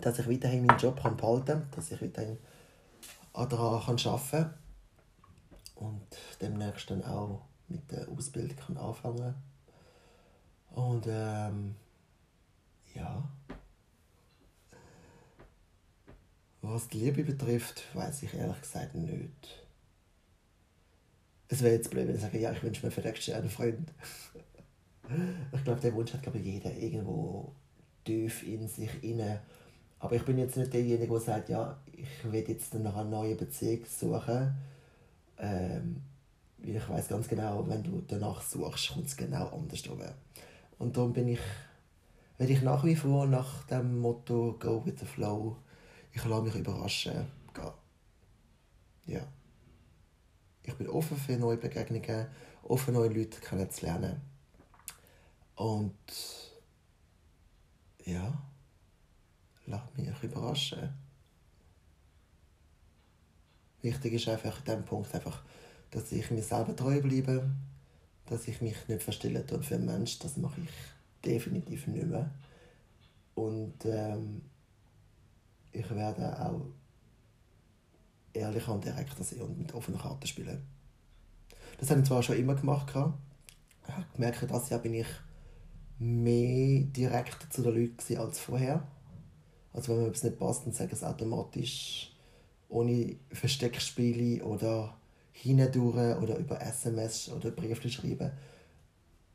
Dass 0.00 0.18
ich 0.18 0.28
weiterhin 0.28 0.66
meinen 0.66 0.78
Job 0.78 1.00
kann 1.00 1.16
behalten 1.16 1.46
kann, 1.46 1.68
dass 1.70 1.92
ich 1.92 2.02
weiterhin 2.02 2.36
daran 3.32 3.80
arbeiten 3.80 3.96
kann 3.96 4.54
und 5.76 6.06
demnächst 6.40 6.90
dann 6.90 7.04
auch 7.04 7.42
mit 7.68 7.90
der 7.90 8.08
Ausbildung 8.08 8.56
kann 8.56 8.76
anfangen 8.76 9.34
Und 10.70 11.06
ähm, 11.08 11.76
ja. 12.94 13.28
Was 16.60 16.88
die 16.88 16.98
Liebe 16.98 17.24
betrifft, 17.24 17.84
weiß 17.94 18.24
ich 18.24 18.34
ehrlich 18.34 18.60
gesagt 18.60 18.94
nicht. 18.94 19.66
Es 21.48 21.60
wäre 21.62 21.74
jetzt 21.74 21.90
blöd, 21.90 22.08
wenn 22.08 22.14
ich 22.14 22.20
sage, 22.22 22.38
ja, 22.38 22.52
ich 22.52 22.62
wünsche 22.62 22.84
mir 22.84 22.92
für 22.92 23.00
nächstes 23.00 23.26
Jahr 23.26 23.40
einen 23.40 23.50
Freund. 23.50 23.92
Ich 25.52 25.64
glaube, 25.64 25.80
der 25.80 25.94
Wunsch 25.94 26.12
hat 26.12 26.22
glaube 26.22 26.38
jeder 26.38 26.74
irgendwo 26.76 27.52
tief 28.04 28.42
in 28.46 28.68
sich 28.68 29.02
inne. 29.02 29.40
Aber 29.98 30.16
ich 30.16 30.24
bin 30.24 30.38
jetzt 30.38 30.56
nicht 30.56 30.72
derjenige, 30.72 31.12
der 31.12 31.20
sagt, 31.20 31.48
ja, 31.48 31.78
ich 31.92 32.32
will 32.32 32.44
jetzt 32.46 32.74
nach 32.74 32.96
einer 32.96 33.04
neuen 33.08 33.36
Beziehung 33.36 33.84
suchen. 33.86 34.54
Ähm, 35.38 36.02
ich 36.64 36.88
weiß 36.88 37.08
ganz 37.08 37.28
genau, 37.28 37.66
wenn 37.68 37.82
du 37.82 38.02
danach 38.06 38.40
suchst, 38.42 38.92
kommt 38.92 39.06
es 39.06 39.16
genau 39.16 39.48
anders 39.48 39.82
drüber. 39.82 40.14
Und 40.78 40.96
darum 40.96 41.12
bin 41.12 41.28
ich, 41.28 41.40
werde 42.38 42.52
ich 42.52 42.62
nach 42.62 42.84
wie 42.84 42.96
vor 42.96 43.26
nach 43.26 43.64
dem 43.64 44.00
Motto 44.00 44.56
Go 44.58 44.84
with 44.84 44.94
the 44.98 45.06
Flow, 45.06 45.56
ich 46.12 46.24
lasse 46.24 46.42
mich 46.42 46.54
überraschen, 46.54 47.26
gehen. 47.54 47.72
Ja. 49.06 49.20
Ich 50.64 50.74
bin 50.74 50.88
offen 50.88 51.16
für 51.16 51.36
neue 51.36 51.56
Begegnungen, 51.56 52.26
offen 52.62 52.94
neue 52.94 53.08
Leute 53.08 53.40
kennenzulernen. 53.40 54.20
Und 55.62 55.94
ja, 58.04 58.36
lass 59.66 59.82
mich 59.96 60.22
überraschen. 60.24 60.92
Wichtig 63.80 64.14
ist 64.14 64.28
einfach 64.28 64.58
in 64.58 64.64
diesem 64.64 64.84
Punkt 64.84 65.14
einfach, 65.14 65.44
dass 65.92 66.10
ich 66.10 66.28
mir 66.32 66.42
selber 66.42 66.74
treu 66.74 67.00
bleibe, 67.00 67.48
dass 68.26 68.48
ich 68.48 68.60
mich 68.60 68.88
nicht 68.88 69.04
verstelle 69.04 69.44
und 69.52 69.64
für 69.64 69.76
einen 69.76 69.86
Menschen, 69.86 70.20
das 70.22 70.36
mache 70.36 70.62
ich 70.62 70.70
definitiv 71.24 71.86
nicht 71.86 72.06
mehr. 72.06 72.28
Und 73.36 73.84
ähm, 73.84 74.42
ich 75.70 75.88
werde 75.90 76.44
auch 76.44 76.66
ehrlicher 78.32 78.74
und 78.74 78.84
direkter 78.84 79.22
sein 79.22 79.42
und 79.42 79.58
mit 79.58 79.72
offenen 79.74 80.00
Karten 80.00 80.26
spielen. 80.26 80.66
Das 81.78 81.88
habe 81.88 82.00
ich 82.00 82.06
zwar 82.08 82.24
schon 82.24 82.36
immer 82.36 82.56
gemacht, 82.56 82.88
ich 82.88 82.96
habe 82.96 84.06
gemerkt, 84.14 84.50
dass 84.50 84.68
Jahr 84.68 84.80
bin 84.80 84.94
ich 84.94 85.06
mehr 86.02 86.84
direkt 86.84 87.52
zu 87.52 87.62
den 87.62 87.74
Leuten 87.74 88.16
als 88.16 88.40
vorher. 88.40 88.86
Also 89.72 89.92
wenn 89.92 90.02
mir 90.02 90.08
etwas 90.08 90.24
nicht 90.24 90.38
passt, 90.38 90.66
dann 90.66 90.72
sage 90.72 90.92
ich 90.92 90.98
es 90.98 91.04
automatisch 91.04 92.12
ohne 92.68 93.16
Versteckspiele 93.30 94.44
oder 94.44 94.96
hindurch 95.32 96.22
oder 96.22 96.36
über 96.36 96.60
SMS 96.60 97.30
oder 97.30 97.50
Briefe 97.50 97.88
schreiben. 97.88 98.30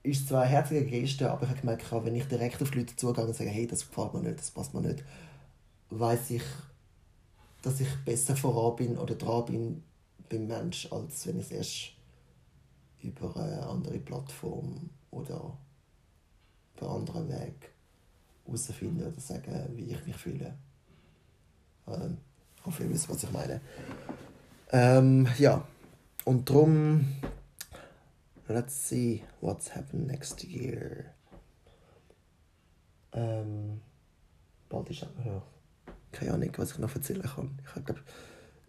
Ist 0.03 0.28
zwar 0.28 0.43
eine 0.43 0.51
herzige 0.51 0.86
Geste, 0.86 1.30
aber 1.32 1.43
ich 1.43 1.49
habe 1.49 1.59
gemerkt, 1.59 1.91
wenn 1.91 2.15
ich 2.15 2.26
direkt 2.26 2.61
auf 2.61 2.74
Leute 2.74 2.95
zugehe 2.95 3.26
und 3.26 3.36
sage, 3.36 3.49
hey, 3.49 3.68
das 3.68 3.88
gefällt 3.88 4.13
mir 4.13 4.22
nicht, 4.22 4.39
das 4.39 4.51
passt 4.51 4.74
mir 4.74 4.82
nicht, 4.82 5.03
weiß 5.89 6.32
ich, 6.32 6.43
dass 7.61 7.80
ich 7.80 7.89
besser 8.05 8.36
voran 8.36 8.76
bin 8.76 8.97
oder 8.97 9.15
dran 9.15 9.45
bin 9.45 9.84
beim 10.30 10.47
Mensch, 10.47 10.91
als 10.91 11.28
wenn 11.28 11.39
ich 11.39 11.47
es 11.47 11.51
erst 11.51 11.91
über 13.01 13.36
eine 13.38 13.65
andere 13.68 13.99
Plattform 13.99 14.89
oder 15.11 15.57
einen 16.82 16.91
anderen 16.91 17.30
Weg 17.30 17.71
herausfinde 18.45 19.07
oder 19.07 19.19
sagen, 19.19 19.69
wie 19.75 19.91
ich 19.91 20.05
mich 20.05 20.15
fühle. 20.15 20.53
Ähm, 21.88 22.17
ich 22.57 22.65
hoffe, 22.65 22.84
ihr 22.84 22.89
wisst, 22.89 23.09
was 23.09 23.23
ich 23.23 23.32
meine. 23.32 23.61
Ähm, 24.71 25.28
ja, 25.38 25.65
und 26.25 26.49
darum, 26.49 27.05
let's 28.47 28.89
see 28.89 29.23
what's 29.41 29.75
happened 29.75 30.07
next 30.07 30.43
year. 30.43 31.05
Ähm, 33.13 33.82
bald 34.69 34.89
ist 34.89 35.01
ja, 35.01 35.41
keine 36.11 36.34
Ahnung, 36.34 36.51
was 36.57 36.71
ich 36.71 36.80
noch 36.80 36.93
erzählen 36.93 37.21
kann. 37.21 37.57
Ich 37.65 37.86
glaube, 37.86 38.01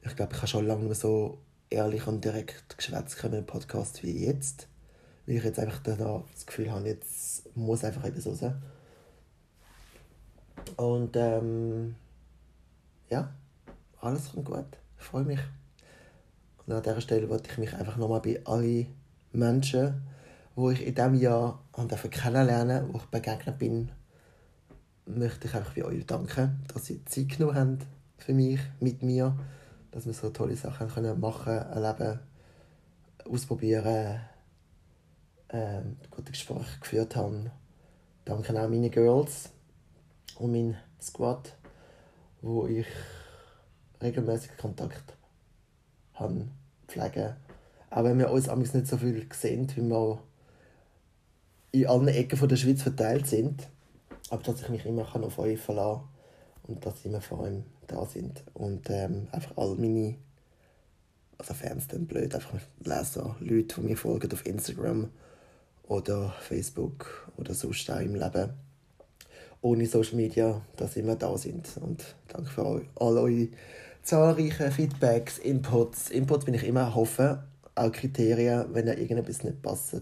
ich, 0.03 0.17
glaub, 0.17 0.33
ich 0.33 0.39
habe 0.39 0.47
schon 0.47 0.67
lange 0.67 0.95
so 0.95 1.39
ehrlich 1.71 2.07
und 2.07 2.25
direkt 2.25 2.77
geschwätzt 2.77 3.23
in 3.25 3.35
einem 3.35 3.47
Podcast 3.47 4.03
wie 4.03 4.25
jetzt. 4.25 4.69
Weil 5.29 5.37
ich 5.37 5.45
jetzt 5.45 5.59
einfach 5.59 5.81
das 5.83 6.47
Gefühl 6.47 6.71
habe, 6.71 6.89
jetzt 6.89 7.55
muss 7.55 7.85
einfach 7.85 8.03
etwas 8.03 8.27
raus. 8.27 8.51
Und 10.79 11.15
ähm, 11.17 11.97
ja, 13.11 13.31
alles 14.01 14.33
kommt 14.33 14.47
gut. 14.47 14.65
Ich 14.99 15.05
freue 15.05 15.25
mich. 15.25 15.41
Und 16.65 16.73
an 16.73 16.83
dieser 16.83 17.03
Stelle 17.03 17.29
wollte 17.29 17.51
ich 17.51 17.59
mich 17.59 17.75
einfach 17.75 17.99
nochmal 17.99 18.23
bei 18.23 18.41
allen 18.47 18.87
Menschen, 19.33 20.01
wo 20.55 20.71
ich 20.71 20.87
in 20.87 20.95
diesem 20.95 21.15
Jahr 21.17 21.63
kennenlernen 22.11 22.89
wo 22.91 22.97
ich 22.97 23.05
begegnet 23.05 23.59
bin, 23.59 23.91
möchte 25.05 25.47
ich 25.47 25.55
einfach 25.55 25.75
bei 25.75 25.85
euch 25.85 26.07
danken, 26.07 26.65
dass 26.73 26.87
sie 26.87 27.05
Zeit 27.05 27.37
genommen 27.37 27.55
haben 27.55 27.79
für 28.17 28.33
mich, 28.33 28.61
mit 28.81 29.03
mir, 29.03 29.39
dass 29.91 30.07
wir 30.07 30.15
so 30.15 30.31
tolle 30.31 30.57
Sachen 30.57 30.89
können 30.89 31.21
machen, 31.21 31.53
erleben, 31.53 32.19
ausprobieren, 33.27 34.23
ähm, 35.51 35.97
gute 36.11 36.33
Gespräche 36.33 36.81
geführt 36.81 37.17
haben. 37.17 37.51
Danke 38.25 38.53
auch 38.53 38.69
meine 38.69 38.91
Girls 38.91 39.51
und 40.39 40.53
mein 40.53 40.77
Squad, 41.01 41.57
wo 42.43 42.67
ich 42.67 42.87
regelmäßig 44.03 44.57
Kontakt 44.57 45.17
haben, 46.15 46.51
pflegen. 46.87 47.37
Auch 47.91 48.05
wenn 48.05 48.19
wir 48.19 48.31
uns 48.31 48.49
nicht 48.49 48.87
so 48.87 48.99
viel 48.99 49.27
sehen, 49.33 49.69
wie 49.75 49.83
wir 49.83 50.19
in 51.73 51.87
allen 51.87 52.09
Ecken 52.09 52.49
der 52.49 52.57
Schweiz 52.57 52.83
verteilt 52.83 53.27
sind 53.27 53.69
aber 54.31 54.43
dass 54.43 54.63
ich 54.63 54.69
mich 54.69 54.87
immer 54.87 55.07
auf 55.15 55.39
euch 55.39 55.59
verlassen 55.59 56.03
kann 56.03 56.75
und 56.75 56.85
dass 56.85 57.03
sie 57.03 57.09
immer 57.09 57.21
vor 57.21 57.45
allem 57.45 57.65
da 57.87 58.05
sind. 58.05 58.43
Und 58.55 58.91
ähm, 58.91 59.29
einfach 59.33 59.57
all 59.57 59.75
meine, 59.77 60.17
also 61.39 61.55
Fans 61.55 61.89
dann 61.89 62.07
blöd, 62.07 62.35
einfach 62.35 62.55
Leser, 62.81 63.37
Leute, 63.41 63.81
die 63.81 63.87
mir 63.87 63.97
folgen 63.97 64.31
auf 64.33 64.45
Instagram 64.47 65.11
oder 65.89 66.35
Facebook 66.41 67.29
oder 67.37 67.55
sonst 67.55 67.91
auch 67.91 68.01
im 68.01 68.15
Leben. 68.15 68.51
Ohne 69.61 69.87
Social 69.87 70.15
Media, 70.15 70.61
dass 70.77 70.97
immer 70.97 71.17
da 71.17 71.37
sind. 71.37 71.69
Und 71.81 72.15
danke 72.29 72.49
für 72.49 72.65
all, 72.65 73.19
eure 73.19 73.49
zahlreichen 74.03 74.71
Feedbacks, 74.71 75.39
Inputs. 75.39 76.11
Inputs 76.11 76.45
bin 76.45 76.55
ich 76.55 76.65
immer 76.65 76.95
hoffen, 76.95 77.39
auch 77.75 77.91
Kriterien, 77.91 78.67
wenn 78.73 78.87
irgendetwas 78.87 79.43
nicht 79.43 79.63
passt, 79.63 79.95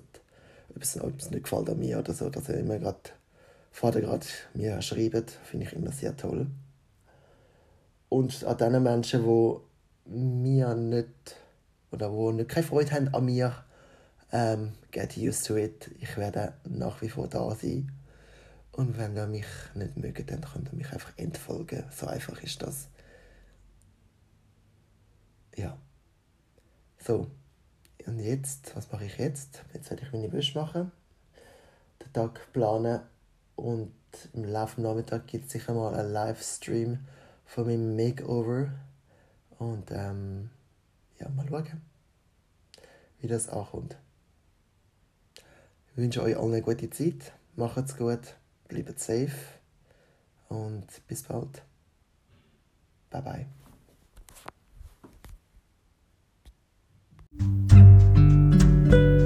etwas, 0.74 0.97
etwas 0.97 1.30
nicht 1.30 1.45
gefällt 1.45 1.70
an 1.70 1.78
mir 1.78 1.99
oder 1.99 2.12
so, 2.12 2.28
dass 2.28 2.49
ihr 2.49 2.59
immer 2.59 2.78
gerade 2.78 2.99
Vater 3.70 4.01
gerade 4.01 4.26
mir 4.55 4.80
schreibt, 4.82 5.30
finde 5.45 5.66
ich 5.66 5.72
immer 5.72 5.93
sehr 5.93 6.16
toll. 6.16 6.47
Und 8.09 8.45
an 8.45 8.57
diesen 8.57 8.82
Menschen, 8.82 9.24
die 9.24 10.11
mir 10.11 10.74
nicht 10.74 11.37
oder 11.93 12.12
wo 12.12 12.30
nicht 12.32 12.49
keine 12.49 12.66
Freude 12.66 12.91
haben 12.93 13.14
an 13.14 13.24
mir, 13.24 13.65
ähm, 14.37 14.72
get 14.91 15.16
used 15.16 15.47
to 15.47 15.57
it. 15.57 15.91
Ich 15.99 16.16
werde 16.18 16.53
nach 16.64 17.01
wie 17.01 17.09
vor 17.09 17.26
da 17.26 17.55
sein. 17.55 17.91
Und 18.72 18.99
wenn 18.99 19.16
ihr 19.16 19.26
mich 19.26 19.47
nicht 19.74 19.97
mögt, 19.97 20.30
dann 20.30 20.43
könnt 20.43 20.68
ihr 20.68 20.76
mich 20.76 20.93
einfach 20.93 21.16
entfolgen. 21.16 21.84
So 21.91 22.07
einfach 22.07 22.43
ist 22.43 22.61
das. 22.61 22.89
Ja. 25.57 25.78
So. 26.99 27.30
Und 28.07 28.18
jetzt, 28.18 28.76
was 28.76 28.93
mache 28.93 29.07
ich 29.07 29.16
jetzt? 29.16 29.64
Jetzt 29.72 29.89
werde 29.89 30.05
ich 30.05 30.12
meine 30.12 30.30
Wäsche 30.32 30.59
machen, 30.59 30.93
den 32.05 32.12
Tag 32.12 32.53
planen 32.53 33.01
und 33.57 33.93
im 34.34 34.45
Laufe 34.45 34.80
Nachmittag 34.80 35.26
gibt 35.26 35.47
es 35.47 35.53
sicher 35.53 35.74
mal 35.74 35.95
einen 35.95 36.12
Livestream 36.12 36.99
von 37.47 37.66
meinem 37.66 37.97
Makeover. 37.97 38.68
Und 39.59 39.91
ähm, 39.91 40.51
ja, 41.18 41.28
mal 41.30 41.49
schauen, 41.49 41.82
wie 43.18 43.28
das 43.28 43.49
ankommt. 43.49 43.97
Ich 45.97 46.03
wünsche 46.03 46.22
euch 46.22 46.36
allen 46.36 46.53
eine 46.53 46.61
gute 46.61 46.90
Zeit. 46.90 47.32
Macht's 47.55 47.97
gut, 47.97 48.36
bleibt 48.68 49.01
safe 49.01 49.32
und 50.51 50.86
bis 51.09 51.22
bald. 51.22 51.62
Bye 53.09 53.22
bye. 53.22 53.47
thank 57.38 57.72
you 58.92 59.26